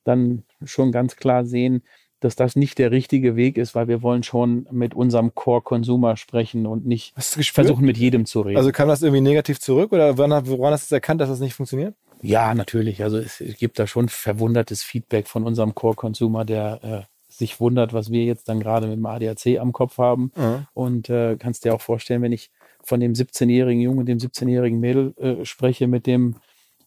dann 0.04 0.44
schon 0.66 0.92
ganz 0.92 1.16
klar 1.16 1.46
sehen, 1.46 1.84
dass 2.24 2.36
das 2.36 2.56
nicht 2.56 2.78
der 2.78 2.92
richtige 2.92 3.36
Weg 3.36 3.58
ist, 3.58 3.76
weil 3.76 3.88
wir 3.88 4.02
wollen 4.02 4.24
schon 4.24 4.68
mit 4.72 4.94
unserem 4.94 5.36
Core-Consumer 5.36 6.18
sprechen 6.18 6.66
und 6.66 6.86
nicht 6.86 7.14
versuchen, 7.18 7.86
mit 7.86 7.98
jedem 7.98 8.26
zu 8.26 8.42
reden. 8.42 8.58
Also 8.58 8.72
kam 8.72 8.88
das 8.88 9.02
irgendwie 9.02 9.22
negativ 9.22 9.60
zurück 9.60 9.92
oder 9.92 10.18
woran, 10.18 10.72
hast 10.72 10.92
du 10.92 10.96
erkannt, 10.96 11.22
dass 11.22 11.30
das 11.30 11.40
nicht 11.40 11.54
funktioniert? 11.54 11.96
Ja, 12.22 12.54
natürlich. 12.54 13.04
Also 13.04 13.18
es, 13.18 13.42
es 13.42 13.58
gibt 13.58 13.80
da 13.80 13.86
schon 13.86 14.08
verwundertes 14.08 14.82
Feedback 14.84 15.28
von 15.28 15.44
unserem 15.44 15.76
Core-Consumer, 15.76 16.46
der 16.46 16.80
äh, 16.84 17.02
sich 17.28 17.60
wundert, 17.60 17.94
was 17.94 18.12
wir 18.12 18.24
jetzt 18.24 18.48
dann 18.48 18.60
gerade 18.60 18.88
mit 18.88 18.98
dem 18.98 19.06
ADAC 19.06 19.60
am 19.60 19.74
Kopf 19.74 19.98
haben. 19.98 20.32
Mhm. 20.36 20.68
Und 20.74 21.10
äh, 21.10 21.36
kannst 21.38 21.66
dir 21.66 21.74
auch 21.74 21.82
vorstellen, 21.82 22.22
wenn 22.22 22.32
ich 22.32 22.52
von 22.84 23.00
dem 23.00 23.14
17-jährigen 23.14 23.82
Jungen 23.82 24.00
und 24.00 24.06
dem 24.06 24.20
17-jährigen 24.20 24.80
Mädel 24.80 25.14
äh, 25.18 25.46
spreche, 25.46 25.88
mit 25.88 26.06
dem, 26.06 26.36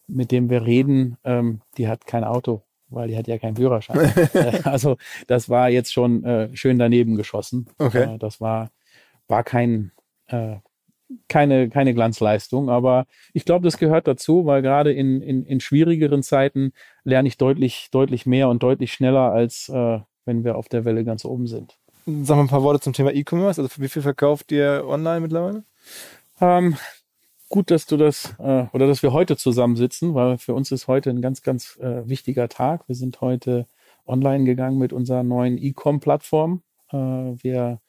mit 0.07 0.30
dem 0.30 0.51
wir 0.51 0.64
reden, 0.64 1.16
ähm, 1.24 1.61
die 1.76 1.89
hat 1.89 2.07
kein 2.07 2.24
Auto, 2.24 2.62
weil 2.89 3.09
die 3.09 3.16
hat 3.16 3.26
ja 3.28 3.39
keinen 3.39 3.57
Führerschein. 3.57 4.12
Äh, 4.34 4.61
also 4.64 4.97
das 5.26 5.49
war 5.49 5.68
jetzt 5.70 5.93
schon 5.93 6.24
äh, 6.24 6.55
schön 6.57 6.78
daneben 6.78 7.16
geschossen. 7.16 7.66
Okay. 7.78 8.14
Äh, 8.14 8.18
das 8.18 8.41
war, 8.41 8.70
war 9.28 9.45
kein, 9.45 9.93
äh, 10.26 10.57
keine, 11.28 11.68
keine 11.68 11.95
Glanzleistung, 11.95 12.68
aber 12.68 13.07
ich 13.32 13.45
glaube, 13.45 13.64
das 13.64 13.78
gehört 13.78 14.09
dazu, 14.09 14.45
weil 14.47 14.62
gerade 14.62 14.93
in, 14.93 15.22
in, 15.22 15.45
in 15.45 15.61
schwierigeren 15.61 16.22
Zeiten 16.22 16.72
lerne 17.05 17.28
ich 17.28 17.39
deutlich, 17.39 17.89
deutlich 17.93 18.26
mehr 18.26 18.49
und 18.49 18.62
deutlich 18.62 18.93
schneller 18.93 19.32
als 19.32 19.68
äh, 19.68 20.01
wenn 20.26 20.45
wir 20.45 20.57
auf 20.57 20.68
der 20.68 20.84
Welle 20.84 21.05
ganz 21.05 21.24
oben 21.24 21.47
sind. 21.47 21.78
Sag 22.05 22.37
mal 22.37 22.43
ein 22.43 22.49
paar 22.49 22.62
Worte 22.62 22.80
zum 22.80 22.93
Thema 22.93 23.12
E-Commerce. 23.12 23.62
Also 23.62 23.80
wie 23.80 23.89
viel 23.89 24.03
verkauft 24.03 24.53
ihr 24.53 24.84
online 24.87 25.20
mittlerweile? 25.20 25.64
Ähm, 26.41 26.76
gut, 27.49 27.70
dass 27.70 27.86
du 27.86 27.97
das 27.97 28.34
äh, 28.38 28.66
oder 28.72 28.86
dass 28.86 29.03
wir 29.03 29.12
heute 29.12 29.36
zusammensitzen, 29.36 30.14
weil 30.14 30.38
für 30.38 30.55
uns 30.55 30.70
ist 30.72 30.88
heute 30.88 31.11
ein 31.11 31.22
ganz, 31.22 31.42
ganz 31.42 31.76
äh, 31.78 32.09
wichtiger 32.09 32.49
Tag. 32.49 32.88
Wir 32.88 32.94
sind 32.94 33.20
heute 33.20 33.66
online 34.07 34.44
gegangen 34.44 34.78
mit 34.78 34.92
unserer 34.92 35.22
neuen 35.22 35.59
E-Com-Plattform. 35.59 36.62
Äh, 36.90 36.97
wir 36.97 37.80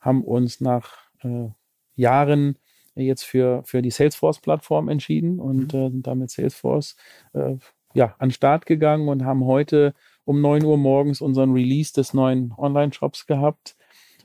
haben 0.00 0.24
uns 0.24 0.60
nach 0.60 0.96
äh, 1.22 1.48
Jahren 1.94 2.58
jetzt 2.94 3.24
für, 3.24 3.62
für 3.64 3.82
die 3.82 3.90
Salesforce-Plattform 3.90 4.88
entschieden 4.88 5.38
und 5.38 5.74
mhm. 5.74 5.80
äh, 5.80 5.90
sind 5.90 6.06
damit 6.06 6.30
Salesforce 6.30 6.96
äh, 7.34 7.56
ja, 7.94 8.14
an 8.18 8.28
den 8.28 8.32
Start 8.32 8.66
gegangen 8.66 9.08
und 9.08 9.24
haben 9.24 9.44
heute 9.44 9.94
um 10.24 10.40
9 10.40 10.64
Uhr 10.64 10.76
morgens 10.76 11.20
unseren 11.20 11.52
Release 11.52 11.92
des 11.92 12.14
neuen 12.14 12.52
Online-Shops 12.56 13.26
gehabt. 13.26 13.76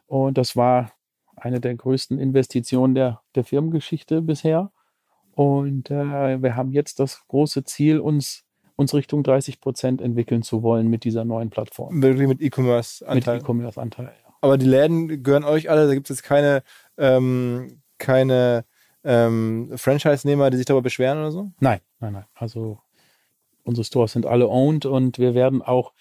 Und 0.07 0.37
das 0.37 0.55
war 0.55 0.91
eine 1.35 1.59
der 1.59 1.75
größten 1.75 2.19
Investitionen 2.19 2.95
der, 2.95 3.21
der 3.35 3.43
Firmengeschichte 3.43 4.21
bisher. 4.21 4.71
Und 5.41 5.89
äh, 5.89 6.39
wir 6.39 6.55
haben 6.55 6.71
jetzt 6.71 6.99
das 6.99 7.27
große 7.27 7.63
Ziel, 7.63 7.99
uns, 7.99 8.43
uns 8.75 8.93
Richtung 8.93 9.23
30 9.23 9.59
Prozent 9.59 9.99
entwickeln 9.99 10.43
zu 10.43 10.61
wollen 10.61 10.87
mit 10.87 11.03
dieser 11.03 11.25
neuen 11.25 11.49
Plattform. 11.49 12.03
Wirklich 12.03 12.27
mit 12.27 12.41
E-Commerce-Anteil. 12.41 13.37
Mit 13.37 13.43
E-Commerce-Anteil, 13.43 14.05
ja. 14.05 14.33
Aber 14.41 14.59
die 14.59 14.67
Läden 14.67 15.23
gehören 15.23 15.43
euch 15.43 15.71
alle, 15.71 15.87
da 15.87 15.95
gibt 15.95 16.11
es 16.11 16.17
jetzt 16.17 16.23
keine, 16.23 16.61
ähm, 16.99 17.81
keine 17.97 18.65
ähm, 19.03 19.71
Franchise-Nehmer, 19.75 20.51
die 20.51 20.57
sich 20.57 20.67
darüber 20.67 20.83
beschweren 20.83 21.17
oder 21.17 21.31
so? 21.31 21.51
Nein, 21.59 21.79
nein, 21.99 22.13
nein. 22.13 22.25
Also 22.35 22.77
unsere 23.63 23.83
Stores 23.83 24.11
sind 24.11 24.27
alle 24.27 24.47
owned 24.47 24.85
und 24.85 25.17
wir 25.17 25.33
werden 25.33 25.63
auch 25.63 25.91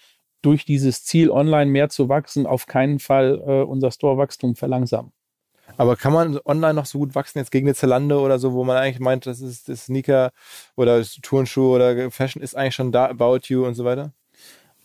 durch 0.43 0.65
dieses 0.65 1.03
Ziel, 1.03 1.31
online 1.31 1.71
mehr 1.71 1.89
zu 1.89 2.09
wachsen, 2.09 2.45
auf 2.45 2.67
keinen 2.67 2.99
Fall 2.99 3.41
äh, 3.43 3.63
unser 3.63 3.89
Store-Wachstum 3.89 4.55
verlangsamen. 4.55 5.11
Aber 5.77 5.95
kann 5.95 6.13
man 6.13 6.39
online 6.45 6.73
noch 6.73 6.85
so 6.85 6.99
gut 6.99 7.15
wachsen, 7.15 7.39
jetzt 7.39 7.51
gegen 7.51 7.67
eine 7.67 7.75
Zalando 7.75 8.23
oder 8.23 8.39
so, 8.39 8.53
wo 8.53 8.63
man 8.63 8.77
eigentlich 8.77 8.99
meint, 8.99 9.25
das 9.25 9.41
ist 9.41 9.69
das 9.69 9.85
Sneaker 9.85 10.31
oder 10.75 11.03
Turnschuh 11.21 11.75
oder 11.75 12.11
Fashion 12.11 12.41
ist 12.41 12.55
eigentlich 12.55 12.75
schon 12.75 12.91
da, 12.91 13.09
About 13.09 13.41
You 13.45 13.65
und 13.65 13.75
so 13.75 13.85
weiter? 13.85 14.13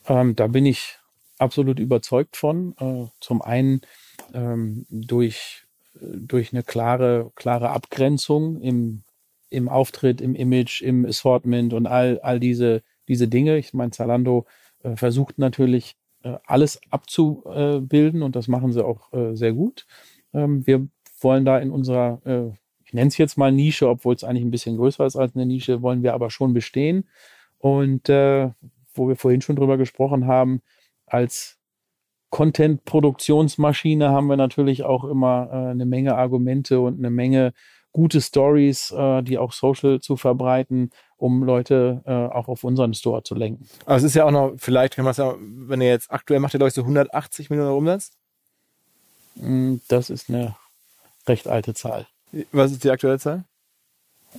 Ähm, 0.07 0.37
da 0.37 0.47
bin 0.47 0.67
ich 0.67 0.99
absolut 1.39 1.79
überzeugt 1.79 2.37
von. 2.37 2.75
Äh, 2.79 3.07
zum 3.21 3.43
einen 3.43 3.81
ähm, 4.33 4.87
durch, 4.91 5.65
durch 5.95 6.53
eine 6.53 6.63
klare, 6.63 7.33
klare 7.35 7.71
Abgrenzung 7.71 8.61
im 8.61 9.03
im 9.51 9.69
Auftritt, 9.69 10.21
im 10.21 10.35
Image, 10.35 10.83
im 10.83 11.07
Assortment 11.07 11.73
und 11.73 11.87
all, 11.87 12.21
all 12.21 12.41
diese, 12.41 12.83
diese 13.09 13.29
Dinge. 13.29 13.59
Ich 13.59 13.73
meine, 13.75 13.91
Zalando 13.91 14.47
äh, 14.83 14.97
versucht 14.97 15.39
natürlich 15.39 15.97
äh, 16.23 16.37
alles 16.47 16.81
abzubilden 16.91 18.23
und 18.23 18.37
das 18.37 18.49
machen 18.49 18.73
sie 18.73 18.85
auch 18.85 19.13
äh, 19.13 19.35
sehr 19.35 19.53
gut. 19.53 19.87
Ähm, 20.37 20.67
wir 20.67 20.87
wollen 21.21 21.45
da 21.45 21.59
in 21.59 21.71
unserer, 21.71 22.21
äh, 22.25 22.53
ich 22.85 22.93
nenne 22.93 23.09
es 23.09 23.19
jetzt 23.19 23.37
mal 23.39 23.51
Nische, 23.51 23.89
obwohl 23.89 24.15
es 24.15 24.23
eigentlich 24.23 24.45
ein 24.45 24.51
bisschen 24.51 24.77
größer 24.77 25.07
ist 25.07 25.17
als 25.17 25.35
eine 25.35 25.47
Nische, 25.47 25.83
wollen 25.83 26.03
wir 26.03 26.15
aber 26.15 26.31
schon 26.31 26.55
bestehen. 26.55 27.09
Und 27.59 28.09
äh, 28.09 28.51
wo 28.95 29.09
wir 29.09 29.17
vorhin 29.17 29.41
schon 29.41 29.57
drüber 29.57 29.77
gesprochen 29.77 30.27
haben, 30.27 30.63
als 31.07 31.59
Content-Produktionsmaschine 32.31 34.11
haben 34.11 34.27
wir 34.27 34.37
natürlich 34.37 34.85
auch 34.85 35.05
immer 35.05 35.49
äh, 35.51 35.71
eine 35.71 35.87
Menge 35.87 36.17
Argumente 36.17 36.81
und 36.81 36.99
eine 36.99 37.11
Menge 37.11 37.53
gute 37.93 38.21
Stories, 38.21 38.91
äh, 38.91 39.23
die 39.23 39.39
auch 39.39 39.53
social 39.53 40.01
zu 40.01 40.17
verbreiten, 40.17 40.91
um 41.17 41.43
Leute 41.43 42.03
äh, 42.05 42.13
auch 42.13 42.49
auf 42.49 42.63
unseren 42.63 42.93
Store 42.93 43.23
zu 43.23 43.35
lenken. 43.35 43.67
Aber 43.87 43.97
es 43.97 44.03
ist 44.03 44.15
ja 44.15 44.27
auch 44.27 44.31
noch, 44.31 44.53
vielleicht 44.59 44.97
kann 44.97 45.07
man 45.07 45.15
sagen, 45.15 45.69
wenn 45.69 45.81
ihr 45.81 45.89
jetzt 45.89 46.11
aktuell 46.11 46.41
macht, 46.41 46.55
ihr 46.55 46.59
glaube 46.59 46.69
ich 46.69 46.75
so 46.75 46.83
180 46.83 47.49
Millionen 47.49 47.73
Umsatz? 47.73 48.13
Mm, 49.37 49.77
das 49.89 50.11
ist 50.11 50.29
eine 50.29 50.57
recht 51.27 51.49
alte 51.49 51.75
Zahl. 51.75 52.07
Was 52.53 52.73
ist 52.73 52.85
die 52.85 52.91
aktuelle 52.91 53.19
Zahl? 53.19 53.45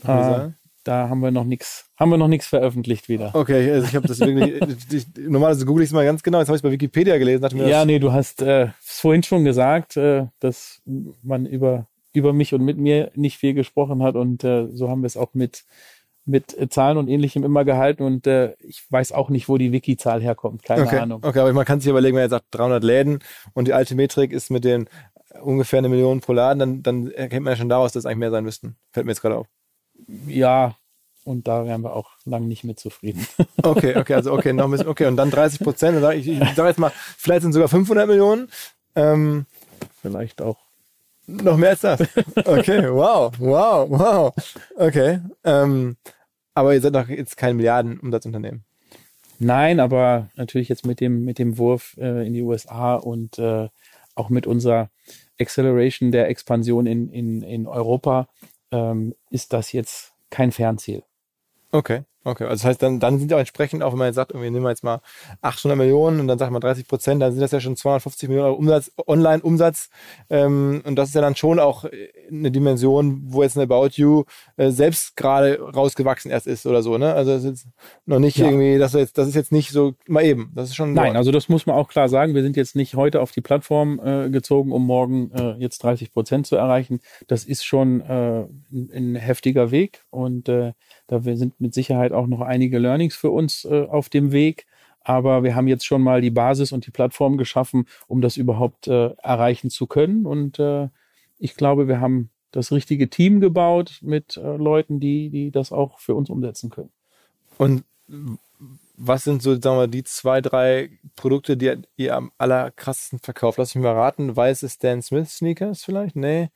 Äh, 0.04 0.50
da 0.84 1.10
haben 1.10 1.20
wir 1.20 1.32
noch 1.32 1.43
nichts, 1.43 1.89
haben 1.98 2.12
wir 2.12 2.18
noch 2.18 2.28
nichts 2.28 2.48
veröffentlicht 2.48 3.10
wieder. 3.10 3.36
Okay, 3.36 3.72
also 3.72 3.88
ich 3.88 3.95
habe 3.95 4.08
das 4.08 4.20
wirklich, 4.20 4.62
ich, 4.91 5.06
normalerweise 5.18 5.66
google 5.66 5.84
ich 5.84 5.89
es 5.89 5.93
mal 5.93 6.06
ganz 6.06 6.24
genau, 6.24 6.39
jetzt 6.39 6.48
habe 6.48 6.56
ich 6.56 6.60
es 6.60 6.64
bei 6.64 6.72
Wikipedia 6.72 7.18
gelesen. 7.18 7.41
Dachte 7.41 7.56
mir, 7.56 7.68
ja, 7.68 7.84
nee, 7.84 8.00
du 8.00 8.14
hast 8.14 8.41
äh, 8.41 8.70
vorhin 8.80 9.24
schon 9.24 9.43
gesagt, 9.43 9.98
äh, 9.98 10.28
dass 10.39 10.82
man 11.24 11.45
über, 11.45 11.88
über 12.14 12.32
mich 12.32 12.54
und 12.54 12.64
mit 12.64 12.78
mir 12.78 13.12
nicht 13.16 13.38
viel 13.38 13.54
gesprochen 13.54 14.02
hat 14.02 14.16
und 14.16 14.43
äh, 14.43 14.68
so 14.72 14.89
haben 14.89 15.02
wir 15.02 15.08
es 15.08 15.18
auch 15.18 15.34
mit, 15.34 15.66
mit 16.28 16.56
Zahlen 16.72 16.98
und 16.98 17.08
ähnlichem 17.08 17.44
immer 17.44 17.66
gehalten 17.66 18.04
und 18.04 18.28
äh, 18.28 18.54
ich 18.60 18.84
weiß 18.90 19.12
auch 19.12 19.30
nicht, 19.30 19.50
wo 19.50 19.58
die 19.58 19.72
Wiki-Zahl 19.72 20.22
herkommt, 20.22 20.64
keine 20.64 20.84
okay, 20.84 21.00
Ahnung. 21.00 21.24
Okay, 21.24 21.40
aber 21.40 21.54
man 21.54 21.66
kann 21.66 21.80
sich 21.80 21.90
überlegen, 21.90 22.16
wenn 22.16 22.24
er 22.24 22.30
sagt 22.30 22.46
300 22.52 22.84
Läden 22.84 23.20
und 23.54 23.68
die 23.68 23.74
alte 23.74 23.96
Metrik 23.96 24.32
ist 24.32 24.50
mit 24.50 24.64
den 24.64 24.90
ungefähr 25.42 25.80
eine 25.80 25.90
Million 25.90 26.22
pro 26.22 26.34
Laden, 26.34 26.60
dann, 26.60 26.84
dann 26.84 27.12
erkennt 27.12 27.44
man 27.44 27.54
ja 27.54 27.58
schon 27.58 27.70
daraus, 27.70 27.92
dass 27.92 28.02
es 28.02 28.06
eigentlich 28.06 28.20
mehr 28.20 28.32
sein 28.32 28.44
müssten. 28.44 28.76
Fällt 28.92 29.06
mir 29.06 29.12
jetzt 29.12 29.22
gerade 29.22 29.38
auf. 29.38 29.48
Ja, 30.28 30.76
und 31.24 31.48
da 31.48 31.66
wären 31.66 31.82
wir 31.82 31.96
auch 31.96 32.12
lang 32.26 32.48
nicht 32.48 32.64
mit 32.64 32.80
zufrieden. 32.80 33.28
Okay, 33.64 33.98
okay, 33.98 34.14
also 34.14 34.32
okay, 34.34 34.54
noch 34.54 34.66
ein 34.66 34.72
bisschen, 34.72 34.88
okay, 34.88 35.08
und 35.08 35.18
dann 35.18 35.32
30 35.32 35.60
Prozent, 35.60 36.02
ich, 36.14 36.28
ich 36.28 36.40
sage 36.56 36.70
jetzt 36.70 36.78
mal, 36.78 36.92
vielleicht 37.18 37.42
sind 37.42 37.54
sogar 37.54 37.68
500 37.68 38.08
Millionen. 38.08 38.50
Ähm, 38.96 39.46
Vielleicht 40.02 40.42
auch. 40.42 40.58
Noch 41.28 41.58
mehr 41.58 41.72
als 41.72 41.82
das? 41.82 42.02
Okay, 42.46 42.90
wow, 42.90 43.34
wow, 43.38 43.90
wow. 43.90 44.34
Okay, 44.78 45.20
ähm, 45.44 45.98
aber 46.58 46.74
ihr 46.74 46.82
seid 46.82 46.95
doch 46.95 47.08
jetzt 47.08 47.38
kein 47.38 47.55
Milliardenumsatzunternehmen. 47.55 48.64
Nein, 49.38 49.80
aber 49.80 50.30
natürlich 50.36 50.70
jetzt 50.70 50.88
mit 50.88 50.99
dem, 50.99 51.24
mit 51.24 51.38
dem 51.38 51.60
Wurf 51.60 51.95
äh, 51.99 52.26
in 52.26 52.34
die 52.34 52.41
USA 52.41 52.95
und 52.95 53.38
äh, 53.38 53.70
auch 54.16 54.30
mit 54.30 54.47
unserer 54.47 54.89
Acceleration 55.39 56.12
der 56.12 56.30
Expansion 56.30 56.88
in, 56.88 57.10
in, 57.10 57.43
in 57.43 57.68
Europa 57.68 58.28
ähm, 58.72 59.14
ist 59.30 59.53
das 59.53 59.72
jetzt 59.72 60.14
kein 60.32 60.51
Fernziel. 60.51 61.03
Okay, 61.72 62.01
okay. 62.24 62.43
Also 62.43 62.55
das 62.55 62.65
heißt, 62.65 62.82
dann, 62.82 62.99
dann 62.99 63.20
sind 63.20 63.32
ja 63.32 63.38
auch 63.38 63.41
entsprechend, 63.41 63.84
auch 63.84 63.91
wenn 63.91 63.99
man 63.99 64.07
jetzt 64.07 64.15
sagt, 64.15 64.34
wir 64.34 64.39
nehmen 64.39 64.63
wir 64.63 64.70
jetzt 64.70 64.84
mal 64.84 65.01
800 65.41 65.78
Millionen 65.78 66.20
und 66.20 66.28
dann 66.28 66.38
sagt 66.38 66.51
man 66.51 66.61
30 66.61 66.88
Prozent, 66.88 67.22
dann 67.22 67.32
sind 67.32 67.41
das 67.41 67.51
ja 67.51 67.59
schon 67.59 67.76
250 67.76 68.30
Millionen 68.30 68.49
Euro 68.49 68.57
Umsatz, 68.57 68.91
Online-Umsatz. 69.05 69.89
Ähm, 70.30 70.82
und 70.86 70.95
das 70.95 71.09
ist 71.09 71.15
ja 71.15 71.22
dann 71.22 71.36
schon 71.36 71.59
auch 71.59 71.86
eine 72.30 72.51
Dimension, 72.51 73.22
wo 73.26 73.43
jetzt 73.43 73.57
ein 73.57 73.61
About 73.61 73.89
You 73.93 74.24
äh, 74.57 74.72
selbst 74.72 75.15
gerade 75.15 75.59
rausgewachsen 75.59 76.32
erst 76.32 76.47
ist 76.47 76.65
oder 76.65 76.82
so, 76.82 76.97
ne? 76.97 77.13
Also 77.13 77.32
das 77.32 77.43
ist 77.43 77.49
jetzt 77.49 77.68
noch 78.05 78.20
nicht 78.20 78.38
ja. 78.38 78.45
irgendwie, 78.45 78.78
das 78.78 78.93
ist 78.93 78.99
jetzt, 78.99 79.18
das 79.18 79.28
ist 79.28 79.36
jetzt 79.36 79.51
nicht 79.51 79.72
so 79.72 79.93
mal 80.07 80.24
eben. 80.24 80.51
Das 80.55 80.70
ist 80.70 80.76
schon. 80.76 80.93
Nein, 80.93 81.15
also 81.15 81.32
das 81.32 81.49
muss 81.49 81.65
man 81.65 81.76
auch 81.76 81.88
klar 81.88 82.09
sagen. 82.09 82.36
Wir 82.36 82.43
sind 82.43 82.57
jetzt 82.57 82.76
nicht 82.76 82.95
heute 82.95 83.22
auf 83.22 83.32
die 83.32 83.41
Plattform 83.41 83.99
äh, 84.03 84.30
gezogen, 84.30 84.72
um 84.72 84.86
morgen 84.86 85.32
äh, 85.32 85.53
jetzt 85.59 85.84
30 85.84 86.11
Prozent 86.11 86.47
zu 86.47 86.55
erreichen. 86.55 86.99
Das 87.28 87.45
ist 87.45 87.65
schon 87.65 88.01
äh, 88.01 88.45
ein, 88.72 88.91
ein 88.93 89.15
heftiger 89.15 89.72
Weg 89.72 90.03
und 90.09 90.49
äh, 90.49 90.74
da 91.07 91.22
sind 91.22 91.59
mit 91.59 91.74
Sicherheit 91.74 92.11
auch 92.18 92.28
noch 92.28 92.41
einige 92.41 92.80
Learnings 92.80 93.15
für 93.15 93.32
uns 93.32 93.65
äh, 93.65 93.86
auf 93.86 94.09
dem 94.09 94.32
Weg. 94.32 94.65
Aber 95.01 95.43
wir 95.43 95.55
haben 95.55 95.70
jetzt 95.70 95.86
schon 95.86 96.01
mal 96.01 96.20
die 96.20 96.32
Basis 96.32 96.74
und 96.74 96.86
die 96.86 96.91
Plattform 96.91 97.38
geschaffen, 97.38 97.88
um 98.07 98.20
das 98.20 98.36
überhaupt 98.36 98.88
äh, 98.88 99.11
erreichen 99.24 99.70
zu 99.70 99.88
können. 99.88 100.26
Und 100.26 100.59
äh, 100.59 100.89
ich 101.39 101.55
glaube, 101.55 101.88
wir 101.88 102.01
haben 102.01 102.30
das 102.51 102.72
richtige 102.72 103.09
Team 103.09 103.39
gebaut 103.39 103.99
mit 104.01 104.36
äh, 104.36 104.57
Leuten, 104.57 104.99
die, 104.99 105.30
die 105.30 105.51
das 105.51 105.72
auch 105.72 105.99
für 105.99 106.15
uns 106.15 106.30
umsetzen 106.30 106.70
können. 106.70 106.91
Und 107.57 107.84
was 108.97 109.24
sind 109.24 109.41
so, 109.41 109.53
sagen 109.59 109.78
wir, 109.78 109.88
die 109.88 110.03
zwei, 110.03 110.41
drei 110.41 110.89
Produkte, 111.15 111.55
die 111.55 111.76
ihr 111.97 112.15
am 112.15 112.32
allerkrassesten 112.38 113.20
verkauft? 113.20 113.59
Lass 113.59 113.76
mich 113.76 113.84
mal 113.84 113.93
raten. 113.93 114.36
Weiße 114.36 114.68
Stan 114.68 115.01
Smith 115.01 115.38
Sneakers 115.38 115.84
vielleicht? 115.84 116.15
Nee. 116.15 116.49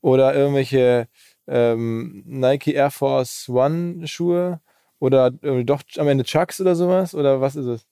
Oder 0.00 0.34
irgendwelche 0.34 1.08
ähm, 1.46 2.22
Nike 2.26 2.74
Air 2.74 2.90
Force 2.90 3.48
One 3.48 4.06
Schuhe 4.06 4.60
oder 5.00 5.30
doch 5.30 5.82
am 5.96 6.08
Ende 6.08 6.24
Chucks 6.24 6.60
oder 6.60 6.76
sowas? 6.76 7.14
Oder 7.14 7.40
was 7.40 7.56
ist 7.56 7.66
es? 7.66 7.86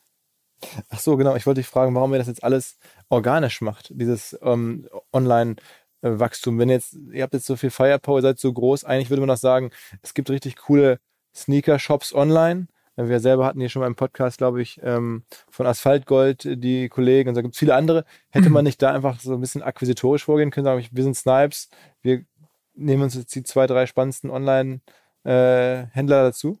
Ach 0.90 0.98
so, 0.98 1.16
genau, 1.16 1.36
ich 1.36 1.46
wollte 1.46 1.60
dich 1.60 1.68
fragen, 1.68 1.94
warum 1.94 2.12
ihr 2.12 2.18
das 2.18 2.26
jetzt 2.26 2.44
alles 2.44 2.78
organisch 3.08 3.60
macht, 3.62 3.92
dieses 3.94 4.38
ähm, 4.42 4.88
Online-Wachstum. 5.12 6.58
Wenn 6.58 6.68
jetzt, 6.68 6.96
ihr 7.12 7.22
habt 7.22 7.32
jetzt 7.32 7.46
so 7.46 7.56
viel 7.56 7.70
Firepower, 7.70 8.20
seid 8.20 8.38
so 8.38 8.52
groß, 8.52 8.84
eigentlich 8.84 9.08
würde 9.08 9.20
man 9.20 9.28
doch 9.28 9.38
sagen, 9.38 9.70
es 10.02 10.12
gibt 10.12 10.28
richtig 10.28 10.56
coole 10.56 11.00
Sneaker-Shops 11.34 12.14
online, 12.14 12.66
wir 13.08 13.20
selber 13.20 13.46
hatten 13.46 13.60
hier 13.60 13.68
schon 13.68 13.80
mal 13.80 13.86
im 13.86 13.94
Podcast, 13.94 14.38
glaube 14.38 14.62
ich, 14.62 14.80
ähm, 14.82 15.24
von 15.50 15.66
Asphaltgold 15.66 16.62
die 16.62 16.88
Kollegen 16.88 17.28
und 17.28 17.34
da 17.34 17.42
gibt 17.42 17.54
es 17.54 17.58
viele 17.58 17.74
andere. 17.74 18.04
Hätte 18.30 18.50
man 18.50 18.64
nicht 18.64 18.82
da 18.82 18.92
einfach 18.92 19.20
so 19.20 19.34
ein 19.34 19.40
bisschen 19.40 19.62
akquisitorisch 19.62 20.24
vorgehen 20.24 20.50
können, 20.50 20.64
sagen 20.64 20.86
wir 20.90 21.04
sind 21.04 21.16
Snipes, 21.16 21.68
wir 22.02 22.24
nehmen 22.74 23.02
uns 23.02 23.14
jetzt 23.14 23.34
die 23.34 23.42
zwei, 23.42 23.66
drei 23.66 23.86
spannendsten 23.86 24.30
Online-Händler 24.30 26.20
äh, 26.20 26.24
dazu? 26.24 26.58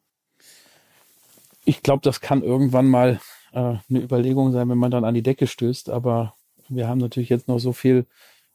Ich 1.64 1.82
glaube, 1.82 2.02
das 2.02 2.20
kann 2.20 2.42
irgendwann 2.42 2.86
mal 2.86 3.20
äh, 3.52 3.58
eine 3.58 4.00
Überlegung 4.00 4.52
sein, 4.52 4.68
wenn 4.68 4.78
man 4.78 4.90
dann 4.90 5.04
an 5.04 5.14
die 5.14 5.22
Decke 5.22 5.46
stößt, 5.46 5.90
aber 5.90 6.34
wir 6.68 6.88
haben 6.88 6.98
natürlich 6.98 7.28
jetzt 7.28 7.48
noch 7.48 7.58
so 7.58 7.72
viel 7.72 8.06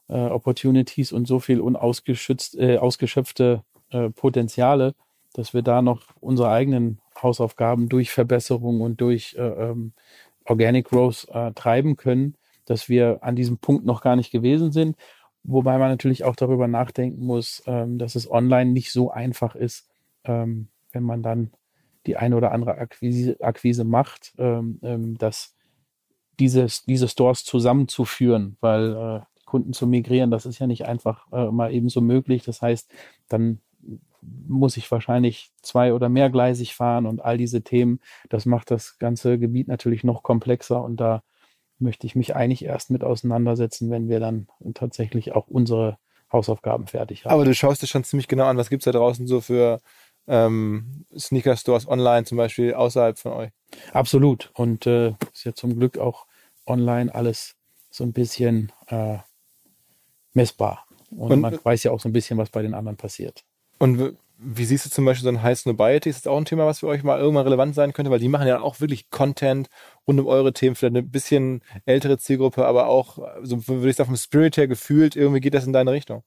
äh, 0.08 0.14
Opportunities 0.14 1.12
und 1.12 1.28
so 1.28 1.40
viel 1.40 1.60
unausgeschützt, 1.60 2.58
äh, 2.58 2.78
ausgeschöpfte 2.78 3.64
äh, 3.90 4.10
Potenziale, 4.10 4.96
dass 5.34 5.54
wir 5.54 5.62
da 5.62 5.82
noch 5.82 6.02
unsere 6.20 6.50
eigenen 6.50 7.00
Hausaufgaben 7.22 7.90
durch 7.90 8.12
Verbesserung 8.12 8.82
und 8.82 9.02
durch 9.02 9.36
äh, 9.38 9.42
ähm, 9.42 9.94
Organic 10.46 10.90
Growth 10.90 11.28
äh, 11.32 11.52
treiben 11.54 11.96
können, 11.98 12.36
dass 12.66 12.90
wir 12.90 13.20
an 13.22 13.36
diesem 13.36 13.58
Punkt 13.58 13.86
noch 13.86 14.02
gar 14.02 14.16
nicht 14.16 14.32
gewesen 14.32 14.72
sind. 14.72 14.96
Wobei 15.44 15.78
man 15.78 15.90
natürlich 15.90 16.24
auch 16.24 16.36
darüber 16.36 16.68
nachdenken 16.68 17.26
muss, 17.26 17.64
ähm, 17.68 17.98
dass 17.98 18.16
es 18.16 18.30
online 18.30 18.72
nicht 18.72 18.92
so 18.92 19.12
einfach 19.12 19.56
ist, 19.56 19.88
ähm, 20.24 20.70
wenn 20.92 21.04
man 21.04 21.22
dann 21.22 21.52
die 22.06 22.18
eine 22.18 22.36
oder 22.36 22.52
andere 22.52 22.78
Akquise, 22.78 23.38
Akquise 23.42 23.84
macht, 23.84 24.34
ähm, 24.38 24.80
ähm 24.84 25.18
dass 25.18 25.56
dieses, 26.40 26.84
diese 26.84 27.08
Stores 27.08 27.44
zusammenzuführen, 27.44 28.58
weil 28.60 28.94
äh, 28.94 29.46
Kunden 29.46 29.74
zu 29.74 29.88
migrieren, 29.88 30.32
das 30.32 30.46
ist 30.46 30.60
ja 30.60 30.68
nicht 30.68 30.86
einfach 30.86 31.32
äh, 31.32 31.50
mal 31.52 31.72
eben 31.72 31.90
so 31.90 32.02
möglich. 32.02 32.44
Das 32.44 32.62
heißt, 32.62 32.92
dann 33.30 33.60
muss 34.48 34.78
ich 34.78 34.90
wahrscheinlich 34.92 35.52
zwei 35.62 35.94
oder 35.94 36.10
mehrgleisig 36.10 36.76
fahren 36.76 37.06
und 37.06 37.22
all 37.22 37.38
diese 37.38 37.62
Themen. 37.62 38.00
Das 38.30 38.46
macht 38.46 38.72
das 38.72 38.98
ganze 39.00 39.40
Gebiet 39.40 39.68
natürlich 39.68 40.04
noch 40.04 40.24
komplexer 40.24 40.84
und 40.84 40.98
da 40.98 41.24
möchte 41.80 42.08
ich 42.08 42.16
mich 42.16 42.36
eigentlich 42.36 42.66
erst 42.66 42.90
mit 42.90 43.04
auseinandersetzen, 43.04 43.90
wenn 43.90 44.08
wir 44.08 44.20
dann 44.20 44.48
tatsächlich 44.74 45.34
auch 45.34 45.48
unsere 45.48 45.98
Hausaufgaben 46.32 46.88
fertig 46.88 47.26
haben. 47.26 47.34
Aber 47.34 47.46
du 47.46 47.54
schaust 47.54 47.82
dir 47.82 47.88
schon 47.88 48.04
ziemlich 48.04 48.28
genau 48.28 48.46
an, 48.46 48.58
was 48.58 48.70
gibt 48.70 48.82
es 48.82 48.86
da 48.86 48.98
draußen 48.98 49.28
so 49.28 49.42
für 49.42 49.82
ähm, 50.28 51.06
Sneaker-Stores 51.18 51.88
online 51.88 52.26
zum 52.26 52.38
Beispiel 52.38 52.74
außerhalb 52.74 53.18
von 53.18 53.34
euch? 53.34 53.52
Absolut. 53.94 54.52
Und 54.54 54.88
äh, 54.88 55.14
ist 55.34 55.46
ja 55.46 55.54
zum 55.54 55.76
Glück 55.76 55.98
auch 55.98 56.26
online 56.66 57.14
alles 57.14 57.56
so 57.90 58.04
ein 58.04 58.14
bisschen 58.14 58.72
äh, 58.88 59.18
messbar. 60.34 60.86
Und, 61.12 61.32
und, 61.32 61.42
man 61.42 61.60
weiß 61.62 61.84
ja 61.84 61.92
auch 61.92 62.00
so 62.00 62.10
ein 62.10 62.14
bisschen, 62.14 62.38
was 62.38 62.50
bei 62.50 62.62
den 62.62 62.74
anderen 62.74 62.98
passiert. 62.98 63.46
Und 63.78 64.18
wie 64.38 64.66
siehst 64.66 64.86
du 64.86 64.90
zum 64.90 65.06
Beispiel 65.06 65.24
so 65.24 65.30
ein 65.30 65.44
High 65.44 65.58
Snobiety? 65.58 66.10
Ist 66.10 66.26
das 66.26 66.32
auch 66.32 66.38
ein 66.38 66.46
Thema, 66.46 66.66
was 66.66 66.80
für 66.80 66.88
euch 66.88 67.04
mal 67.04 67.20
irgendwann 67.20 67.46
relevant 67.46 67.76
sein 67.76 67.94
könnte? 67.94 68.12
Weil 68.12 68.20
die 68.20 68.28
machen 68.28 68.48
ja 68.48 68.60
auch 68.62 68.80
wirklich 68.80 69.10
Content 69.10 69.70
rund 70.08 70.20
um 70.20 70.28
eure 70.28 70.54
Themen, 70.54 70.76
vielleicht 70.76 70.96
eine 70.96 71.04
bisschen 71.04 71.62
ältere 71.86 72.18
Zielgruppe, 72.18 72.66
aber 72.66 72.88
auch, 72.88 73.18
so 73.44 73.68
würde 73.68 73.90
ich 73.90 73.96
sagen, 73.96 74.08
vom 74.08 74.18
Spirit 74.18 74.58
her 74.58 74.68
gefühlt, 74.68 75.16
irgendwie 75.16 75.40
geht 75.40 75.54
das 75.54 75.66
in 75.66 75.74
deine 75.74 75.92
Richtung. 75.92 76.24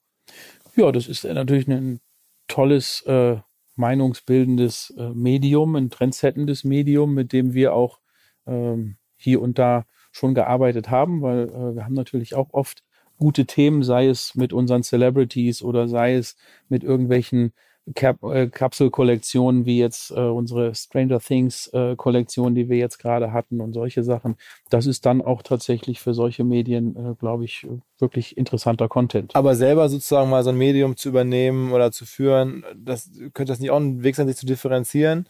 Ja, 0.75 0.91
das 0.91 1.07
ist 1.07 1.25
natürlich 1.25 1.69
ein 1.69 2.01
tolles, 2.49 3.03
äh, 3.03 3.37
meinungsbildendes 3.79 4.93
äh, 4.99 5.11
Medium, 5.11 5.77
ein 5.77 5.89
trendsettendes 5.89 6.65
Medium, 6.65 7.15
mit 7.15 7.33
dem 7.33 7.55
wir 7.55 7.73
auch 7.75 8.01
ähm, 8.47 8.97
hier 9.17 9.41
und 9.41 9.59
da 9.59 9.87
schon 10.11 10.35
gearbeitet 10.35 10.91
haben, 10.91 11.23
weil 11.23 11.49
äh, 11.49 11.77
wir 11.77 11.85
haben 11.85 11.95
natürlich 11.95 12.35
auch 12.35 12.49
oft 12.53 12.83
gute 13.19 13.47
Themen, 13.47 13.83
sei 13.83 14.07
es 14.07 14.35
mit 14.35 14.53
unseren 14.53 14.83
Celebrities 14.83 15.63
oder 15.63 15.89
sei 15.89 16.15
es 16.15 16.37
mit 16.69 16.85
irgendwelchen 16.85 17.53
Cap 17.95 18.23
äh, 18.23 18.49
Kapselkollektionen 18.49 19.65
wie 19.65 19.79
jetzt 19.79 20.11
äh, 20.11 20.21
unsere 20.21 20.75
Stranger 20.75 21.21
Things 21.21 21.69
äh, 21.69 21.97
Kollektion, 21.97 22.55
die 22.55 22.69
wir 22.69 22.77
jetzt 22.77 22.99
gerade 22.99 23.33
hatten 23.33 23.61
und 23.61 23.73
solche 23.73 24.03
Sachen. 24.03 24.37
Das 24.71 24.87
ist 24.87 25.07
dann 25.07 25.23
auch 25.23 25.43
tatsächlich 25.43 26.01
für 26.01 26.15
solche 26.15 26.45
Medien, 26.45 26.97
äh, 26.97 27.15
glaube 27.19 27.45
ich, 27.45 27.67
wirklich 27.99 28.37
interessanter 28.37 28.89
Content. 28.89 29.35
Aber 29.35 29.55
selber 29.55 29.89
sozusagen 29.89 30.31
mal 30.31 30.45
so 30.45 30.51
ein 30.51 30.59
Medium 30.59 30.97
zu 30.97 31.09
übernehmen 31.09 31.73
oder 31.73 31.91
zu 31.91 32.05
führen, 32.05 32.65
das 32.77 33.11
könnte 33.33 33.53
das 33.53 33.61
nicht 33.61 33.71
auch 33.71 33.81
ein 33.81 34.03
Weg 34.03 34.17
sein, 34.17 34.29
sich 34.29 34.37
zu 34.37 34.47
differenzieren? 34.47 35.27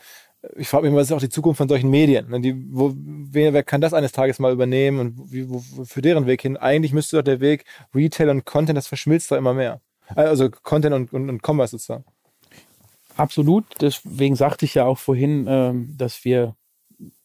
Ich 0.57 0.69
frage 0.69 0.85
mich 0.85 0.93
mal, 0.93 1.01
was 1.01 1.09
ist 1.09 1.13
auch 1.13 1.21
die 1.21 1.29
Zukunft 1.29 1.59
von 1.59 1.69
solchen 1.69 1.91
Medien? 1.91 2.29
Ne? 2.31 2.41
Die, 2.41 2.55
wo, 2.71 2.93
wer, 2.95 3.53
wer 3.53 3.63
kann 3.65 3.81
das 3.81 3.93
eines 3.93 4.13
Tages 4.13 4.39
mal 4.39 4.53
übernehmen 4.53 5.01
und 5.01 5.33
wie, 5.33 5.49
wo, 5.51 5.61
für 5.85 6.01
deren 6.01 6.27
Weg 6.27 6.43
hin? 6.43 6.57
Eigentlich 6.57 6.93
müsste 6.93 7.17
doch 7.17 7.25
der 7.25 7.41
Weg 7.41 7.65
Retail 7.95 8.31
und 8.31 8.45
Content, 8.45 8.77
das 8.77 8.87
verschmilzt 8.87 9.31
doch 9.33 9.37
immer 9.37 9.55
mehr. 9.55 9.81
Also 10.15 10.49
Content 10.51 10.95
und, 10.95 11.13
und, 11.13 11.29
und 11.29 11.43
Commerce 11.43 11.73
sozusagen. 11.73 12.05
Absolut. 13.17 13.65
Deswegen 13.81 14.37
sagte 14.37 14.65
ich 14.65 14.75
ja 14.75 14.85
auch 14.85 14.99
vorhin, 14.99 15.47
ähm, 15.49 15.95
dass 15.99 16.25
wir 16.25 16.55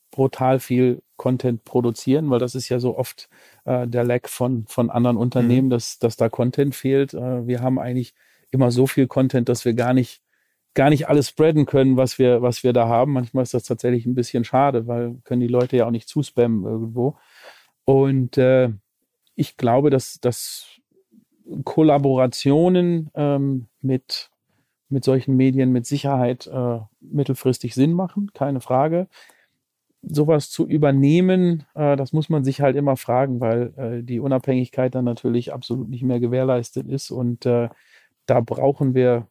brutal 0.10 0.60
viel 0.60 1.04
Content 1.18 1.64
produzieren, 1.66 2.30
weil 2.32 2.40
das 2.40 2.56
ist 2.56 2.68
ja 2.70 2.80
so 2.80 2.98
oft 2.98 3.30
äh, 3.66 3.88
der 3.88 4.04
Lack 4.04 4.28
von, 4.28 4.66
von 4.68 4.90
anderen 4.90 5.18
Unternehmen, 5.18 5.68
mhm. 5.68 5.72
dass, 5.72 6.00
dass 6.00 6.18
da 6.18 6.30
Content 6.30 6.76
fehlt. 6.76 7.14
Äh, 7.14 7.48
wir 7.48 7.62
haben 7.62 7.78
eigentlich 7.78 8.16
immer 8.50 8.72
so 8.72 8.88
viel 8.88 9.08
Content, 9.08 9.50
dass 9.50 9.66
wir 9.66 9.74
gar 9.74 9.94
nicht, 9.94 10.23
gar 10.74 10.90
nicht 10.90 11.08
alles 11.08 11.30
spreaden 11.30 11.66
können, 11.66 11.98
was 11.98 12.20
wir, 12.20 12.42
was 12.42 12.64
wir 12.64 12.74
da 12.74 12.88
haben. 12.88 13.14
Manchmal 13.14 13.44
ist 13.44 13.54
das 13.54 13.64
tatsächlich 13.64 14.06
ein 14.06 14.16
bisschen 14.16 14.44
schade, 14.44 14.88
weil 14.88 15.16
können 15.24 15.42
die 15.42 15.48
Leute 15.48 15.78
ja 15.78 15.86
auch 15.86 15.92
nicht 15.92 16.10
zuspammen 16.10 16.64
irgendwo. 16.64 17.18
Und 17.86 18.38
äh, 18.38 18.70
ich 19.36 19.58
glaube, 19.58 19.90
dass, 19.90 20.20
dass 20.22 20.68
Kollaborationen 21.64 23.10
ähm, 23.16 23.68
mit 23.82 24.32
mit 24.94 25.04
solchen 25.04 25.36
Medien 25.36 25.74
mit 25.74 25.86
Sicherheit 25.86 26.48
äh, 26.48 26.80
mittelfristig 27.02 27.74
Sinn 27.74 27.92
machen, 27.92 28.32
keine 28.34 28.62
Frage. 28.62 29.08
Sowas 30.02 30.50
zu 30.50 30.66
übernehmen, 30.68 31.66
äh, 31.76 31.98
das 31.98 32.14
muss 32.14 32.30
man 32.30 32.46
sich 32.46 32.62
halt 32.62 32.78
immer 32.78 32.96
fragen, 32.96 33.42
weil 33.42 33.74
äh, 33.76 34.04
die 34.04 34.20
Unabhängigkeit 34.22 34.96
dann 34.96 35.06
natürlich 35.06 35.52
absolut 35.52 35.90
nicht 35.90 36.04
mehr 36.04 36.20
gewährleistet 36.22 36.88
ist. 36.88 37.12
Und 37.12 37.46
äh, 37.46 37.70
da 38.26 38.40
brauchen 38.40 38.94
wir, 38.94 39.28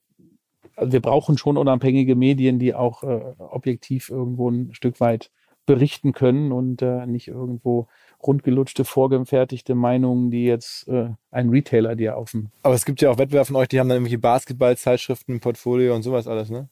also 0.83 0.93
wir 0.93 1.01
brauchen 1.01 1.39
schon 1.39 1.57
unabhängige 1.57 2.17
Medien, 2.17 2.59
die 2.59 2.75
auch 2.75 3.03
äh, 3.03 3.35
objektiv 3.39 4.11
irgendwo 4.11 4.51
ein 4.51 4.75
Stück 4.75 5.01
weit 5.01 5.31
berichten 5.65 6.13
können 6.13 6.53
und 6.53 6.83
äh, 6.83 7.07
nicht 7.07 7.29
irgendwo 7.29 7.87
rundgelutschte, 8.23 8.85
vorgefertigte 8.85 9.75
Meinungen, 9.75 10.31
die 10.31 10.45
jetzt 10.45 10.89
äh, 10.89 11.11
ein 11.31 11.51
Retailer 11.51 11.95
dir 11.95 12.17
auf 12.17 12.33
dem. 12.33 12.51
Aber 12.63 12.75
es 12.75 12.85
gibt 12.85 13.01
ja 13.01 13.11
auch 13.11 13.19
Wettbewerber 13.19 13.47
von 13.47 13.57
euch, 13.57 13.69
die 13.69 13.79
haben 13.79 13.89
dann 13.89 13.97
irgendwelche 13.97 14.19
Basketballzeitschriften 14.19 15.41
Portfolio 15.41 15.95
und 15.95 16.03
sowas 16.03 16.27
alles, 16.27 16.51
ne? 16.51 16.69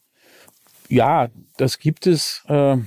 Ja, 0.89 1.29
das 1.57 1.79
gibt 1.79 2.07
es. 2.07 2.45
Äh, 2.49 2.79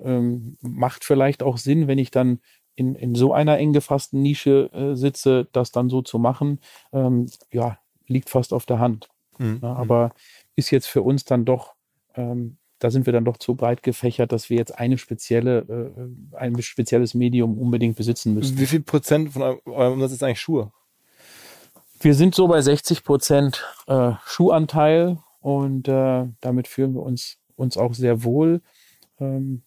ähm, 0.00 0.56
macht 0.60 1.04
vielleicht 1.04 1.44
auch 1.44 1.58
Sinn, 1.58 1.86
wenn 1.86 1.98
ich 1.98 2.10
dann 2.10 2.40
in, 2.74 2.96
in 2.96 3.14
so 3.14 3.32
einer 3.32 3.58
eng 3.58 3.72
gefassten 3.72 4.20
Nische 4.20 4.70
äh, 4.72 4.96
sitze, 4.96 5.48
das 5.52 5.70
dann 5.70 5.88
so 5.88 6.02
zu 6.02 6.18
machen. 6.18 6.58
Ähm, 6.92 7.26
ja, 7.52 7.78
liegt 8.06 8.30
fast 8.30 8.52
auf 8.52 8.66
der 8.66 8.80
Hand. 8.80 9.11
Mhm. 9.38 9.60
Ja, 9.62 9.74
aber 9.74 10.12
ist 10.56 10.70
jetzt 10.70 10.86
für 10.86 11.02
uns 11.02 11.24
dann 11.24 11.44
doch 11.44 11.74
ähm, 12.14 12.58
da 12.82 12.90
sind 12.90 13.06
wir 13.06 13.12
dann 13.12 13.24
doch 13.24 13.36
zu 13.36 13.54
breit 13.54 13.84
gefächert, 13.84 14.32
dass 14.32 14.50
wir 14.50 14.56
jetzt 14.56 14.76
eine 14.76 14.98
spezielle, 14.98 15.92
äh, 16.34 16.36
ein 16.36 16.60
spezielles 16.60 17.14
Medium 17.14 17.56
unbedingt 17.56 17.96
besitzen 17.96 18.34
müssen. 18.34 18.58
Wie 18.58 18.66
viel 18.66 18.80
Prozent 18.80 19.32
von 19.32 19.42
eurem 19.66 19.92
Umsatz 19.94 20.12
ist 20.12 20.22
eigentlich 20.24 20.40
Schuhe? 20.40 20.72
Wir 22.00 22.14
sind 22.14 22.34
so 22.34 22.48
bei 22.48 22.60
60 22.60 23.04
Prozent 23.04 23.64
äh, 23.86 24.12
Schuhanteil 24.26 25.18
und 25.40 25.86
äh, 25.86 26.26
damit 26.40 26.66
fühlen 26.66 26.94
wir 26.94 27.02
uns, 27.02 27.38
uns 27.54 27.76
auch 27.76 27.94
sehr 27.94 28.24
wohl. 28.24 28.60
Ähm, 29.20 29.62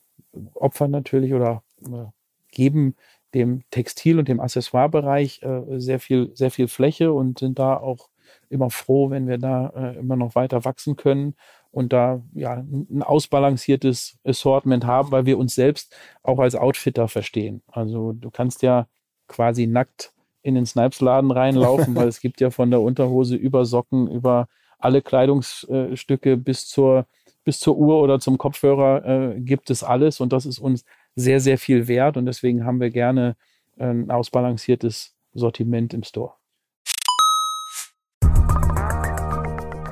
opfern 0.54 0.92
natürlich 0.92 1.34
oder 1.34 1.64
äh, 1.86 2.08
geben 2.52 2.96
dem 3.34 3.64
Textil- 3.72 4.20
und 4.20 4.28
dem 4.28 4.42
Accessoirebereich 4.42 5.42
äh, 5.42 5.80
sehr 5.80 6.02
viel, 6.02 6.32
sehr 6.36 6.52
viel 6.52 6.68
Fläche 6.68 7.14
und 7.14 7.40
sind 7.40 7.60
da 7.60 7.78
auch 7.78 8.10
immer 8.50 8.70
froh, 8.70 9.10
wenn 9.10 9.28
wir 9.28 9.38
da 9.38 9.70
äh, 9.76 10.00
immer 10.00 10.16
noch 10.16 10.36
weiter 10.36 10.66
wachsen 10.66 10.96
können 10.96 11.36
und 11.72 11.94
da 11.94 12.22
ja 12.34 12.54
ein 12.54 13.04
ausbalanciertes 13.04 14.18
Assortment 14.24 14.86
haben, 14.86 15.12
weil 15.12 15.26
wir 15.26 15.38
uns 15.38 15.56
selbst 15.56 15.96
auch 16.24 16.40
als 16.40 16.56
Outfitter 16.56 17.08
verstehen. 17.08 17.62
Also 17.68 18.14
du 18.14 18.32
kannst 18.32 18.62
ja 18.62 18.88
quasi 19.28 19.68
nackt 19.68 20.14
in 20.42 20.56
den 20.56 20.66
Snipes-Laden 20.66 21.32
reinlaufen, 21.32 21.96
weil 21.96 22.08
es 22.08 22.22
gibt 22.22 22.40
ja 22.42 22.50
von 22.50 22.72
der 22.72 22.82
Unterhose 22.82 23.36
über 23.36 23.66
Socken, 23.66 24.10
über 24.10 24.48
alle 24.80 25.02
Kleidungsstücke 25.02 26.38
bis 26.38 26.68
zur, 26.68 27.08
bis 27.44 27.60
zur 27.60 27.78
Uhr 27.78 28.02
oder 28.02 28.20
zum 28.20 28.38
Kopfhörer 28.38 29.06
äh, 29.36 29.40
gibt 29.42 29.70
es 29.70 29.84
alles 29.84 30.20
und 30.22 30.32
das 30.32 30.46
ist 30.46 30.60
uns 30.60 30.86
sehr, 31.16 31.40
sehr 31.40 31.58
viel 31.58 31.88
wert 31.88 32.18
und 32.18 32.26
deswegen 32.26 32.66
haben 32.66 32.80
wir 32.80 32.90
gerne 32.90 33.36
ein 33.78 34.10
ausbalanciertes 34.10 35.16
Sortiment 35.34 35.94
im 35.94 36.04
Store. 36.04 36.34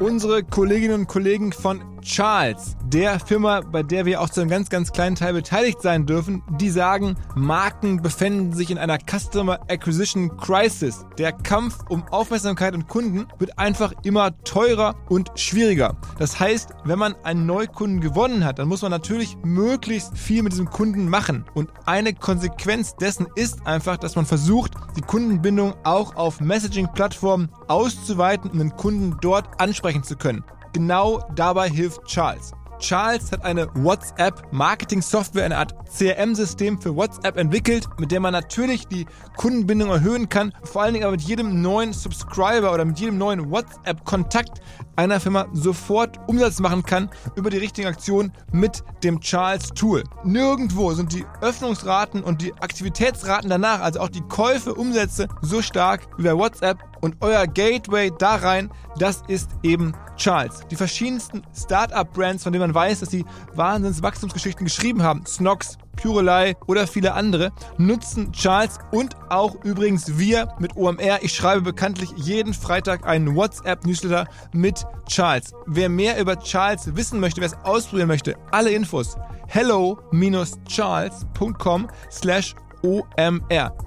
Unsere 0.04 0.44
Kolleginnen 0.44 0.96
und 0.96 1.08
Kollegen 1.08 1.54
von 1.54 1.93
Charles, 2.04 2.76
der 2.86 3.20
Firma, 3.20 3.62
bei 3.62 3.82
der 3.82 4.06
wir 4.06 4.22
auch 4.22 4.30
zu 4.30 4.42
einem 4.42 4.50
ganz, 4.50 4.70
ganz 4.70 4.92
kleinen 4.92 5.16
Teil 5.16 5.34
beteiligt 5.34 5.82
sein 5.82 6.06
dürfen, 6.06 6.44
die 6.60 6.70
sagen, 6.70 7.16
Marken 7.36 8.02
befinden 8.02 8.54
sich 8.54 8.70
in 8.70 8.78
einer 8.78 8.98
Customer 9.00 9.60
Acquisition 9.70 10.36
Crisis. 10.38 11.06
Der 11.18 11.32
Kampf 11.32 11.80
um 11.90 12.04
Aufmerksamkeit 12.10 12.74
und 12.74 12.88
Kunden 12.88 13.26
wird 13.40 13.58
einfach 13.58 13.94
immer 14.04 14.38
teurer 14.44 14.96
und 15.10 15.32
schwieriger. 15.36 15.96
Das 16.20 16.40
heißt, 16.40 16.72
wenn 16.84 17.00
man 17.00 17.16
einen 17.24 17.46
Neukunden 17.46 18.02
gewonnen 18.02 18.46
hat, 18.46 18.60
dann 18.60 18.68
muss 18.68 18.82
man 18.82 18.92
natürlich 18.92 19.38
möglichst 19.44 20.18
viel 20.18 20.44
mit 20.44 20.52
diesem 20.52 20.70
Kunden 20.70 21.08
machen. 21.08 21.46
Und 21.54 21.70
eine 21.86 22.14
Konsequenz 22.14 22.96
dessen 22.96 23.28
ist 23.36 23.66
einfach, 23.66 23.98
dass 23.98 24.16
man 24.16 24.26
versucht, 24.26 24.74
die 24.98 25.02
Kundenbindung 25.02 25.74
auch 25.84 26.16
auf 26.16 26.42
Messaging-Plattformen 26.42 27.50
auszuweiten, 27.68 28.52
um 28.52 28.60
den 28.60 28.76
Kunden 28.76 29.18
dort 29.22 29.60
ansprechen 29.60 30.04
zu 30.04 30.16
können. 30.18 30.44
Genau 30.74 31.22
dabei 31.36 31.70
hilft 31.70 32.04
Charles. 32.06 32.52
Charles 32.80 33.32
hat 33.32 33.46
eine 33.46 33.70
WhatsApp-Marketing-Software, 33.76 35.46
eine 35.46 35.58
Art 35.58 35.74
CRM-System 35.90 36.82
für 36.82 36.96
WhatsApp 36.96 37.38
entwickelt, 37.38 37.88
mit 37.98 38.12
der 38.12 38.20
man 38.20 38.34
natürlich 38.34 38.88
die 38.88 39.06
Kundenbindung 39.38 39.90
erhöhen 39.90 40.28
kann, 40.28 40.52
vor 40.64 40.82
allen 40.82 40.94
Dingen 40.94 41.06
aber 41.06 41.14
mit 41.14 41.22
jedem 41.22 41.62
neuen 41.62 41.94
Subscriber 41.94 42.74
oder 42.74 42.84
mit 42.84 43.00
jedem 43.00 43.18
neuen 43.18 43.50
WhatsApp-Kontakt 43.50 44.60
einer 44.96 45.20
Firma 45.20 45.48
sofort 45.54 46.20
Umsatz 46.28 46.60
machen 46.60 46.84
kann 46.84 47.10
über 47.36 47.50
die 47.50 47.58
richtige 47.58 47.88
Aktion 47.88 48.32
mit 48.52 48.84
dem 49.04 49.20
Charles-Tool. 49.20 50.04
Nirgendwo 50.24 50.94
sind 50.94 51.14
die 51.14 51.26
Öffnungsraten 51.42 52.24
und 52.24 52.42
die 52.42 52.54
Aktivitätsraten 52.54 53.50
danach, 53.50 53.82
also 53.82 54.00
auch 54.00 54.10
die 54.10 54.22
Käufe, 54.22 54.74
Umsätze, 54.74 55.28
so 55.42 55.62
stark 55.62 56.08
wie 56.18 56.24
bei 56.24 56.38
WhatsApp 56.38 56.80
und 57.02 57.18
euer 57.22 57.48
Gateway 57.48 58.12
da 58.18 58.36
rein, 58.36 58.72
das 58.98 59.24
ist 59.28 59.50
eben 59.64 59.94
Charles. 60.16 60.62
Die 60.70 60.76
verschiedensten 60.76 61.42
Startup-Brands, 61.54 62.44
von 62.44 62.54
denen 62.54 62.62
man 62.62 62.76
weiß, 62.76 63.02
dass 63.02 63.10
sie 63.10 63.26
Wahnsinns-Wachstumsgeschichten 63.56 64.66
geschrieben 64.66 65.04
haben, 65.04 65.26
Snox, 65.26 65.78
Purelei 65.96 66.56
oder 66.68 66.88
viele 66.88 67.14
andere, 67.14 67.52
nutzen 67.78 68.32
Charles 68.32 68.80
und 68.92 69.16
auch 69.30 69.64
übrigens 69.64 70.18
wir 70.18 70.50
mit 70.60 70.76
OMR. 70.76 71.20
Ich 71.22 71.34
schreibe 71.34 71.62
bekanntlich 71.62 72.10
jeden 72.16 72.54
Freitag 72.54 73.06
einen 73.06 73.36
WhatsApp-Newsletter 73.36 74.28
mit 74.54 74.86
Charles. 75.08 75.54
Wer 75.66 75.90
mehr 75.90 76.20
über 76.20 76.38
Charles 76.40 76.96
wissen 76.96 77.20
möchte, 77.20 77.42
wer 77.42 77.48
es 77.48 77.58
ausprobieren 77.64 78.08
möchte, 78.08 78.36
alle 78.52 78.72
Infos 78.72 79.18
hello-charles.com 79.48 81.90
slash 82.12 82.56
OMR. 82.82 83.78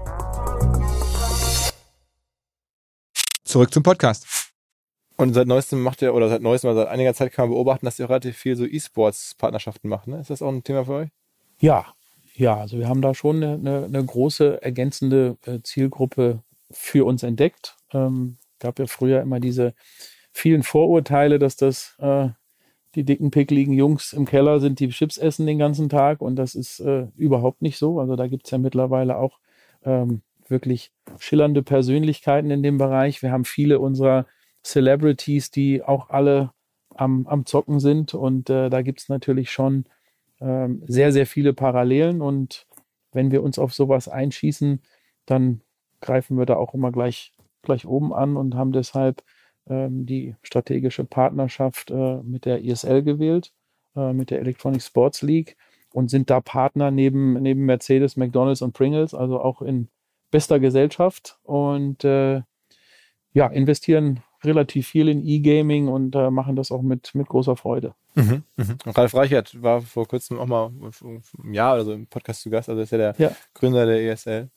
Zurück 3.45 3.73
zum 3.73 3.83
Podcast. 3.83 4.53
Und 5.17 5.35
seit 5.35 5.49
neuestem 5.49 5.83
macht 5.83 6.03
ihr, 6.03 6.15
oder 6.15 6.29
seit 6.29 6.43
neuestem, 6.43 6.69
also 6.69 6.83
seit 6.83 6.91
einiger 6.91 7.15
Zeit 7.15 7.33
kann 7.33 7.47
man 7.47 7.55
beobachten, 7.55 7.87
dass 7.87 7.99
ihr 7.99 8.05
auch 8.05 8.11
relativ 8.11 8.37
viel 8.37 8.55
so 8.55 8.67
E-Sports-Partnerschaften 8.67 9.89
macht. 9.89 10.09
Ne? 10.09 10.21
Ist 10.21 10.29
das 10.31 10.43
auch 10.43 10.51
ein 10.51 10.63
Thema 10.63 10.85
für 10.85 10.93
euch? 10.93 11.09
Ja, 11.59 11.87
ja, 12.37 12.57
also 12.57 12.78
wir 12.78 12.89
haben 12.89 13.01
da 13.01 13.14
schon 13.14 13.43
eine, 13.43 13.84
eine, 13.87 14.05
große 14.05 14.62
ergänzende 14.62 15.39
äh, 15.47 15.61
Zielgruppe 15.62 16.43
für 16.70 17.07
uns 17.07 17.22
entdeckt. 17.22 17.76
Ähm, 17.93 18.37
gab 18.59 18.78
ja 18.78 18.87
früher 18.87 19.22
immer 19.22 19.41
diese 19.41 19.74
vielen 20.32 20.62
Vorurteile, 20.62 21.39
dass 21.39 21.57
das 21.57 21.97
äh, 21.99 22.28
die 22.95 23.05
dicken, 23.05 23.30
pickligen 23.30 23.72
Jungs 23.72 24.12
im 24.12 24.26
Keller 24.26 24.61
sind, 24.61 24.80
die 24.80 24.89
Chips 24.89 25.16
essen 25.16 25.47
den 25.47 25.59
ganzen 25.59 25.89
Tag. 25.89 26.20
Und 26.20 26.37
das 26.37 26.55
ist 26.55 26.80
äh, 26.80 27.07
überhaupt 27.16 27.62
nicht 27.62 27.78
so. 27.78 28.01
Also 28.01 28.16
da 28.16 28.26
gibt's 28.26 28.51
ja 28.51 28.59
mittlerweile 28.59 29.16
auch 29.16 29.39
ähm, 29.84 30.20
wirklich 30.47 30.93
schillernde 31.18 31.62
Persönlichkeiten 31.62 32.51
in 32.51 32.62
dem 32.62 32.76
Bereich. 32.76 33.22
Wir 33.22 33.32
haben 33.32 33.45
viele 33.45 33.80
unserer 33.80 34.26
Celebrities, 34.62 35.51
die 35.51 35.82
auch 35.82 36.11
alle 36.11 36.51
am, 36.95 37.26
am 37.26 37.47
Zocken 37.47 37.80
sind. 37.80 38.12
Und 38.12 38.51
äh, 38.51 38.68
da 38.68 38.82
gibt's 38.82 39.09
natürlich 39.09 39.51
schon 39.51 39.87
ähm, 40.41 40.82
sehr, 40.87 41.12
sehr 41.12 41.26
viele 41.26 41.53
Parallelen. 41.53 42.20
Und 42.20 42.66
wenn 43.12 43.30
wir 43.30 43.43
uns 43.43 43.59
auf 43.59 43.74
sowas 43.74 44.09
einschießen, 44.09 44.80
dann 45.26 45.61
greifen 46.01 46.39
wir 46.39 46.47
da 46.47 46.57
auch 46.57 46.74
immer 46.74 46.93
gleich, 46.93 47.32
gleich 47.62 47.87
oben 47.87 48.12
an 48.12 48.37
und 48.37 48.55
haben 48.55 48.72
deshalb 48.72 49.22
ähm, 49.68 50.07
die 50.07 50.34
strategische 50.43 51.05
Partnerschaft 51.05 51.91
äh, 51.91 52.22
mit 52.22 52.45
der 52.45 52.62
ISL 52.62 53.03
gewählt, 53.03 53.53
äh, 53.97 54.12
mit 54.12 54.30
der 54.30 54.41
Electronic 54.41 54.82
Sports 54.82 55.22
League 55.22 55.57
und 55.93 56.11
sind 56.11 56.30
da 56.30 56.41
Partner 56.41 56.91
neben, 56.91 57.34
neben 57.43 57.64
Mercedes, 57.64 58.16
McDonalds 58.16 58.62
und 58.62 58.72
Pringles, 58.72 59.14
also 59.14 59.41
auch 59.41 59.62
in 59.62 59.89
bester 60.30 60.61
Gesellschaft 60.61 61.39
und 61.43 62.05
äh, 62.05 62.43
ja, 63.32 63.47
investieren 63.49 64.22
relativ 64.45 64.89
viel 64.89 65.09
in 65.09 65.26
E-Gaming 65.26 65.89
und 65.89 66.14
äh, 66.14 66.30
machen 66.30 66.57
das 66.57 66.70
auch 66.70 66.82
mit, 66.82 67.14
mit 67.14 67.28
großer 67.28 67.57
Freude. 67.57 67.95
Mhm, 68.14 68.43
mhm. 68.57 68.78
Ralf 68.87 69.14
Reichert 69.14 69.62
war 69.62 69.82
vor 69.82 70.07
kurzem 70.07 70.39
auch 70.39 70.47
mal 70.47 70.70
im 71.43 71.55
Jahr 71.55 71.74
oder 71.74 71.84
so 71.84 71.93
im 71.93 72.07
Podcast 72.07 72.43
zu 72.43 72.51
Gast, 72.51 72.68
also 72.68 72.80
ist 72.80 72.93
ja 72.93 72.99
der 72.99 73.14
ja. 73.18 73.30
Gründer 73.55 73.87
der 73.87 74.01
ESL. 74.01 74.49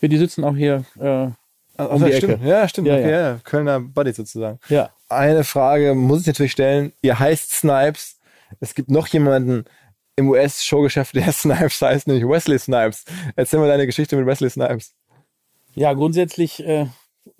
Ja, 0.00 0.08
die 0.08 0.18
sitzen 0.18 0.44
auch 0.44 0.56
hier 0.56 0.84
äh, 0.98 1.30
also, 1.76 1.94
um 1.94 2.04
die 2.04 2.16
stimmt. 2.16 2.34
Ecke. 2.34 2.48
Ja, 2.48 2.68
stimmt. 2.68 2.88
Ja, 2.88 2.94
okay, 2.94 3.10
ja. 3.10 3.20
ja. 3.20 3.40
Kölner 3.44 3.80
Buddy 3.80 4.12
sozusagen. 4.12 4.58
Ja. 4.68 4.90
Eine 5.08 5.44
Frage 5.44 5.94
muss 5.94 6.22
ich 6.22 6.26
natürlich 6.26 6.52
stellen. 6.52 6.92
Ihr 7.02 7.18
heißt 7.18 7.52
Snipes. 7.52 8.18
Es 8.60 8.74
gibt 8.74 8.90
noch 8.90 9.06
jemanden 9.08 9.64
im 10.16 10.30
US-Showgeschäft, 10.30 11.14
der 11.14 11.32
Snipes 11.32 11.80
heißt, 11.80 12.06
nämlich 12.06 12.26
Wesley 12.26 12.58
Snipes. 12.58 13.04
Erzähl 13.34 13.60
mal 13.60 13.68
deine 13.68 13.86
Geschichte 13.86 14.16
mit 14.16 14.26
Wesley 14.26 14.50
Snipes. 14.50 14.94
Ja, 15.74 15.92
grundsätzlich 15.92 16.64
äh, 16.64 16.86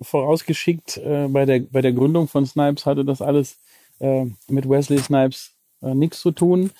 vorausgeschickt, 0.01 0.97
äh, 0.97 1.27
bei, 1.29 1.45
der, 1.45 1.59
bei 1.59 1.81
der 1.81 1.93
Gründung 1.93 2.27
von 2.27 2.45
Snipes 2.45 2.85
hatte 2.85 3.05
das 3.05 3.21
alles 3.21 3.57
äh, 3.99 4.25
mit 4.47 4.69
Wesley 4.69 4.99
Snipes 4.99 5.55
äh, 5.81 5.93
nichts 5.93 6.21
zu 6.21 6.31
tun. 6.31 6.71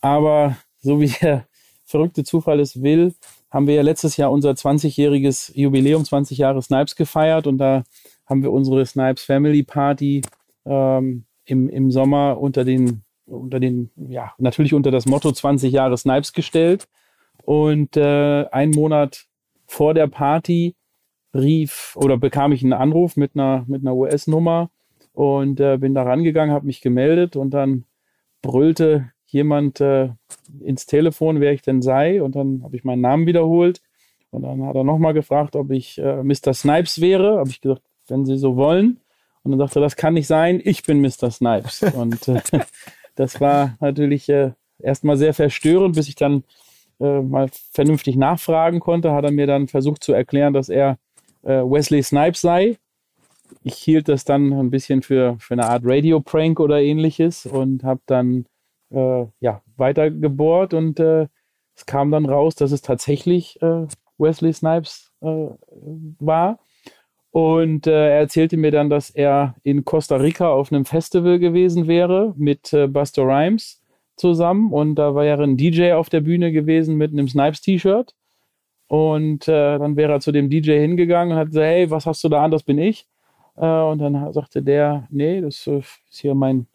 Aber 0.00 0.56
so 0.80 1.00
wie 1.00 1.08
der 1.08 1.46
verrückte 1.84 2.24
Zufall 2.24 2.60
es 2.60 2.82
will, 2.82 3.14
haben 3.50 3.66
wir 3.66 3.74
ja 3.74 3.82
letztes 3.82 4.16
Jahr 4.16 4.32
unser 4.32 4.50
20-jähriges 4.50 5.52
Jubiläum, 5.54 6.04
20 6.04 6.38
Jahre 6.38 6.62
Snipes 6.62 6.96
gefeiert 6.96 7.46
und 7.46 7.58
da 7.58 7.84
haben 8.26 8.42
wir 8.42 8.52
unsere 8.52 8.84
Snipes 8.84 9.24
Family 9.24 9.62
Party 9.62 10.22
ähm, 10.64 11.24
im, 11.44 11.68
im 11.68 11.90
Sommer 11.90 12.38
unter 12.40 12.64
den, 12.64 13.02
unter 13.24 13.60
den, 13.60 13.90
ja, 13.96 14.34
natürlich 14.38 14.74
unter 14.74 14.90
das 14.90 15.06
Motto 15.06 15.32
20 15.32 15.72
Jahre 15.72 15.96
Snipes 15.96 16.32
gestellt. 16.32 16.88
Und 17.44 17.96
äh, 17.96 18.46
einen 18.50 18.72
Monat 18.72 19.26
vor 19.66 19.94
der 19.94 20.08
Party 20.08 20.74
rief 21.36 21.96
oder 21.96 22.16
bekam 22.16 22.52
ich 22.52 22.62
einen 22.62 22.72
Anruf 22.72 23.16
mit 23.16 23.32
einer, 23.34 23.64
mit 23.66 23.82
einer 23.82 23.94
US-Nummer 23.94 24.70
und 25.12 25.60
äh, 25.60 25.78
bin 25.78 25.94
da 25.94 26.02
rangegangen, 26.02 26.54
habe 26.54 26.66
mich 26.66 26.80
gemeldet 26.80 27.36
und 27.36 27.50
dann 27.50 27.84
brüllte 28.42 29.10
jemand 29.26 29.80
äh, 29.80 30.10
ins 30.60 30.86
Telefon, 30.86 31.40
wer 31.40 31.52
ich 31.52 31.62
denn 31.62 31.82
sei. 31.82 32.22
Und 32.22 32.36
dann 32.36 32.62
habe 32.62 32.76
ich 32.76 32.84
meinen 32.84 33.02
Namen 33.02 33.26
wiederholt. 33.26 33.80
Und 34.30 34.42
dann 34.42 34.64
hat 34.64 34.76
er 34.76 34.84
nochmal 34.84 35.14
gefragt, 35.14 35.56
ob 35.56 35.70
ich 35.70 35.98
äh, 35.98 36.22
Mr. 36.22 36.54
Snipes 36.54 37.00
wäre. 37.00 37.38
Habe 37.38 37.50
ich 37.50 37.60
gesagt, 37.60 37.82
wenn 38.08 38.24
Sie 38.24 38.38
so 38.38 38.56
wollen. 38.56 39.00
Und 39.42 39.52
dann 39.52 39.58
sagte 39.58 39.80
er, 39.80 39.82
das 39.82 39.96
kann 39.96 40.14
nicht 40.14 40.26
sein, 40.26 40.60
ich 40.62 40.82
bin 40.82 41.00
Mr. 41.00 41.30
Snipes. 41.30 41.82
Und 41.94 42.28
äh, 42.28 42.40
das 43.14 43.40
war 43.40 43.76
natürlich 43.80 44.28
äh, 44.28 44.52
erstmal 44.78 45.16
sehr 45.16 45.34
verstörend, 45.34 45.94
bis 45.96 46.08
ich 46.08 46.16
dann 46.16 46.44
äh, 47.00 47.20
mal 47.20 47.48
vernünftig 47.72 48.16
nachfragen 48.16 48.80
konnte, 48.80 49.12
hat 49.12 49.24
er 49.24 49.32
mir 49.32 49.46
dann 49.46 49.68
versucht 49.68 50.02
zu 50.02 50.12
erklären, 50.12 50.52
dass 50.52 50.68
er 50.68 50.98
Wesley 51.50 52.02
Snipes 52.02 52.40
sei. 52.40 52.78
Ich 53.62 53.76
hielt 53.76 54.08
das 54.08 54.24
dann 54.24 54.52
ein 54.52 54.70
bisschen 54.70 55.02
für, 55.02 55.36
für 55.38 55.54
eine 55.54 55.68
Art 55.68 55.82
Radio-Prank 55.84 56.58
oder 56.60 56.80
ähnliches 56.80 57.46
und 57.46 57.84
habe 57.84 58.00
dann 58.06 58.46
äh, 58.90 59.26
ja, 59.40 59.62
weiter 59.76 60.10
gebohrt 60.10 60.74
und 60.74 60.98
äh, 61.00 61.28
es 61.74 61.86
kam 61.86 62.10
dann 62.10 62.26
raus, 62.26 62.54
dass 62.54 62.72
es 62.72 62.80
tatsächlich 62.82 63.60
äh, 63.62 63.86
Wesley 64.18 64.52
Snipes 64.52 65.12
äh, 65.20 65.48
war. 66.18 66.58
Und 67.30 67.86
äh, 67.86 67.90
er 67.90 68.20
erzählte 68.20 68.56
mir 68.56 68.70
dann, 68.70 68.88
dass 68.88 69.10
er 69.10 69.56
in 69.62 69.84
Costa 69.84 70.16
Rica 70.16 70.48
auf 70.48 70.72
einem 70.72 70.86
Festival 70.86 71.38
gewesen 71.38 71.86
wäre 71.86 72.32
mit 72.38 72.72
äh, 72.72 72.86
Buster 72.86 73.24
Rhymes 73.24 73.82
zusammen. 74.16 74.72
Und 74.72 74.94
da 74.94 75.14
wäre 75.14 75.42
ein 75.42 75.58
DJ 75.58 75.92
auf 75.92 76.08
der 76.08 76.22
Bühne 76.22 76.50
gewesen 76.50 76.96
mit 76.96 77.12
einem 77.12 77.28
Snipes-T-Shirt. 77.28 78.14
Und 78.88 79.48
äh, 79.48 79.78
dann 79.78 79.96
wäre 79.96 80.12
er 80.12 80.20
zu 80.20 80.32
dem 80.32 80.48
DJ 80.48 80.78
hingegangen 80.78 81.32
und 81.32 81.38
hat 81.38 81.48
gesagt, 81.48 81.66
hey, 81.66 81.90
was 81.90 82.06
hast 82.06 82.22
du 82.24 82.28
da 82.28 82.44
an? 82.44 82.50
Das 82.50 82.62
bin 82.62 82.78
ich. 82.78 83.08
Äh, 83.56 83.66
und 83.66 83.98
dann 83.98 84.32
sagte 84.32 84.62
der, 84.62 85.06
nee, 85.10 85.40
das 85.40 85.66
ist 85.66 86.00
hier 86.10 86.34
mein 86.34 86.66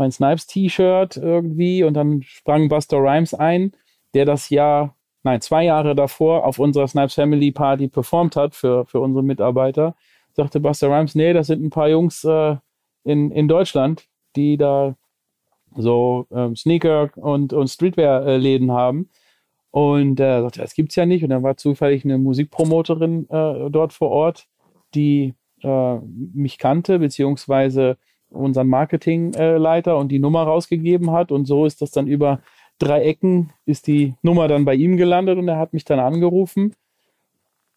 mein 0.00 0.10
Snipes-T-Shirt 0.10 1.18
irgendwie 1.18 1.84
und 1.84 1.94
dann 1.94 2.22
sprang 2.22 2.68
Buster 2.68 2.96
Rhymes 2.96 3.34
ein, 3.34 3.72
der 4.14 4.24
das 4.24 4.48
Jahr, 4.48 4.96
nein, 5.22 5.40
zwei 5.42 5.64
Jahre 5.64 5.94
davor 5.94 6.46
auf 6.46 6.58
unserer 6.58 6.88
Snipes 6.88 7.14
Family 7.14 7.52
Party 7.52 7.86
performt 7.86 8.34
hat 8.34 8.54
für, 8.54 8.86
für 8.86 8.98
unsere 8.98 9.22
Mitarbeiter. 9.22 9.94
Sagte 10.32 10.58
Buster 10.58 10.88
Rhymes, 10.88 11.14
nee, 11.14 11.32
das 11.34 11.48
sind 11.48 11.62
ein 11.62 11.70
paar 11.70 11.88
Jungs 11.88 12.24
äh, 12.24 12.56
in, 13.04 13.30
in 13.30 13.46
Deutschland, 13.46 14.08
die 14.36 14.56
da 14.56 14.96
so 15.76 16.26
ähm, 16.32 16.56
Sneaker 16.56 17.10
und, 17.16 17.52
und 17.52 17.68
Streetwear-Läden 17.68 18.72
haben. 18.72 19.10
Und 19.70 20.18
äh, 20.18 20.42
sagte, 20.42 20.60
das 20.60 20.74
gibt's 20.74 20.96
ja 20.96 21.06
nicht. 21.06 21.22
Und 21.22 21.30
dann 21.30 21.42
war 21.42 21.56
zufällig 21.56 22.04
eine 22.04 22.18
Musikpromoterin 22.18 23.28
äh, 23.30 23.70
dort 23.70 23.92
vor 23.92 24.10
Ort, 24.10 24.46
die 24.94 25.34
äh, 25.62 25.96
mich 26.34 26.58
kannte, 26.58 26.98
beziehungsweise 26.98 27.96
unseren 28.30 28.68
Marketingleiter 28.68 29.96
und 29.96 30.08
die 30.08 30.18
Nummer 30.18 30.42
rausgegeben 30.42 31.10
hat. 31.10 31.32
Und 31.32 31.46
so 31.46 31.66
ist 31.66 31.82
das 31.82 31.90
dann 31.90 32.06
über 32.06 32.40
drei 32.78 33.02
Ecken, 33.02 33.52
ist 33.66 33.86
die 33.86 34.14
Nummer 34.22 34.48
dann 34.48 34.64
bei 34.64 34.74
ihm 34.74 34.96
gelandet 34.96 35.38
und 35.38 35.48
er 35.48 35.58
hat 35.58 35.72
mich 35.72 35.84
dann 35.84 36.00
angerufen. 36.00 36.74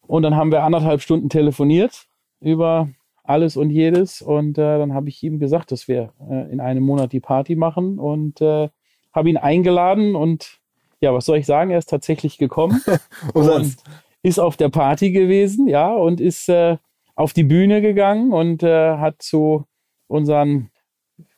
Und 0.06 0.22
dann 0.22 0.36
haben 0.36 0.52
wir 0.52 0.62
anderthalb 0.62 1.00
Stunden 1.00 1.28
telefoniert 1.28 2.06
über 2.40 2.88
alles 3.22 3.56
und 3.56 3.70
jedes. 3.70 4.22
Und 4.22 4.58
äh, 4.58 4.78
dann 4.78 4.94
habe 4.94 5.08
ich 5.08 5.22
ihm 5.22 5.38
gesagt, 5.38 5.72
dass 5.72 5.88
wir 5.88 6.12
äh, 6.28 6.50
in 6.52 6.60
einem 6.60 6.84
Monat 6.84 7.12
die 7.12 7.20
Party 7.20 7.56
machen 7.56 7.98
und 7.98 8.40
äh, 8.40 8.68
habe 9.12 9.30
ihn 9.30 9.36
eingeladen. 9.36 10.14
Und 10.14 10.60
ja, 11.04 11.12
was 11.12 11.26
soll 11.26 11.36
ich 11.36 11.46
sagen? 11.46 11.70
Er 11.70 11.78
ist 11.78 11.90
tatsächlich 11.90 12.38
gekommen 12.38 12.82
und 13.34 13.76
ist 14.22 14.40
auf 14.40 14.56
der 14.56 14.70
Party 14.70 15.12
gewesen, 15.12 15.68
ja, 15.68 15.92
und 15.92 16.20
ist 16.20 16.48
äh, 16.48 16.78
auf 17.14 17.34
die 17.34 17.44
Bühne 17.44 17.82
gegangen 17.82 18.32
und 18.32 18.62
äh, 18.62 18.96
hat 18.96 19.20
zu 19.20 19.64
unseren, 20.08 20.70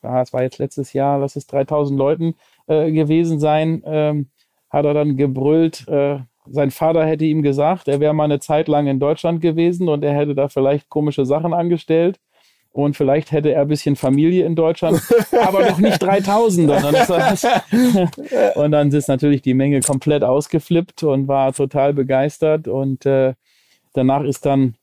ja, 0.02 0.22
es 0.22 0.32
war 0.32 0.42
jetzt 0.42 0.58
letztes 0.58 0.92
Jahr, 0.92 1.18
lass 1.18 1.34
es 1.34 1.48
3000 1.48 1.98
Leuten 1.98 2.34
äh, 2.68 2.92
gewesen 2.92 3.40
sein, 3.40 3.82
ähm, 3.84 4.30
hat 4.70 4.84
er 4.84 4.94
dann 4.94 5.16
gebrüllt, 5.16 5.86
äh, 5.88 6.20
sein 6.48 6.70
Vater 6.70 7.04
hätte 7.04 7.24
ihm 7.24 7.42
gesagt, 7.42 7.88
er 7.88 7.98
wäre 7.98 8.14
mal 8.14 8.24
eine 8.24 8.38
Zeit 8.38 8.68
lang 8.68 8.86
in 8.86 9.00
Deutschland 9.00 9.40
gewesen 9.40 9.88
und 9.88 10.04
er 10.04 10.14
hätte 10.14 10.36
da 10.36 10.46
vielleicht 10.46 10.88
komische 10.88 11.26
Sachen 11.26 11.52
angestellt. 11.52 12.20
Und 12.76 12.94
vielleicht 12.94 13.32
hätte 13.32 13.52
er 13.52 13.62
ein 13.62 13.68
bisschen 13.68 13.96
Familie 13.96 14.44
in 14.44 14.54
Deutschland, 14.54 15.00
aber 15.42 15.62
doch 15.62 15.78
nicht 15.78 15.98
3000. 15.98 16.70
Und 16.70 16.82
dann, 16.82 18.08
und 18.54 18.70
dann 18.70 18.92
ist 18.92 19.08
natürlich 19.08 19.40
die 19.40 19.54
Menge 19.54 19.80
komplett 19.80 20.22
ausgeflippt 20.22 21.02
und 21.02 21.26
war 21.26 21.54
total 21.54 21.94
begeistert. 21.94 22.68
Und 22.68 23.06
äh, 23.06 23.32
danach 23.94 24.24
ist 24.24 24.44
dann 24.44 24.74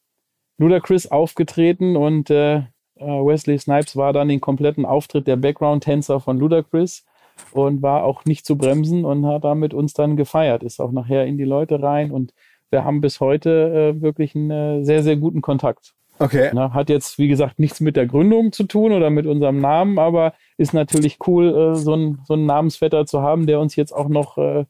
Ludacris 0.58 1.06
aufgetreten 1.06 1.96
und 1.96 2.32
äh, 2.32 2.56
äh, 2.56 2.64
Wesley 2.98 3.60
Snipes 3.60 3.96
war 3.96 4.12
dann 4.12 4.28
den 4.28 4.42
kompletten 4.42 4.88
Auftritt 4.88 5.28
der 5.28 5.36
Background-Tänzer 5.36 6.20
von 6.20 6.40
Ludacris 6.40 7.06
und 7.52 7.84
war 7.84 8.06
auch 8.06 8.26
nicht 8.26 8.44
zu 8.48 8.58
bremsen 8.58 9.06
und 9.06 9.28
hat 9.28 9.44
damit 9.44 9.76
uns 9.76 9.94
dann 9.94 10.18
gefeiert. 10.18 10.64
Ist 10.64 10.82
auch 10.82 10.92
nachher 10.92 11.28
in 11.28 11.38
die 11.38 11.44
Leute 11.44 11.84
rein 11.84 12.10
und 12.10 12.34
wir 12.72 12.84
haben 12.84 13.02
bis 13.02 13.20
heute 13.20 13.94
äh, 13.96 14.02
wirklich 14.02 14.34
einen 14.34 14.50
äh, 14.50 14.84
sehr, 14.84 15.04
sehr 15.04 15.16
guten 15.16 15.44
Kontakt. 15.44 15.94
Okay. 16.24 16.52
Na, 16.54 16.74
hat 16.74 16.90
jetzt, 16.90 17.18
wie 17.20 17.28
gesagt, 17.28 17.60
nichts 17.60 17.82
mit 17.82 17.98
der 17.98 18.06
Gründung 18.06 18.54
zu 18.54 18.64
tun 18.64 18.94
oder 18.94 19.10
mit 19.10 19.26
unserem 19.26 19.60
Namen, 19.60 20.00
aber 20.00 20.34
ist 20.58 20.74
natürlich 20.74 21.18
cool, 21.28 21.74
äh, 21.74 21.76
so, 21.76 21.94
einen, 21.94 22.22
so 22.26 22.34
einen 22.34 22.46
Namensvetter 22.46 23.06
zu 23.06 23.22
haben, 23.22 23.46
der 23.46 23.60
uns 23.60 23.76
jetzt 23.76 23.92
auch 23.92 24.08
noch 24.08 24.38
äh, 24.38 24.66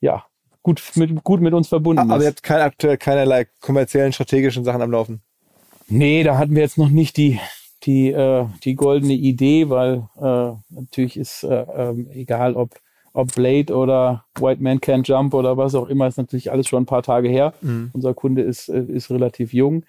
ja, 0.00 0.24
gut 0.62 0.82
mit, 0.96 1.24
gut 1.24 1.40
mit 1.40 1.54
uns 1.54 1.68
verbunden 1.68 2.00
Aber 2.00 2.16
ist. 2.18 2.22
ihr 2.22 2.28
habt 2.28 2.42
kein, 2.42 2.60
aktuell 2.60 2.98
keinerlei 2.98 3.46
kommerziellen, 3.60 4.12
strategischen 4.12 4.64
Sachen 4.64 4.82
am 4.82 4.90
Laufen. 4.90 5.22
Nee, 5.88 6.22
da 6.22 6.36
hatten 6.36 6.54
wir 6.54 6.62
jetzt 6.62 6.78
noch 6.78 6.90
nicht 6.90 7.16
die, 7.16 7.40
die, 7.84 8.10
äh, 8.10 8.44
die 8.64 8.74
goldene 8.74 9.14
Idee, 9.14 9.70
weil 9.70 10.08
äh, 10.20 10.52
natürlich 10.68 11.16
ist 11.16 11.44
äh, 11.44 11.64
ähm, 11.74 12.08
egal, 12.12 12.54
ob, 12.54 12.70
ob 13.12 13.34
Blade 13.34 13.74
oder 13.74 14.24
White 14.38 14.62
Man 14.62 14.80
Can't 14.80 15.06
Jump 15.06 15.32
oder 15.32 15.56
was 15.56 15.74
auch 15.74 15.88
immer, 15.88 16.06
ist 16.06 16.18
natürlich 16.18 16.52
alles 16.52 16.68
schon 16.68 16.82
ein 16.82 16.86
paar 16.86 17.02
Tage 17.02 17.28
her. 17.28 17.54
Unser 17.92 18.14
Kunde 18.14 18.42
ist, 18.42 18.68
äh, 18.68 18.82
ist 18.82 19.10
relativ 19.10 19.52
jung. 19.52 19.84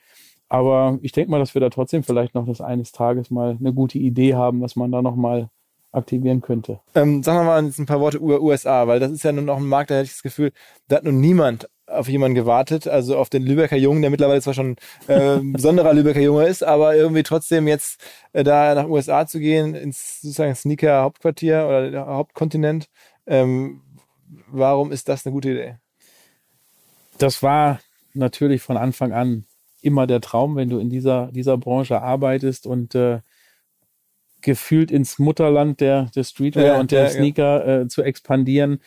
Aber 0.51 0.99
ich 1.01 1.13
denke 1.13 1.31
mal, 1.31 1.39
dass 1.39 1.53
wir 1.53 1.61
da 1.61 1.69
trotzdem 1.69 2.03
vielleicht 2.03 2.35
noch 2.35 2.45
das 2.45 2.59
eines 2.59 2.91
Tages 2.91 3.31
mal 3.31 3.55
eine 3.57 3.71
gute 3.71 3.97
Idee 3.97 4.35
haben, 4.35 4.59
was 4.59 4.75
man 4.75 4.91
da 4.91 5.01
noch 5.01 5.15
mal 5.15 5.49
aktivieren 5.93 6.41
könnte. 6.41 6.81
Ähm, 6.93 7.23
sagen 7.23 7.39
wir 7.39 7.43
mal 7.45 7.63
jetzt 7.63 7.79
ein 7.79 7.85
paar 7.85 8.01
Worte 8.01 8.17
über 8.17 8.41
USA, 8.41 8.85
weil 8.85 8.99
das 8.99 9.13
ist 9.13 9.23
ja 9.23 9.31
nun 9.31 9.45
noch 9.45 9.59
ein 9.59 9.65
Markt, 9.65 9.91
da 9.91 9.95
hätte 9.95 10.07
ich 10.07 10.11
das 10.11 10.23
Gefühl, 10.23 10.51
da 10.89 10.97
hat 10.97 11.05
nun 11.05 11.21
niemand 11.21 11.69
auf 11.87 12.09
jemanden 12.09 12.35
gewartet, 12.35 12.85
also 12.85 13.17
auf 13.17 13.29
den 13.29 13.43
Lübecker 13.43 13.77
Jungen, 13.77 14.01
der 14.01 14.11
mittlerweile 14.11 14.41
zwar 14.41 14.53
schon 14.53 14.75
äh, 15.07 15.37
besonderer 15.41 15.93
Lübecker 15.93 16.19
Junge 16.19 16.47
ist, 16.47 16.65
aber 16.65 16.97
irgendwie 16.97 17.23
trotzdem 17.23 17.69
jetzt 17.69 18.01
äh, 18.33 18.43
da 18.43 18.75
nach 18.75 18.89
USA 18.89 19.25
zu 19.25 19.39
gehen, 19.39 19.73
ins 19.73 20.19
sozusagen 20.19 20.53
Sneaker-Hauptquartier 20.53 21.65
oder 21.65 21.91
der 21.91 22.07
Hauptkontinent. 22.07 22.89
Ähm, 23.25 23.83
warum 24.47 24.91
ist 24.91 25.07
das 25.07 25.25
eine 25.25 25.31
gute 25.31 25.51
Idee? 25.51 25.75
das 27.17 27.41
war 27.41 27.79
natürlich 28.13 28.61
von 28.61 28.75
Anfang 28.75 29.13
an 29.13 29.45
immer 29.81 30.07
der 30.07 30.21
Traum, 30.21 30.55
wenn 30.55 30.69
du 30.69 30.79
in 30.79 30.89
dieser, 30.89 31.31
dieser 31.31 31.57
Branche 31.57 32.01
arbeitest 32.01 32.67
und 32.67 32.95
äh, 32.95 33.19
gefühlt 34.41 34.91
ins 34.91 35.19
Mutterland 35.19 35.81
der, 35.81 36.09
der 36.15 36.23
Streetwear 36.23 36.65
Ja, 36.65 36.79
und 36.79 36.91
der 36.91 37.03
ja, 37.03 37.05
ja. 37.07 37.11
Sneaker 37.11 37.67
äh, 37.81 37.87
zu 37.87 38.03
expandieren 38.03 38.79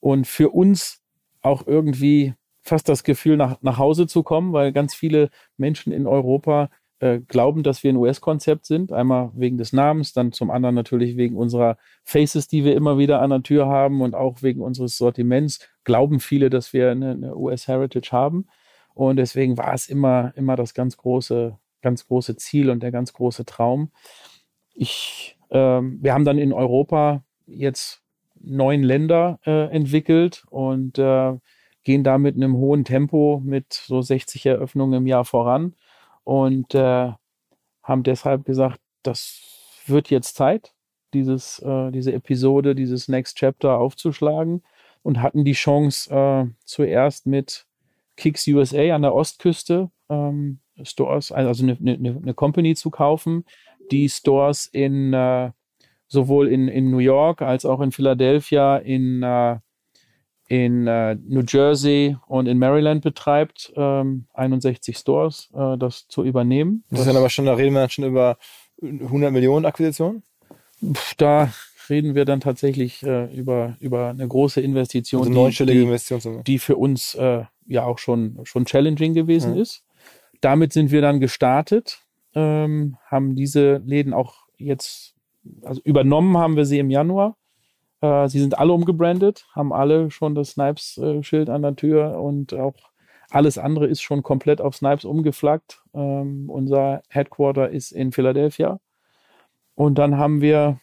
und 0.00 0.26
für 0.26 0.50
uns 0.50 1.00
auch 1.42 1.66
irgendwie 1.66 2.34
fast 2.62 2.88
das 2.88 3.04
Gefühl, 3.04 3.36
nach, 3.36 3.60
nach 3.62 3.78
Hause 3.78 4.06
zu 4.06 4.22
kommen, 4.22 4.52
weil 4.52 4.72
ganz 4.72 4.94
viele 4.94 5.30
Menschen 5.56 5.92
in 5.92 6.06
Europa 6.06 6.70
äh, 7.00 7.18
glauben, 7.18 7.64
dass 7.64 7.82
wir 7.82 7.92
ein 7.92 7.96
US-Konzept 7.96 8.64
sind. 8.64 8.92
Einmal 8.92 9.32
wegen 9.34 9.58
des 9.58 9.72
Namens, 9.72 10.12
dann 10.12 10.30
zum 10.30 10.52
anderen 10.52 10.76
natürlich 10.76 11.16
wegen 11.16 11.36
unserer 11.36 11.76
Faces, 12.04 12.46
die 12.46 12.64
wir 12.64 12.76
immer 12.76 12.98
wieder 12.98 13.20
an 13.20 13.30
der 13.30 13.42
Tür 13.42 13.66
haben 13.66 14.00
und 14.00 14.14
auch 14.14 14.42
wegen 14.42 14.60
unseres 14.60 14.96
Sortiments. 14.96 15.58
Glauben 15.82 16.20
viele, 16.20 16.48
dass 16.48 16.72
wir 16.72 16.92
eine, 16.92 17.10
eine 17.10 17.36
US-Heritage 17.36 18.12
haben. 18.12 18.46
Und 18.94 19.16
deswegen 19.16 19.56
war 19.58 19.74
es 19.74 19.88
immer, 19.88 20.32
immer 20.36 20.56
das 20.56 20.74
ganz 20.74 20.96
große, 20.96 21.58
ganz 21.80 22.06
große 22.06 22.36
Ziel 22.36 22.70
und 22.70 22.82
der 22.82 22.92
ganz 22.92 23.12
große 23.12 23.44
Traum. 23.44 23.90
Ich, 24.74 25.38
ähm, 25.50 25.98
wir 26.02 26.14
haben 26.14 26.24
dann 26.24 26.38
in 26.38 26.52
Europa 26.52 27.24
jetzt 27.46 28.02
neun 28.40 28.82
Länder 28.82 29.38
äh, 29.46 29.68
entwickelt 29.70 30.44
und 30.50 30.98
äh, 30.98 31.34
gehen 31.84 32.04
da 32.04 32.18
mit 32.18 32.36
einem 32.36 32.56
hohen 32.56 32.84
Tempo 32.84 33.40
mit 33.44 33.72
so 33.72 34.02
60 34.02 34.46
Eröffnungen 34.46 34.94
im 34.94 35.06
Jahr 35.06 35.24
voran 35.24 35.74
und 36.24 36.74
äh, 36.74 37.12
haben 37.82 38.02
deshalb 38.02 38.44
gesagt, 38.44 38.80
das 39.02 39.82
wird 39.86 40.10
jetzt 40.10 40.36
Zeit, 40.36 40.74
dieses, 41.14 41.58
äh, 41.60 41.90
diese 41.90 42.12
Episode, 42.12 42.74
dieses 42.74 43.08
Next 43.08 43.36
Chapter 43.36 43.78
aufzuschlagen 43.78 44.62
und 45.02 45.20
hatten 45.20 45.44
die 45.44 45.52
Chance 45.52 46.14
äh, 46.14 46.46
zuerst 46.64 47.26
mit 47.26 47.66
Kicks 48.16 48.46
USA 48.46 48.94
an 48.94 49.02
der 49.02 49.14
Ostküste 49.14 49.90
ähm, 50.08 50.58
Stores, 50.82 51.32
also 51.32 51.62
eine, 51.62 51.76
eine, 51.80 52.18
eine 52.22 52.34
Company 52.34 52.74
zu 52.74 52.90
kaufen, 52.90 53.44
die 53.90 54.08
Stores 54.08 54.66
in 54.66 55.12
äh, 55.12 55.50
sowohl 56.08 56.48
in, 56.48 56.68
in 56.68 56.90
New 56.90 56.98
York 56.98 57.40
als 57.42 57.64
auch 57.64 57.80
in 57.80 57.92
Philadelphia, 57.92 58.76
in, 58.78 59.22
äh, 59.22 59.58
in 60.48 60.86
äh, 60.86 61.14
New 61.14 61.42
Jersey 61.48 62.16
und 62.26 62.46
in 62.46 62.58
Maryland 62.58 63.02
betreibt, 63.02 63.72
ähm, 63.76 64.26
61 64.34 64.96
Stores, 64.98 65.50
äh, 65.54 65.78
das 65.78 66.06
zu 66.08 66.24
übernehmen. 66.24 66.84
Das 66.90 67.00
ist 67.00 67.06
dann 67.06 67.16
aber 67.16 67.30
schon, 67.30 67.46
da 67.46 67.54
reden 67.54 67.72
wir 67.74 67.80
dann 67.80 67.90
schon 67.90 68.04
über 68.04 68.36
100 68.82 69.32
Millionen 69.32 69.64
Akquisitionen. 69.64 70.22
Da 71.16 71.52
reden 71.88 72.14
wir 72.14 72.24
dann 72.24 72.40
tatsächlich 72.40 73.02
äh, 73.02 73.32
über, 73.34 73.76
über 73.80 74.08
eine 74.08 74.26
große 74.26 74.60
Investition, 74.60 75.20
Also 75.22 75.32
die- 75.50 75.56
die, 75.84 75.90
die 76.42 76.58
für 76.58 76.76
uns 76.76 77.14
äh, 77.14 77.44
ja 77.66 77.84
auch 77.84 77.98
schon, 77.98 78.40
schon 78.44 78.64
challenging 78.64 79.14
gewesen 79.14 79.54
Mhm. 79.54 79.60
ist. 79.60 79.84
Damit 80.40 80.72
sind 80.72 80.90
wir 80.90 81.00
dann 81.02 81.20
gestartet, 81.20 82.00
ähm, 82.34 82.96
haben 83.06 83.36
diese 83.36 83.76
Läden 83.84 84.12
auch 84.14 84.46
jetzt, 84.58 85.14
also 85.62 85.80
übernommen 85.84 86.36
haben 86.38 86.56
wir 86.56 86.64
sie 86.64 86.78
im 86.78 86.90
Januar. 86.90 87.36
Äh, 88.00 88.28
sie 88.28 88.40
sind 88.40 88.58
alle 88.58 88.72
umgebrandet, 88.72 89.46
haben 89.54 89.72
alle 89.72 90.10
schon 90.10 90.34
das 90.34 90.50
Snipes-Schild 90.50 91.48
an 91.48 91.62
der 91.62 91.76
Tür 91.76 92.20
und 92.20 92.54
auch 92.54 92.74
alles 93.30 93.56
andere 93.56 93.86
ist 93.86 94.02
schon 94.02 94.22
komplett 94.22 94.60
auf 94.60 94.76
Snipes 94.76 95.04
umgeflaggt. 95.04 95.82
Ähm, 95.94 96.50
unser 96.50 97.02
Headquarter 97.08 97.70
ist 97.70 97.92
in 97.92 98.12
Philadelphia. 98.12 98.78
Und 99.74 99.96
dann 99.96 100.18
haben 100.18 100.42
wir 100.42 100.80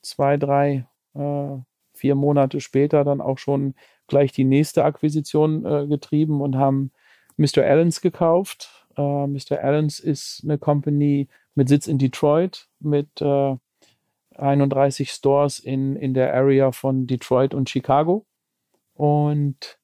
zwei, 0.00 0.36
drei, 0.38 0.86
äh, 1.14 1.56
vier 1.92 2.14
Monate 2.14 2.60
später 2.60 3.04
dann 3.04 3.20
auch 3.20 3.38
schon 3.38 3.74
gleich 4.12 4.30
die 4.30 4.44
nächste 4.44 4.84
Akquisition 4.84 5.64
äh, 5.64 5.86
getrieben 5.86 6.42
und 6.42 6.56
haben 6.56 6.92
Mr. 7.38 7.64
Allens 7.64 8.02
gekauft. 8.02 8.86
Äh, 8.98 9.26
Mr. 9.26 9.58
Allens 9.62 10.00
ist 10.00 10.42
eine 10.44 10.58
Company 10.58 11.28
mit 11.54 11.70
Sitz 11.70 11.86
in 11.86 11.96
Detroit 11.96 12.68
mit 12.78 13.22
äh, 13.22 13.56
31 14.34 15.10
Stores 15.10 15.58
in, 15.58 15.96
in 15.96 16.12
der 16.12 16.34
Area 16.34 16.72
von 16.72 17.06
Detroit 17.06 17.54
und 17.54 17.70
Chicago. 17.70 18.26
Und 18.92 19.78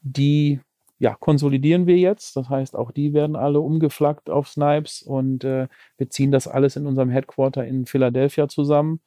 die 0.00 0.60
ja, 1.00 1.16
konsolidieren 1.16 1.88
wir 1.88 1.98
jetzt. 1.98 2.36
Das 2.36 2.48
heißt, 2.48 2.76
auch 2.76 2.92
die 2.92 3.12
werden 3.12 3.34
alle 3.34 3.58
umgeflaggt 3.58 4.30
auf 4.30 4.46
Snipes 4.46 5.02
und 5.02 5.42
äh, 5.42 5.66
wir 5.96 6.08
ziehen 6.08 6.30
das 6.30 6.46
alles 6.46 6.76
in 6.76 6.86
unserem 6.86 7.10
Headquarter 7.10 7.66
in 7.66 7.86
Philadelphia 7.86 8.46
zusammen 8.46 9.00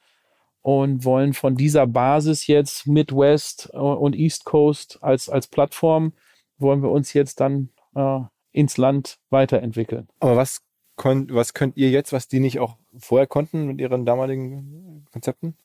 und 0.66 1.04
wollen 1.04 1.32
von 1.32 1.54
dieser 1.54 1.86
Basis 1.86 2.48
jetzt 2.48 2.88
Midwest 2.88 3.70
äh, 3.72 3.76
und 3.76 4.16
East 4.16 4.44
Coast 4.44 4.98
als, 5.00 5.28
als 5.28 5.46
Plattform, 5.46 6.12
wollen 6.58 6.82
wir 6.82 6.90
uns 6.90 7.12
jetzt 7.12 7.38
dann 7.38 7.68
äh, 7.94 8.18
ins 8.50 8.76
Land 8.76 9.20
weiterentwickeln. 9.30 10.08
Aber 10.18 10.34
was, 10.34 10.62
kon 10.96 11.28
was 11.30 11.54
könnt 11.54 11.76
ihr 11.76 11.90
jetzt, 11.90 12.12
was 12.12 12.26
die 12.26 12.40
nicht 12.40 12.58
auch 12.58 12.78
vorher 12.98 13.28
konnten 13.28 13.68
mit 13.68 13.78
ihren 13.80 14.04
damaligen 14.04 15.06
Konzepten? 15.12 15.56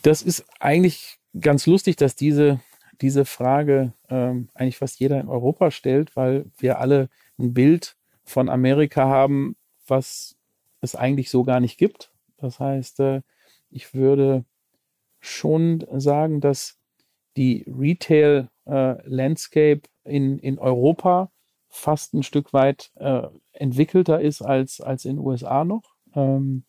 Das 0.00 0.22
ist 0.22 0.46
eigentlich 0.58 1.18
ganz 1.38 1.66
lustig, 1.66 1.96
dass 1.96 2.16
diese, 2.16 2.60
diese 3.02 3.26
Frage 3.26 3.92
ähm, 4.08 4.48
eigentlich 4.54 4.78
fast 4.78 5.00
jeder 5.00 5.20
in 5.20 5.28
Europa 5.28 5.70
stellt, 5.70 6.16
weil 6.16 6.46
wir 6.56 6.78
alle 6.78 7.10
ein 7.38 7.52
Bild 7.52 7.98
von 8.24 8.48
Amerika 8.48 9.06
haben, 9.06 9.54
was 9.86 10.34
es 10.80 10.94
eigentlich 10.94 11.28
so 11.28 11.44
gar 11.44 11.60
nicht 11.60 11.76
gibt. 11.76 12.10
Das 12.38 12.58
heißt, 12.58 13.00
äh, 13.00 13.20
ich 13.72 13.94
würde 13.94 14.44
schon 15.20 15.84
sagen, 15.96 16.40
dass 16.40 16.78
die 17.36 17.64
Retail-Landscape 17.66 19.82
in, 20.04 20.38
in 20.38 20.58
Europa 20.58 21.30
fast 21.68 22.14
ein 22.14 22.22
Stück 22.22 22.52
weit 22.52 22.92
äh, 22.96 23.22
entwickelter 23.52 24.20
ist 24.20 24.42
als, 24.42 24.80
als 24.80 25.06
in 25.06 25.16
den 25.16 25.24
USA 25.24 25.64
noch. 25.64 25.94
Ähm, 26.14 26.64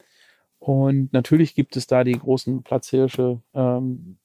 und 0.59 1.11
natürlich 1.11 1.55
gibt 1.55 1.75
es 1.75 1.87
da 1.87 2.05
die 2.05 2.13
großen 2.13 2.63
Platzhirsche, 2.63 3.41
ähm, 3.53 4.17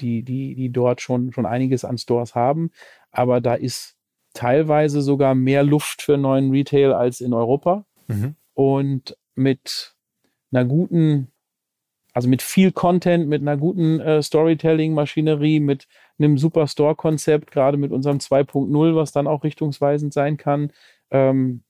die, 0.00 0.22
die, 0.22 0.54
die 0.54 0.70
dort 0.70 1.02
schon, 1.02 1.32
schon 1.32 1.44
einiges 1.44 1.84
an 1.84 1.98
Stores 1.98 2.34
haben. 2.34 2.70
Aber 3.10 3.42
da 3.42 3.52
ist 3.54 3.98
teilweise 4.32 5.02
sogar 5.02 5.34
mehr 5.34 5.62
Luft 5.62 6.00
für 6.00 6.16
neuen 6.16 6.50
Retail 6.50 6.94
als 6.94 7.20
in 7.20 7.34
Europa. 7.34 7.84
Mhm. 8.06 8.36
Und 8.54 9.18
mit 9.34 9.94
einer 10.50 10.64
guten, 10.64 11.30
also 12.16 12.30
mit 12.30 12.40
viel 12.40 12.72
Content, 12.72 13.28
mit 13.28 13.42
einer 13.42 13.58
guten 13.58 14.00
äh, 14.00 14.22
Storytelling-Maschinerie, 14.22 15.60
mit 15.60 15.86
einem 16.18 16.38
super 16.38 16.66
Store-Konzept, 16.66 17.50
gerade 17.50 17.76
mit 17.76 17.92
unserem 17.92 18.16
2.0, 18.16 18.96
was 18.96 19.12
dann 19.12 19.26
auch 19.26 19.44
richtungsweisend 19.44 20.14
sein 20.14 20.38
kann, 20.38 20.72
ähm, 21.10 21.62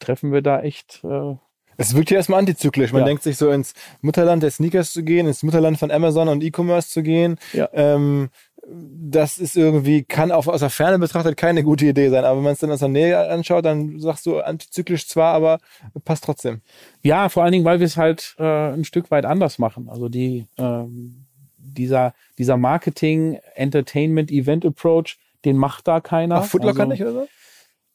treffen 0.00 0.32
wir 0.32 0.42
da 0.42 0.60
echt 0.60 1.04
äh, 1.04 1.36
Es 1.76 1.94
wirkt 1.94 2.10
ja 2.10 2.16
erstmal 2.16 2.40
antizyklisch. 2.40 2.90
Man 2.92 3.02
Ja. 3.02 3.06
denkt 3.06 3.22
sich 3.22 3.36
so 3.36 3.52
ins 3.52 3.74
Mutterland 4.00 4.42
der 4.42 4.50
Sneakers 4.50 4.92
zu 4.92 5.04
gehen, 5.04 5.28
ins 5.28 5.44
Mutterland 5.44 5.78
von 5.78 5.92
Amazon 5.92 6.26
und 6.26 6.42
E-Commerce 6.42 6.88
zu 6.88 7.04
gehen. 7.04 7.36
Ja. 7.52 7.68
Ähm, 7.72 8.30
das 8.66 9.38
ist 9.38 9.56
irgendwie, 9.56 10.04
kann 10.04 10.30
auch 10.30 10.46
aus 10.46 10.60
der 10.60 10.70
Ferne 10.70 10.98
betrachtet 10.98 11.36
keine 11.36 11.64
gute 11.64 11.86
Idee 11.86 12.10
sein. 12.10 12.24
Aber 12.24 12.36
wenn 12.36 12.44
man 12.44 12.52
es 12.52 12.60
dann 12.60 12.70
aus 12.70 12.78
der 12.78 12.88
Nähe 12.88 13.18
anschaut, 13.28 13.64
dann 13.64 13.98
sagst 13.98 14.24
du 14.26 14.38
antizyklisch 14.40 15.08
zwar, 15.08 15.34
aber 15.34 15.58
passt 16.04 16.24
trotzdem. 16.24 16.60
Ja, 17.02 17.28
vor 17.28 17.42
allen 17.42 17.52
Dingen, 17.52 17.64
weil 17.64 17.80
wir 17.80 17.86
es 17.86 17.96
halt 17.96 18.36
äh, 18.38 18.72
ein 18.72 18.84
Stück 18.84 19.10
weit 19.10 19.24
anders 19.24 19.58
machen. 19.58 19.88
Also 19.88 20.08
die, 20.08 20.46
ähm, 20.58 21.26
dieser, 21.58 22.14
dieser 22.38 22.56
Marketing, 22.56 23.38
Entertainment, 23.54 24.30
Event 24.30 24.64
Approach, 24.64 25.18
den 25.44 25.56
macht 25.56 25.88
da 25.88 26.00
keiner. 26.00 26.36
Ach, 26.36 26.44
Footlocker 26.44 26.82
also, 26.82 26.92
nicht 26.92 27.02
oder 27.02 27.12
so? 27.12 27.28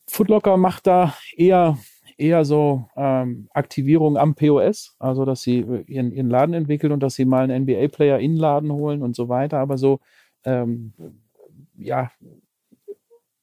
Footlocker 0.07 0.57
macht 0.57 0.88
da 0.88 1.13
eher, 1.36 1.78
eher 2.18 2.43
so 2.43 2.89
ähm, 2.97 3.47
Aktivierung 3.53 4.18
am 4.18 4.36
POS, 4.36 4.95
also 4.99 5.24
dass 5.24 5.43
sie 5.43 5.65
ihren, 5.88 6.11
ihren 6.11 6.30
Laden 6.30 6.53
entwickeln 6.53 6.91
und 6.91 7.01
dass 7.01 7.15
sie 7.15 7.26
mal 7.26 7.43
einen 7.43 7.63
NBA-Player 7.63 8.20
in 8.20 8.34
den 8.34 8.39
Laden 8.39 8.72
holen 8.72 9.01
und 9.01 9.15
so 9.15 9.30
weiter. 9.30 9.59
Aber 9.59 9.78
so 9.78 9.99
ähm, 10.48 10.93
ja, 11.78 12.12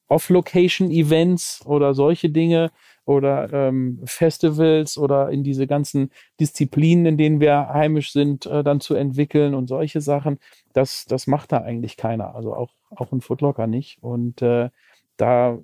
Off-Location-Events 0.07 1.65
oder 1.65 1.93
solche 1.93 2.29
Dinge 2.29 2.71
oder 3.05 3.51
ähm, 3.53 4.01
Festivals 4.05 4.97
oder 4.97 5.29
in 5.29 5.43
diese 5.43 5.67
ganzen 5.67 6.11
Disziplinen, 6.39 7.05
in 7.05 7.17
denen 7.17 7.39
wir 7.39 7.69
heimisch 7.69 8.11
sind, 8.11 8.45
äh, 8.45 8.63
dann 8.63 8.79
zu 8.79 8.95
entwickeln 8.95 9.53
und 9.53 9.67
solche 9.67 10.01
Sachen. 10.01 10.39
Das, 10.73 11.05
das 11.05 11.27
macht 11.27 11.51
da 11.51 11.59
eigentlich 11.59 11.97
keiner. 11.97 12.35
Also 12.35 12.53
auch, 12.53 12.71
auch 12.91 13.11
ein 13.11 13.21
Footlocker 13.21 13.67
nicht. 13.67 14.01
Und 14.01 14.41
äh, 14.41 14.69
da 15.17 15.57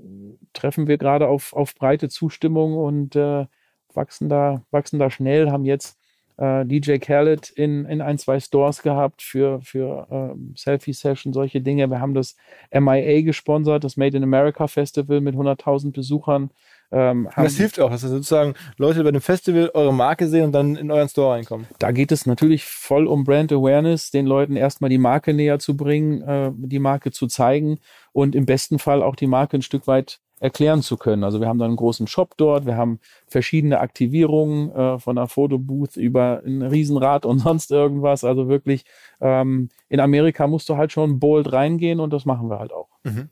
treffen 0.54 0.88
wir 0.88 0.98
gerade 0.98 1.28
auf, 1.28 1.54
auf 1.54 1.76
breite 1.76 2.10
Zustimmung 2.10 2.78
und 2.78 3.16
äh, 3.16 3.46
wachsen, 3.94 4.30
da, 4.30 4.64
wachsen 4.72 5.00
da 5.00 5.10
schnell, 5.10 5.52
haben 5.52 5.66
jetzt 5.66 6.01
äh, 6.42 6.66
DJ 6.66 6.98
Khaled 6.98 7.52
in, 7.52 7.86
in 7.86 8.02
ein, 8.02 8.18
zwei 8.18 8.40
Stores 8.40 8.82
gehabt 8.82 9.22
für, 9.22 9.62
für 9.62 10.08
ähm, 10.10 10.56
Selfie-Session, 10.58 11.34
solche 11.34 11.62
Dinge. 11.62 11.88
Wir 11.90 12.00
haben 12.00 12.16
das 12.16 12.36
MIA 12.74 13.22
gesponsert, 13.22 13.84
das 13.84 13.96
Made 13.96 14.18
in 14.18 14.24
America 14.24 14.68
Festival 14.68 15.22
mit 15.22 15.36
100.000 15.36 15.94
Besuchern. 15.94 16.50
Ähm, 16.92 17.30
das 17.36 17.58
hilft 17.58 17.80
auch, 17.80 17.92
dass 17.92 18.02
sozusagen 18.02 18.56
Leute 18.78 19.04
bei 19.04 19.12
dem 19.12 19.22
Festival 19.22 19.70
eure 19.76 19.94
Marke 19.94 20.28
sehen 20.28 20.46
und 20.46 20.52
dann 20.52 20.76
in 20.76 20.90
euren 20.90 21.08
Store 21.08 21.36
reinkommen. 21.36 21.68
Da 21.78 21.92
geht 21.92 22.12
es 22.12 22.26
natürlich 22.26 22.66
voll 22.66 23.06
um 23.06 23.24
Brand 23.24 23.54
Awareness, 23.54 24.10
den 24.10 24.26
Leuten 24.26 24.56
erstmal 24.56 24.90
die 24.90 24.98
Marke 24.98 25.34
näher 25.34 25.60
zu 25.60 25.78
bringen, 25.78 26.22
äh, 26.24 26.52
die 26.56 26.80
Marke 26.80 27.12
zu 27.12 27.28
zeigen 27.28 27.78
und 28.14 28.36
im 28.36 28.48
besten 28.48 28.80
Fall 28.80 29.04
auch 29.04 29.16
die 29.16 29.28
Marke 29.28 29.58
ein 29.58 29.62
Stück 29.62 29.86
weit 29.86 30.20
erklären 30.42 30.82
zu 30.82 30.98
können. 30.98 31.24
Also 31.24 31.40
wir 31.40 31.48
haben 31.48 31.60
dann 31.60 31.70
einen 31.70 31.78
großen 31.78 32.08
Shop 32.08 32.34
dort, 32.36 32.66
wir 32.66 32.76
haben 32.76 33.00
verschiedene 33.28 33.80
Aktivierungen 33.80 34.72
äh, 34.72 35.00
von 35.00 35.18
einer 35.18 35.28
Fotobooth 35.28 35.96
über 35.96 36.42
ein 36.46 36.64
Riesenrad 36.64 37.26
und 37.26 37.40
sonst 37.40 37.72
irgendwas. 37.72 38.24
Also 38.24 38.50
wirklich 38.50 38.84
ähm, 39.22 39.70
in 39.88 40.00
Amerika 40.00 40.48
musst 40.48 40.68
du 40.68 40.78
halt 40.78 40.92
schon 40.92 41.20
bold 41.20 41.54
reingehen 41.54 42.00
und 42.00 42.12
das 42.12 42.26
machen 42.26 42.50
wir 42.50 42.60
halt 42.60 42.74
auch. 42.74 42.90
Mhm. 43.04 43.30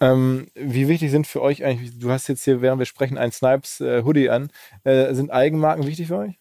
Ähm, 0.00 0.46
wie 0.54 0.86
wichtig 0.86 1.10
sind 1.10 1.26
für 1.26 1.42
euch 1.42 1.64
eigentlich, 1.64 1.98
du 1.98 2.10
hast 2.10 2.28
jetzt 2.28 2.44
hier, 2.44 2.62
während 2.62 2.78
wir 2.78 2.86
sprechen, 2.86 3.18
ein 3.18 3.32
Snipes 3.32 3.80
äh, 3.80 4.02
Hoodie 4.04 4.30
an. 4.30 4.48
Äh, 4.84 5.12
sind 5.14 5.32
Eigenmarken 5.32 5.86
wichtig 5.86 6.06
für 6.06 6.18
euch? 6.18 6.38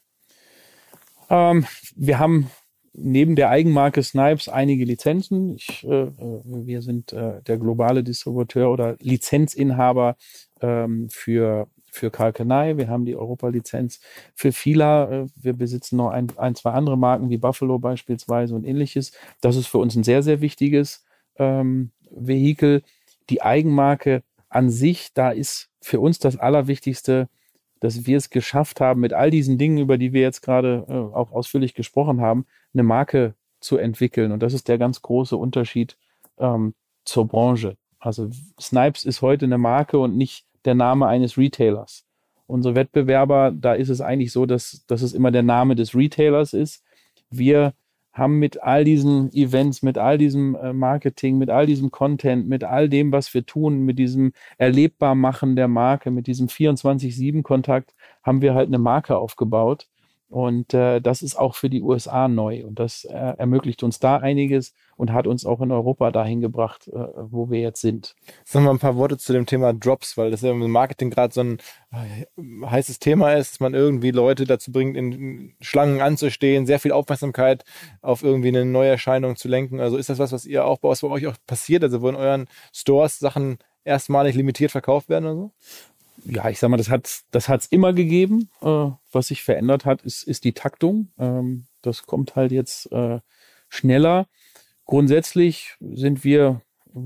Ähm, 1.30 1.66
wir 1.96 2.20
haben 2.20 2.52
neben 2.94 3.36
der 3.36 3.50
Eigenmarke 3.50 4.04
Snipes 4.04 4.48
einige 4.48 4.86
Lizenzen. 4.86 5.56
Ich, 5.56 5.84
äh, 5.84 6.08
wir 6.18 6.82
sind 6.82 7.14
äh, 7.14 7.42
der 7.42 7.58
globale 7.58 8.04
Distributeur 8.04 8.72
oder 8.72 8.96
Lizenzinhaber 9.00 10.16
ähm, 10.62 11.10
für 11.10 11.68
für 11.94 12.10
Kalkanei. 12.10 12.76
Wir 12.78 12.88
haben 12.88 13.06
die 13.06 13.16
Europa-Lizenz 13.16 14.00
für 14.34 14.52
Fila. 14.52 15.12
Äh, 15.12 15.28
wir 15.36 15.54
besitzen 15.54 15.98
noch 15.98 16.10
ein, 16.10 16.28
ein, 16.38 16.56
zwei 16.56 16.72
andere 16.72 16.98
Marken 16.98 17.30
wie 17.30 17.38
Buffalo 17.38 17.78
beispielsweise 17.78 18.56
und 18.56 18.66
ähnliches. 18.66 19.12
Das 19.42 19.56
ist 19.56 19.68
für 19.68 19.78
uns 19.78 19.96
ein 19.96 20.04
sehr, 20.04 20.24
sehr 20.24 20.42
wichtiges 20.42 21.06
ähm, 21.38 21.92
Vehikel 22.10 22.82
die 23.30 23.42
Eigenmarke 23.42 24.24
an 24.50 24.70
sich, 24.70 25.14
da 25.14 25.32
ist 25.32 25.70
für 25.82 26.00
uns 26.00 26.20
das 26.20 26.38
Allerwichtigste, 26.38 27.30
dass 27.80 28.06
wir 28.06 28.18
es 28.18 28.30
geschafft 28.30 28.80
haben, 28.82 29.02
mit 29.02 29.14
all 29.14 29.30
diesen 29.30 29.58
Dingen, 29.58 29.78
über 29.78 29.98
die 29.98 30.14
wir 30.14 30.22
jetzt 30.22 30.42
gerade 30.42 30.86
äh, 30.88 30.94
auch 30.94 31.32
ausführlich 31.32 31.74
gesprochen 31.74 32.22
haben, 32.22 32.46
eine 32.74 32.84
Marke 32.84 33.36
zu 33.60 33.78
entwickeln. 33.78 34.32
Und 34.32 34.42
das 34.44 34.54
ist 34.54 34.68
der 34.68 34.78
ganz 34.78 35.02
große 35.02 35.38
Unterschied 35.38 35.98
ähm, 36.38 36.74
zur 37.06 37.28
Branche. 37.28 37.78
Also 38.00 38.30
Snipes 38.60 39.06
ist 39.06 39.22
heute 39.22 39.46
eine 39.46 39.58
Marke 39.58 39.98
und 39.98 40.18
nicht 40.18 40.46
der 40.66 40.76
Name 40.76 41.08
eines 41.08 41.38
Retailers. 41.38 42.06
Unsere 42.48 42.76
Wettbewerber, 42.76 43.52
da 43.52 43.74
ist 43.74 43.90
es 43.90 44.02
eigentlich 44.02 44.32
so, 44.32 44.46
dass, 44.46 44.84
dass 44.88 45.02
es 45.02 45.14
immer 45.14 45.32
der 45.32 45.44
Name 45.44 45.76
des 45.76 45.96
Retailers 45.96 46.54
ist. 46.54 46.84
Wir 47.30 47.74
haben 48.12 48.38
mit 48.38 48.62
all 48.62 48.84
diesen 48.84 49.34
Events, 49.34 49.82
mit 49.82 49.98
all 49.98 50.18
diesem 50.18 50.56
äh, 50.56 50.72
Marketing, 50.72 51.40
mit 51.40 51.50
all 51.50 51.66
diesem 51.66 51.90
Content, 51.90 52.48
mit 52.48 52.64
all 52.64 52.88
dem, 52.88 53.12
was 53.12 53.34
wir 53.34 53.46
tun, 53.46 53.80
mit 53.80 53.98
diesem 53.98 54.34
Erlebbarmachen 54.58 55.56
der 55.56 55.68
Marke, 55.68 56.12
mit 56.12 56.28
diesem 56.28 56.48
24-7-Kontakt, 56.48 57.96
haben 58.22 58.42
wir 58.42 58.54
halt 58.54 58.68
eine 58.68 58.78
Marke 58.78 59.18
aufgebaut. 59.18 59.88
Und 60.34 60.74
äh, 60.74 61.00
das 61.00 61.22
ist 61.22 61.36
auch 61.36 61.54
für 61.54 61.70
die 61.70 61.84
USA 61.84 62.28
neu. 62.28 62.66
Und 62.66 62.80
das 62.80 63.06
äh, 63.06 63.14
ermöglicht 63.14 63.84
uns 63.84 64.00
da 64.00 64.18
einiges 64.18 64.74
und 64.96 65.14
hat 65.14 65.28
uns 65.28 65.46
auch 65.46 65.62
in 65.62 65.72
Europa 65.72 66.10
dahin 66.10 66.42
gebracht, 66.42 66.88
äh, 66.88 67.06
wo 67.16 67.52
wir 67.52 67.60
jetzt 67.60 67.82
sind. 67.82 68.16
Sagen 68.44 68.66
wir 68.66 68.70
mal 68.70 68.78
ein 68.78 68.80
paar 68.80 68.96
Worte 68.96 69.20
zu 69.20 69.32
dem 69.32 69.46
Thema 69.46 69.74
Drops, 69.74 70.18
weil 70.18 70.32
das 70.32 70.42
ja 70.42 70.50
im 70.50 70.72
Marketing 70.72 71.12
gerade 71.12 71.32
so 71.32 71.42
ein 71.42 71.60
äh, 71.92 72.66
heißes 72.66 72.98
Thema 72.98 73.34
ist, 73.34 73.52
dass 73.52 73.60
man 73.60 73.76
irgendwie 73.76 74.10
Leute 74.10 74.46
dazu 74.46 74.72
bringt, 74.72 74.98
in 74.98 75.54
Schlangen 75.62 76.02
anzustehen, 76.02 76.66
sehr 76.66 76.80
viel 76.80 76.94
Aufmerksamkeit 76.94 77.64
auf 78.02 78.24
irgendwie 78.24 78.48
eine 78.48 78.66
Neuerscheinung 78.66 79.36
zu 79.36 79.48
lenken. 79.48 79.80
Also 79.80 79.98
ist 79.98 80.10
das 80.10 80.18
was, 80.18 80.32
was 80.32 80.48
ihr 80.48 80.66
auch 80.66 80.80
bei 80.80 80.90
euch 80.90 81.28
auch 81.28 81.36
passiert? 81.46 81.84
Also 81.84 82.02
wo 82.02 82.10
in 82.10 82.16
euren 82.16 82.48
Stores 82.74 83.20
Sachen 83.20 83.60
erstmalig 83.84 84.36
limitiert 84.36 84.72
verkauft 84.72 85.10
werden 85.10 85.26
oder 85.26 85.36
so? 85.36 85.52
Ja, 86.26 86.50
ich 86.50 86.60
sag 86.60 86.70
mal, 86.70 86.78
das 86.78 86.90
hat 86.90 87.24
das 87.32 87.50
hat's 87.50 87.66
immer 87.68 87.94
gegeben. 87.94 88.50
Äh, 88.62 88.90
was 89.12 89.28
sich 89.28 89.44
verändert 89.44 89.86
hat, 89.86 90.02
ist, 90.04 90.24
ist 90.24 90.44
die 90.44 90.54
Taktung. 90.54 91.10
Ähm, 91.18 91.66
das 91.82 92.04
kommt 92.04 92.36
halt 92.36 92.52
jetzt 92.52 92.92
äh, 92.92 93.20
schneller. 93.70 94.28
Grundsätzlich 94.86 95.76
sind 95.80 96.24
wir 96.24 96.62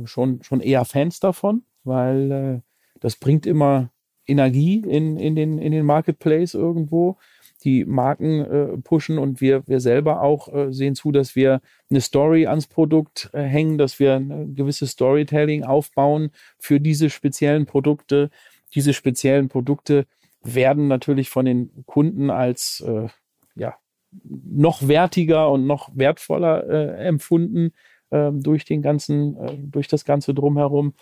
schon, 0.06 0.44
schon 0.44 0.62
eher 0.62 0.86
Fans 0.86 1.20
davon, 1.20 1.64
weil 1.84 2.32
äh, 2.32 2.62
das 3.00 3.16
bringt 3.16 3.46
immer 3.46 3.92
Energie 4.26 4.84
in, 4.86 5.18
in, 5.18 5.36
den, 5.36 5.58
in 5.58 5.72
den 5.72 5.86
Marketplace 5.86 6.54
irgendwo. 6.54 7.18
Die 7.64 7.86
Marken 7.86 8.42
äh, 8.42 8.78
pushen 8.78 9.18
und 9.18 9.42
wir, 9.42 9.68
wir 9.68 9.80
selber 9.80 10.22
auch 10.22 10.54
äh, 10.54 10.72
sehen 10.72 10.96
zu, 10.96 11.12
dass 11.12 11.36
wir 11.36 11.62
eine 11.90 12.02
Story 12.02 12.46
ans 12.46 12.68
Produkt 12.68 13.30
äh, 13.34 13.42
hängen, 13.42 13.78
dass 13.78 14.00
wir 14.00 14.16
ein 14.16 14.54
gewisses 14.56 14.92
Storytelling 14.92 15.64
aufbauen 15.64 16.30
für 16.60 16.80
diese 16.80 17.10
speziellen 17.10 17.66
Produkte 17.66 18.30
diese 18.74 18.94
speziellen 18.94 19.50
Produkte 19.50 20.06
werden 20.44 20.88
natürlich 20.88 21.30
von 21.30 21.46
den 21.46 21.86
Kunden 21.86 22.30
als 22.30 22.82
äh, 22.82 23.08
ja, 23.56 23.76
noch 24.24 24.88
wertiger 24.88 25.52
und 25.52 25.68
noch 25.68 25.90
wertvoller 25.94 26.68
äh, 26.70 27.06
empfunden 27.08 27.74
äh, 28.10 28.32
durch 28.32 28.66
den 28.66 28.82
ganzen, 28.82 29.38
äh, 29.38 29.58
durch 29.58 29.88
das 29.88 30.06
ganze 30.06 30.34
drumherum. 30.34 30.94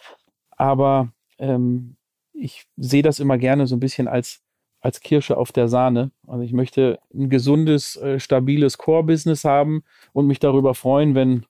Aber 0.52 1.14
ähm, 1.38 1.98
ich 2.34 2.66
sehe 2.78 3.04
das 3.04 3.20
immer 3.20 3.38
gerne 3.38 3.68
so 3.68 3.76
ein 3.76 3.80
bisschen 3.82 4.08
als 4.08 4.42
als 4.86 5.00
Kirsche 5.00 5.36
auf 5.36 5.52
der 5.52 5.68
Sahne. 5.68 6.12
Also 6.28 6.44
ich 6.44 6.54
möchte 6.54 7.00
ein 7.12 7.28
gesundes, 7.28 7.96
äh, 7.96 8.20
stabiles 8.20 8.78
Core-Business 8.78 9.44
haben 9.44 9.84
und 10.14 10.28
mich 10.28 10.38
darüber 10.38 10.76
freuen, 10.76 11.16
wenn 11.16 11.48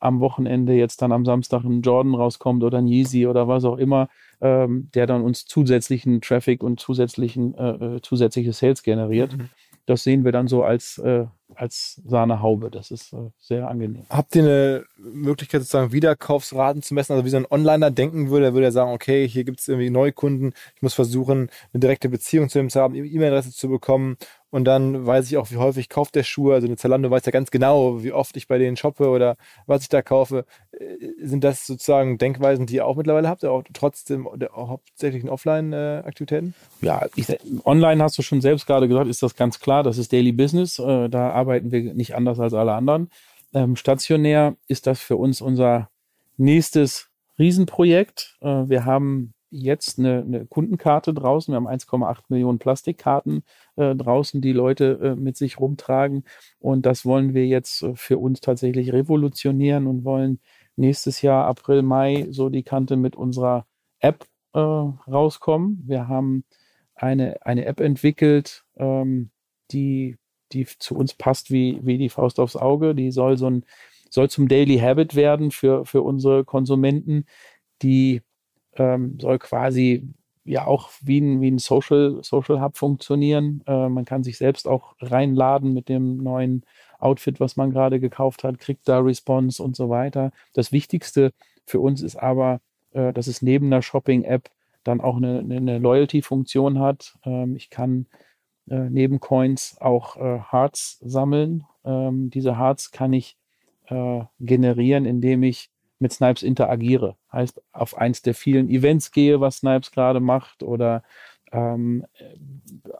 am 0.00 0.20
Wochenende 0.20 0.72
jetzt 0.72 1.02
dann 1.02 1.12
am 1.12 1.24
Samstag 1.24 1.62
ein 1.64 1.82
Jordan 1.82 2.14
rauskommt 2.14 2.64
oder 2.64 2.78
ein 2.78 2.88
Yeezy 2.88 3.26
oder 3.26 3.46
was 3.46 3.64
auch 3.64 3.76
immer, 3.76 4.08
ähm, 4.40 4.88
der 4.94 5.06
dann 5.06 5.22
uns 5.22 5.44
zusätzlichen 5.44 6.20
Traffic 6.20 6.62
und 6.62 6.80
zusätzlichen 6.80 7.54
äh, 7.54 7.96
äh, 7.96 8.02
zusätzliche 8.02 8.52
Sales 8.52 8.82
generiert. 8.82 9.36
Mhm. 9.36 9.50
Das 9.86 10.04
sehen 10.04 10.24
wir 10.24 10.30
dann 10.30 10.46
so 10.46 10.62
als, 10.62 10.98
äh, 10.98 11.26
als 11.54 12.00
Sahnehaube. 12.06 12.70
Das 12.70 12.90
ist 12.90 13.12
äh, 13.12 13.30
sehr 13.38 13.68
angenehm. 13.68 14.04
Habt 14.08 14.36
ihr 14.36 14.42
eine 14.42 14.84
Möglichkeit, 14.98 15.62
sozusagen 15.62 15.92
Wiederkaufsraten 15.92 16.82
zu 16.82 16.94
messen? 16.94 17.12
Also 17.12 17.24
wie 17.24 17.30
so 17.30 17.38
ein 17.38 17.46
Onliner 17.50 17.90
denken 17.90 18.30
würde, 18.30 18.46
der 18.46 18.54
würde 18.54 18.66
ja 18.66 18.70
sagen, 18.70 18.92
okay, 18.92 19.26
hier 19.26 19.42
gibt 19.42 19.60
es 19.60 19.68
irgendwie 19.68 19.90
Neukunden, 19.90 20.52
ich 20.76 20.82
muss 20.82 20.94
versuchen, 20.94 21.50
eine 21.72 21.80
direkte 21.80 22.08
Beziehung 22.08 22.48
zu 22.48 22.58
dem 22.58 22.70
zu 22.70 22.80
haben, 22.80 22.94
E-Mail-Adresse 22.94 23.50
zu 23.50 23.68
bekommen 23.68 24.16
und 24.50 24.64
dann 24.64 25.06
weiß 25.06 25.26
ich 25.30 25.36
auch, 25.36 25.50
wie 25.50 25.56
häufig 25.56 25.88
kauft 25.88 26.16
der 26.16 26.24
Schuh. 26.24 26.52
Also 26.52 26.66
eine 26.66 26.76
Zalando 26.76 27.10
weiß 27.10 27.24
ja 27.24 27.32
ganz 27.32 27.50
genau, 27.50 28.02
wie 28.02 28.12
oft 28.12 28.36
ich 28.36 28.48
bei 28.48 28.58
denen 28.58 28.76
shoppe 28.76 29.08
oder 29.08 29.36
was 29.66 29.82
ich 29.82 29.88
da 29.88 30.02
kaufe. 30.02 30.44
Äh, 30.72 30.86
sind 31.22 31.44
das 31.44 31.66
sozusagen 31.66 32.18
Denkweisen, 32.18 32.66
die 32.66 32.76
ihr 32.76 32.86
auch 32.86 32.96
mittlerweile 32.96 33.28
habt, 33.28 33.44
auch 33.44 33.62
trotzdem 33.72 34.28
der 34.34 34.50
hauptsächlichen 34.52 35.28
Offline-Aktivitäten? 35.28 36.54
Ja, 36.80 37.06
ich, 37.14 37.26
online 37.64 38.02
hast 38.02 38.18
du 38.18 38.22
schon 38.22 38.40
selbst 38.40 38.66
gerade 38.66 38.88
gesagt, 38.88 39.08
ist 39.08 39.22
das 39.22 39.36
ganz 39.36 39.60
klar. 39.60 39.84
Das 39.84 39.98
ist 39.98 40.12
Daily 40.12 40.32
Business. 40.32 40.78
Äh, 40.78 41.08
da 41.08 41.30
arbeiten 41.30 41.70
wir 41.70 41.94
nicht 41.94 42.16
anders 42.16 42.40
als 42.40 42.52
alle 42.52 42.72
anderen. 42.72 43.10
Ähm, 43.54 43.76
stationär 43.76 44.56
ist 44.66 44.86
das 44.86 45.00
für 45.00 45.16
uns 45.16 45.40
unser 45.40 45.90
nächstes 46.36 47.08
Riesenprojekt. 47.38 48.36
Äh, 48.40 48.68
wir 48.68 48.84
haben 48.84 49.32
jetzt 49.50 49.98
eine, 49.98 50.22
eine 50.22 50.46
Kundenkarte 50.46 51.12
draußen. 51.12 51.52
Wir 51.52 51.56
haben 51.56 51.68
1,8 51.68 52.24
Millionen 52.28 52.58
Plastikkarten 52.58 53.42
äh, 53.76 53.94
draußen, 53.94 54.40
die 54.40 54.52
Leute 54.52 54.98
äh, 55.02 55.14
mit 55.16 55.36
sich 55.36 55.58
rumtragen. 55.58 56.24
Und 56.58 56.86
das 56.86 57.04
wollen 57.04 57.34
wir 57.34 57.46
jetzt 57.46 57.82
äh, 57.82 57.94
für 57.94 58.18
uns 58.18 58.40
tatsächlich 58.40 58.92
revolutionieren 58.92 59.86
und 59.86 60.04
wollen 60.04 60.40
nächstes 60.76 61.22
Jahr, 61.22 61.46
April, 61.46 61.82
Mai, 61.82 62.26
so 62.30 62.48
die 62.48 62.62
Kante 62.62 62.96
mit 62.96 63.16
unserer 63.16 63.66
App 63.98 64.26
äh, 64.54 64.58
rauskommen. 64.58 65.82
Wir 65.86 66.08
haben 66.08 66.44
eine, 66.94 67.44
eine 67.44 67.64
App 67.66 67.80
entwickelt, 67.80 68.64
ähm, 68.76 69.30
die, 69.72 70.16
die 70.52 70.66
zu 70.66 70.96
uns 70.96 71.14
passt 71.14 71.50
wie, 71.50 71.80
wie 71.82 71.98
die 71.98 72.08
Faust 72.08 72.40
aufs 72.40 72.56
Auge. 72.56 72.94
Die 72.94 73.10
soll 73.10 73.36
so 73.36 73.48
ein, 73.48 73.64
soll 74.10 74.30
zum 74.30 74.48
Daily 74.48 74.78
Habit 74.78 75.14
werden 75.14 75.50
für, 75.50 75.84
für 75.86 76.02
unsere 76.02 76.44
Konsumenten, 76.44 77.24
die 77.82 78.22
ähm, 78.76 79.18
soll 79.20 79.38
quasi 79.38 80.08
ja 80.44 80.66
auch 80.66 80.90
wie 81.02 81.20
ein, 81.20 81.40
wie 81.40 81.50
ein 81.50 81.58
Social, 81.58 82.18
Social 82.22 82.60
Hub 82.60 82.76
funktionieren. 82.76 83.62
Äh, 83.66 83.88
man 83.88 84.04
kann 84.04 84.24
sich 84.24 84.38
selbst 84.38 84.66
auch 84.66 84.94
reinladen 85.00 85.72
mit 85.74 85.88
dem 85.88 86.18
neuen 86.18 86.64
Outfit, 86.98 87.40
was 87.40 87.56
man 87.56 87.70
gerade 87.70 88.00
gekauft 88.00 88.44
hat, 88.44 88.58
kriegt 88.58 88.88
da 88.88 88.98
Response 88.98 89.62
und 89.62 89.76
so 89.76 89.88
weiter. 89.88 90.32
Das 90.54 90.72
Wichtigste 90.72 91.32
für 91.66 91.80
uns 91.80 92.02
ist 92.02 92.16
aber, 92.16 92.60
äh, 92.92 93.12
dass 93.12 93.26
es 93.26 93.42
neben 93.42 93.70
der 93.70 93.82
Shopping-App 93.82 94.50
dann 94.84 95.00
auch 95.00 95.16
eine, 95.16 95.40
eine 95.40 95.78
Loyalty-Funktion 95.78 96.78
hat. 96.78 97.16
Ähm, 97.24 97.56
ich 97.56 97.70
kann 97.70 98.06
äh, 98.68 98.88
neben 98.90 99.20
Coins 99.20 99.76
auch 99.80 100.16
äh, 100.16 100.40
Hearts 100.50 100.98
sammeln. 101.04 101.64
Ähm, 101.84 102.30
diese 102.30 102.58
Hearts 102.58 102.90
kann 102.90 103.12
ich 103.12 103.36
äh, 103.88 104.24
generieren, 104.38 105.04
indem 105.04 105.42
ich 105.42 105.69
mit 106.00 106.12
Snipes 106.12 106.42
interagiere. 106.42 107.16
Heißt, 107.32 107.62
auf 107.72 107.96
eins 107.96 108.22
der 108.22 108.34
vielen 108.34 108.68
Events 108.68 109.12
gehe, 109.12 109.40
was 109.40 109.58
Snipes 109.58 109.92
gerade 109.92 110.20
macht, 110.20 110.62
oder 110.62 111.02
ähm, 111.52 112.06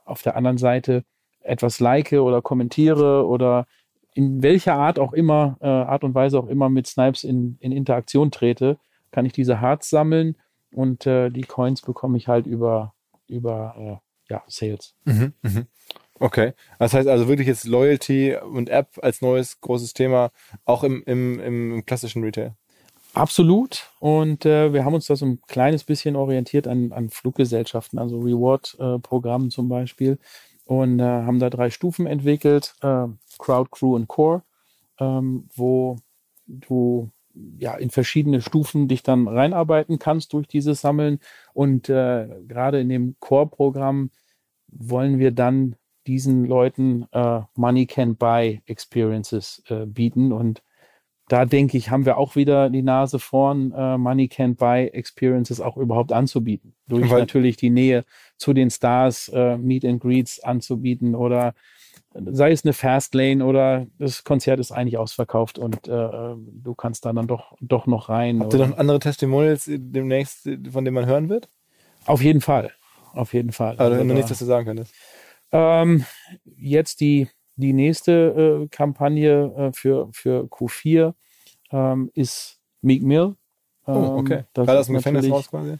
auf 0.04 0.22
der 0.22 0.36
anderen 0.36 0.58
Seite 0.58 1.04
etwas 1.40 1.80
like 1.80 2.12
oder 2.12 2.42
kommentiere 2.42 3.26
oder 3.26 3.66
in 4.14 4.42
welcher 4.42 4.74
Art 4.74 4.98
auch 4.98 5.12
immer, 5.12 5.56
äh, 5.60 5.66
Art 5.66 6.04
und 6.04 6.14
Weise 6.14 6.38
auch 6.38 6.48
immer 6.48 6.68
mit 6.68 6.86
Snipes 6.86 7.24
in, 7.24 7.56
in 7.60 7.72
Interaktion 7.72 8.30
trete, 8.30 8.78
kann 9.10 9.24
ich 9.24 9.32
diese 9.32 9.60
Hearts 9.60 9.88
sammeln 9.88 10.36
und 10.72 11.06
äh, 11.06 11.30
die 11.30 11.42
Coins 11.42 11.82
bekomme 11.82 12.18
ich 12.18 12.28
halt 12.28 12.46
über, 12.46 12.94
über 13.28 13.74
äh, 13.78 14.32
ja, 14.32 14.42
Sales. 14.46 14.94
Mhm, 15.04 15.32
mhm. 15.42 15.66
Okay. 16.18 16.52
Das 16.78 16.92
heißt 16.92 17.08
also 17.08 17.28
wirklich 17.28 17.48
jetzt 17.48 17.66
Loyalty 17.66 18.36
und 18.36 18.68
App 18.68 18.98
als 19.02 19.22
neues 19.22 19.60
großes 19.60 19.94
Thema, 19.94 20.30
auch 20.64 20.84
im, 20.84 21.02
im, 21.06 21.40
im 21.40 21.86
klassischen 21.86 22.22
Retail. 22.22 22.54
Absolut. 23.14 23.90
Und 23.98 24.46
äh, 24.46 24.72
wir 24.72 24.84
haben 24.84 24.94
uns 24.94 25.06
da 25.06 25.16
so 25.16 25.26
ein 25.26 25.40
kleines 25.48 25.84
bisschen 25.84 26.14
orientiert 26.14 26.68
an, 26.68 26.92
an 26.92 27.10
Fluggesellschaften, 27.10 27.98
also 27.98 28.20
Reward-Programmen 28.20 29.50
zum 29.50 29.68
Beispiel. 29.68 30.18
Und 30.64 31.00
äh, 31.00 31.02
haben 31.02 31.40
da 31.40 31.50
drei 31.50 31.70
Stufen 31.70 32.06
entwickelt, 32.06 32.74
äh, 32.82 33.06
Crowd, 33.38 33.70
Crew 33.72 33.96
und 33.96 34.06
Core, 34.06 34.42
ähm, 35.00 35.48
wo 35.56 35.96
du 36.46 37.10
ja 37.58 37.74
in 37.74 37.90
verschiedene 37.90 38.42
Stufen 38.42 38.86
dich 38.86 39.02
dann 39.02 39.26
reinarbeiten 39.26 39.98
kannst 39.98 40.32
durch 40.32 40.46
dieses 40.46 40.80
Sammeln. 40.80 41.18
Und 41.52 41.88
äh, 41.88 42.28
gerade 42.46 42.80
in 42.80 42.88
dem 42.88 43.16
Core-Programm 43.18 44.10
wollen 44.68 45.18
wir 45.18 45.32
dann 45.32 45.74
diesen 46.06 46.44
Leuten 46.44 47.06
äh, 47.10 47.40
Money 47.56 47.86
Can 47.86 48.14
Buy 48.16 48.62
Experiences 48.66 49.62
äh, 49.68 49.86
bieten. 49.86 50.32
Und 50.32 50.62
da 51.30 51.44
denke 51.44 51.76
ich, 51.76 51.90
haben 51.90 52.06
wir 52.06 52.18
auch 52.18 52.34
wieder 52.34 52.70
die 52.70 52.82
Nase 52.82 53.20
vorn, 53.20 53.72
äh, 53.72 53.96
Money 53.96 54.26
Can 54.26 54.56
Buy 54.56 54.88
Experiences 54.88 55.60
auch 55.60 55.76
überhaupt 55.76 56.12
anzubieten. 56.12 56.74
Durch 56.88 57.08
Weil 57.08 57.20
natürlich 57.20 57.56
die 57.56 57.70
Nähe 57.70 58.04
zu 58.36 58.52
den 58.52 58.68
Stars, 58.68 59.28
äh, 59.28 59.56
Meet 59.56 59.84
and 59.84 60.02
Greets 60.02 60.40
anzubieten 60.42 61.14
oder 61.14 61.54
sei 62.14 62.50
es 62.50 62.64
eine 62.64 62.72
Fastlane 62.72 63.44
oder 63.44 63.86
das 63.98 64.24
Konzert 64.24 64.58
ist 64.58 64.72
eigentlich 64.72 64.98
ausverkauft 64.98 65.60
und 65.60 65.86
äh, 65.86 65.90
du 65.90 66.74
kannst 66.76 67.04
da 67.04 67.12
dann 67.12 67.28
doch, 67.28 67.56
doch 67.60 67.86
noch 67.86 68.08
rein. 68.08 68.40
Habt 68.40 68.54
ihr 68.54 68.66
noch 68.66 68.76
andere 68.76 68.98
Testimonials 68.98 69.70
demnächst, 69.72 70.48
von 70.72 70.84
denen 70.84 70.96
man 70.96 71.06
hören 71.06 71.28
wird? 71.28 71.48
Auf 72.06 72.22
jeden 72.22 72.40
Fall. 72.40 72.72
Auf 73.12 73.34
jeden 73.34 73.52
Fall. 73.52 73.76
Also, 73.76 74.02
noch 74.02 74.14
nichts, 74.14 74.32
was 74.32 74.40
du 74.40 74.46
sagen 74.46 74.66
könntest. 74.66 74.92
Ähm, 75.52 76.04
jetzt 76.56 77.00
die, 77.00 77.28
die 77.56 77.72
nächste 77.72 78.62
äh, 78.62 78.68
Kampagne 78.68 79.52
äh, 79.56 79.72
für, 79.72 80.08
für 80.12 80.44
Q4 80.44 81.14
ähm, 81.72 82.10
ist 82.14 82.60
Meek 82.82 83.02
Mill. 83.02 83.36
Ähm, 83.86 83.94
oh, 83.94 84.18
okay. 84.18 84.44
Das 84.52 84.66
War 84.66 84.74
das 84.74 84.88
im 84.88 84.94
Gefängnis 84.94 85.30
raus 85.30 85.48
quasi? 85.48 85.76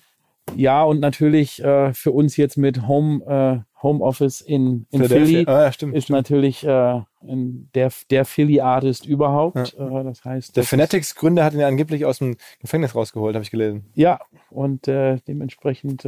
Ja, 0.56 0.82
und 0.82 1.00
natürlich 1.00 1.62
äh, 1.62 1.92
für 1.94 2.10
uns 2.10 2.36
jetzt 2.36 2.56
mit 2.56 2.86
Home, 2.88 3.24
äh, 3.24 3.82
Home 3.82 4.02
Office 4.04 4.40
in, 4.40 4.86
in 4.90 5.04
Philly 5.04 5.44
ah, 5.46 5.64
ja, 5.64 5.72
stimmt, 5.72 5.94
ist 5.94 6.04
stimmt. 6.04 6.18
natürlich 6.18 6.64
äh, 6.64 7.00
der, 7.22 7.92
der 8.10 8.24
Philly-Artist 8.24 9.06
überhaupt. 9.06 9.74
Ja. 9.78 10.00
Äh, 10.00 10.04
das 10.04 10.24
heißt, 10.24 10.56
der 10.56 10.64
Fanatics-Gründer 10.64 11.44
hat 11.44 11.54
ihn 11.54 11.60
ja 11.60 11.68
angeblich 11.68 12.04
aus 12.04 12.18
dem 12.18 12.36
Gefängnis 12.58 12.94
rausgeholt, 12.94 13.34
habe 13.34 13.44
ich 13.44 13.50
gelesen. 13.50 13.90
Ja, 13.94 14.20
und 14.50 14.86
dementsprechend 14.86 16.06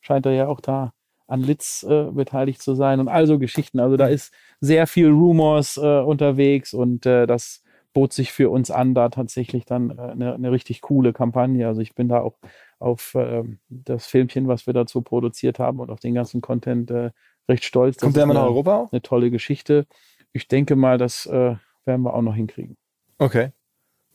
scheint 0.00 0.26
er 0.26 0.32
ja 0.32 0.48
auch 0.48 0.60
da 0.60 0.92
an 1.28 1.42
Litz 1.42 1.84
äh, 1.88 2.10
beteiligt 2.10 2.60
zu 2.60 2.74
sein 2.74 2.98
und 3.00 3.08
also 3.08 3.38
Geschichten. 3.38 3.78
Also 3.78 3.96
da 3.96 4.08
ist 4.08 4.32
sehr 4.60 4.86
viel 4.86 5.10
Rumors 5.10 5.76
äh, 5.76 6.00
unterwegs 6.00 6.74
und 6.74 7.06
äh, 7.06 7.26
das 7.26 7.62
bot 7.92 8.12
sich 8.12 8.32
für 8.32 8.50
uns 8.50 8.70
an, 8.70 8.94
da 8.94 9.10
tatsächlich 9.10 9.64
dann 9.64 9.90
äh, 9.90 10.00
eine, 10.00 10.34
eine 10.34 10.50
richtig 10.50 10.80
coole 10.80 11.12
Kampagne. 11.12 11.66
Also 11.66 11.80
ich 11.80 11.94
bin 11.94 12.08
da 12.08 12.20
auch 12.20 12.38
auf 12.78 13.14
äh, 13.14 13.44
das 13.68 14.06
Filmchen, 14.06 14.48
was 14.48 14.66
wir 14.66 14.74
dazu 14.74 15.02
produziert 15.02 15.58
haben 15.58 15.80
und 15.80 15.90
auf 15.90 16.00
den 16.00 16.14
ganzen 16.14 16.40
Content 16.40 16.90
äh, 16.90 17.10
recht 17.48 17.64
stolz. 17.64 17.98
Kommt 17.98 18.16
der 18.16 18.26
mal 18.26 18.34
nach 18.34 18.44
Europa? 18.44 18.88
Eine 18.90 19.02
tolle 19.02 19.30
Geschichte. 19.30 19.86
Ich 20.32 20.48
denke 20.48 20.76
mal, 20.76 20.98
das 20.98 21.26
äh, 21.26 21.56
werden 21.84 22.02
wir 22.02 22.14
auch 22.14 22.22
noch 22.22 22.34
hinkriegen. 22.34 22.76
Okay. 23.18 23.52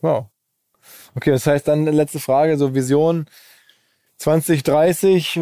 Wow. 0.00 0.26
Okay, 1.14 1.30
das 1.30 1.46
heißt 1.46 1.66
dann 1.68 1.84
letzte 1.84 2.20
Frage, 2.20 2.56
so 2.56 2.74
Vision 2.74 3.26
2030, 4.18 5.40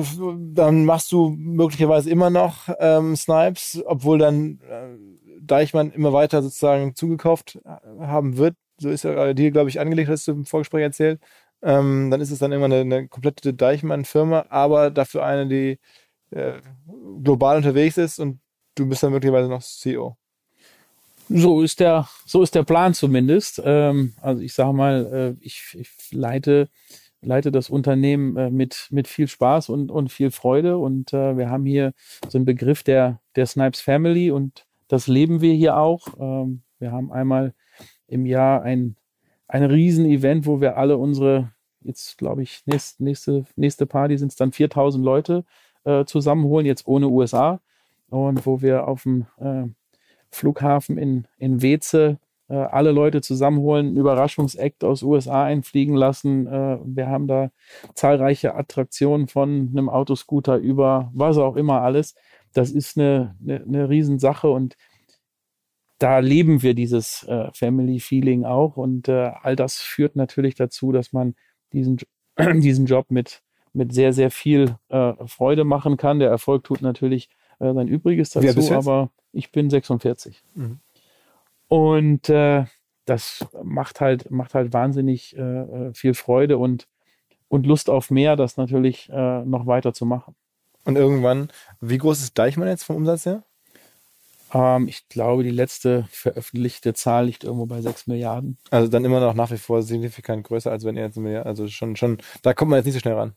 dann 0.54 0.84
machst 0.84 1.12
du 1.12 1.30
möglicherweise 1.30 2.10
immer 2.10 2.30
noch 2.30 2.68
ähm, 2.78 3.16
Snipes, 3.16 3.82
obwohl 3.86 4.18
dann 4.18 4.60
äh, 4.68 4.96
Deichmann 5.40 5.90
immer 5.90 6.12
weiter 6.12 6.42
sozusagen 6.42 6.94
zugekauft 6.94 7.58
haben 8.00 8.36
wird. 8.36 8.56
So 8.78 8.88
ist 8.88 9.04
ja 9.04 9.34
dir, 9.34 9.50
glaube 9.50 9.70
ich, 9.70 9.80
angelegt, 9.80 10.08
hast 10.08 10.26
du 10.26 10.32
im 10.32 10.44
Vorgespräch 10.46 10.82
erzählt. 10.82 11.20
Ähm, 11.62 12.10
dann 12.10 12.20
ist 12.20 12.30
es 12.30 12.40
dann 12.40 12.52
immer 12.52 12.64
eine, 12.64 12.80
eine 12.80 13.08
komplette 13.08 13.54
Deichmann-Firma, 13.54 14.46
aber 14.48 14.90
dafür 14.90 15.24
eine, 15.24 15.46
die 15.46 15.78
äh, 16.30 16.60
global 17.22 17.56
unterwegs 17.58 17.98
ist 17.98 18.18
und 18.18 18.40
du 18.74 18.88
bist 18.88 19.02
dann 19.02 19.12
möglicherweise 19.12 19.48
noch 19.48 19.62
CEO. 19.62 20.16
So 21.28 21.62
ist 21.62 21.80
der, 21.80 22.08
so 22.26 22.42
ist 22.42 22.54
der 22.54 22.64
Plan 22.64 22.94
zumindest. 22.94 23.62
Ähm, 23.64 24.14
also 24.20 24.42
ich 24.42 24.52
sage 24.54 24.72
mal, 24.72 25.36
äh, 25.40 25.44
ich, 25.44 25.76
ich 25.78 25.88
leite 26.10 26.68
leite 27.22 27.52
das 27.52 27.70
Unternehmen 27.70 28.36
äh, 28.36 28.50
mit, 28.50 28.88
mit 28.90 29.08
viel 29.08 29.28
Spaß 29.28 29.68
und, 29.68 29.90
und 29.90 30.12
viel 30.12 30.30
Freude. 30.30 30.78
Und 30.78 31.12
äh, 31.12 31.36
wir 31.36 31.48
haben 31.50 31.64
hier 31.64 31.92
so 32.28 32.36
einen 32.38 32.44
Begriff 32.44 32.82
der, 32.82 33.20
der 33.36 33.46
Snipes 33.46 33.80
Family 33.80 34.30
und 34.30 34.66
das 34.88 35.06
leben 35.06 35.40
wir 35.40 35.54
hier 35.54 35.76
auch. 35.76 36.08
Ähm, 36.18 36.62
wir 36.78 36.92
haben 36.92 37.12
einmal 37.12 37.54
im 38.08 38.26
Jahr 38.26 38.62
ein, 38.62 38.96
ein 39.48 39.64
Riesen-Event, 39.64 40.46
wo 40.46 40.60
wir 40.60 40.76
alle 40.76 40.98
unsere, 40.98 41.52
jetzt 41.80 42.18
glaube 42.18 42.42
ich, 42.42 42.62
nächst, 42.66 43.00
nächste, 43.00 43.44
nächste 43.56 43.86
Party 43.86 44.18
sind 44.18 44.32
es 44.32 44.36
dann 44.36 44.52
4000 44.52 45.04
Leute 45.04 45.44
äh, 45.84 46.04
zusammenholen, 46.04 46.66
jetzt 46.66 46.86
ohne 46.86 47.08
USA. 47.08 47.60
Und 48.10 48.44
wo 48.44 48.60
wir 48.60 48.88
auf 48.88 49.04
dem 49.04 49.26
äh, 49.38 49.64
Flughafen 50.30 50.98
in, 50.98 51.26
in 51.38 51.62
Weze 51.62 52.18
äh, 52.52 52.56
alle 52.56 52.92
Leute 52.92 53.22
zusammenholen, 53.22 53.86
einen 53.86 53.96
Überraschungsakt 53.96 54.84
aus 54.84 55.02
USA 55.02 55.44
einfliegen 55.44 55.94
lassen. 55.96 56.46
Äh, 56.46 56.78
wir 56.84 57.08
haben 57.08 57.26
da 57.26 57.50
zahlreiche 57.94 58.54
Attraktionen 58.54 59.26
von 59.26 59.70
einem 59.70 59.88
Autoscooter 59.88 60.58
über 60.58 61.10
was 61.14 61.38
auch 61.38 61.56
immer 61.56 61.80
alles. 61.80 62.14
Das 62.52 62.70
ist 62.70 62.98
eine, 62.98 63.34
eine, 63.40 63.64
eine 63.64 63.88
Riesensache 63.88 64.50
und 64.50 64.76
da 65.98 66.18
leben 66.18 66.62
wir 66.62 66.74
dieses 66.74 67.22
äh, 67.22 67.50
Family 67.54 68.00
Feeling 68.00 68.44
auch 68.44 68.76
und 68.76 69.08
äh, 69.08 69.30
all 69.40 69.56
das 69.56 69.76
führt 69.76 70.14
natürlich 70.14 70.54
dazu, 70.54 70.92
dass 70.92 71.14
man 71.14 71.34
diesen, 71.72 71.96
diesen 72.38 72.84
Job 72.84 73.06
mit, 73.08 73.42
mit 73.72 73.94
sehr, 73.94 74.12
sehr 74.12 74.30
viel 74.30 74.76
äh, 74.90 75.14
Freude 75.26 75.64
machen 75.64 75.96
kann. 75.96 76.18
Der 76.18 76.28
Erfolg 76.28 76.64
tut 76.64 76.82
natürlich 76.82 77.30
äh, 77.60 77.72
sein 77.72 77.88
Übriges 77.88 78.28
dazu, 78.28 78.74
aber 78.74 79.10
ich 79.32 79.52
bin 79.52 79.70
46. 79.70 80.44
Mhm. 80.54 80.80
Und 81.72 82.28
äh, 82.28 82.66
das 83.06 83.46
macht 83.62 84.02
halt, 84.02 84.30
macht 84.30 84.52
halt 84.52 84.74
wahnsinnig 84.74 85.34
äh, 85.38 85.40
äh, 85.40 85.94
viel 85.94 86.12
Freude 86.12 86.58
und, 86.58 86.86
und 87.48 87.64
Lust 87.64 87.88
auf 87.88 88.10
mehr, 88.10 88.36
das 88.36 88.58
natürlich 88.58 89.08
äh, 89.08 89.42
noch 89.46 89.66
weiter 89.66 89.94
zu 89.94 90.04
machen. 90.04 90.34
Und 90.84 90.96
irgendwann, 90.96 91.48
wie 91.80 91.96
groß 91.96 92.20
ist 92.20 92.36
Deichmann 92.36 92.68
jetzt 92.68 92.84
vom 92.84 92.96
Umsatz 92.96 93.24
her? 93.24 93.42
Ähm, 94.52 94.86
ich 94.86 95.08
glaube, 95.08 95.44
die 95.44 95.50
letzte 95.50 96.04
veröffentlichte 96.10 96.92
Zahl 96.92 97.24
liegt 97.24 97.42
irgendwo 97.42 97.64
bei 97.64 97.80
6 97.80 98.06
Milliarden. 98.06 98.58
Also 98.70 98.88
dann 98.88 99.06
immer 99.06 99.20
noch 99.20 99.32
nach 99.32 99.50
wie 99.50 99.56
vor 99.56 99.80
signifikant 99.82 100.44
größer, 100.44 100.70
als 100.70 100.84
wenn 100.84 100.98
ihr 100.98 101.04
jetzt 101.04 101.16
also 101.16 101.68
schon, 101.68 101.96
schon, 101.96 102.18
da 102.42 102.52
kommt 102.52 102.68
man 102.68 102.80
jetzt 102.80 102.84
nicht 102.84 102.96
so 102.96 103.00
schnell 103.00 103.14
ran. 103.14 103.32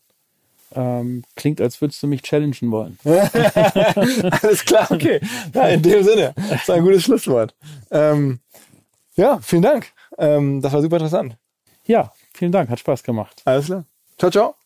Ähm, 0.74 1.22
klingt, 1.36 1.60
als 1.60 1.80
würdest 1.80 2.02
du 2.02 2.06
mich 2.06 2.22
challengen 2.22 2.70
wollen. 2.70 2.98
Alles 3.04 4.64
klar, 4.64 4.90
okay. 4.90 5.20
Ja, 5.54 5.68
in 5.68 5.82
dem 5.82 6.02
Sinne. 6.02 6.34
Das 6.36 6.62
ist 6.62 6.70
ein 6.70 6.82
gutes 6.82 7.04
Schlusswort. 7.04 7.54
Ähm, 7.90 8.40
ja, 9.14 9.38
vielen 9.40 9.62
Dank. 9.62 9.92
Ähm, 10.18 10.60
das 10.60 10.72
war 10.72 10.82
super 10.82 10.96
interessant. 10.96 11.36
Ja, 11.84 12.12
vielen 12.34 12.52
Dank. 12.52 12.68
Hat 12.68 12.80
Spaß 12.80 13.02
gemacht. 13.02 13.42
Alles 13.44 13.66
klar. 13.66 13.84
Ciao, 14.18 14.30
ciao. 14.30 14.65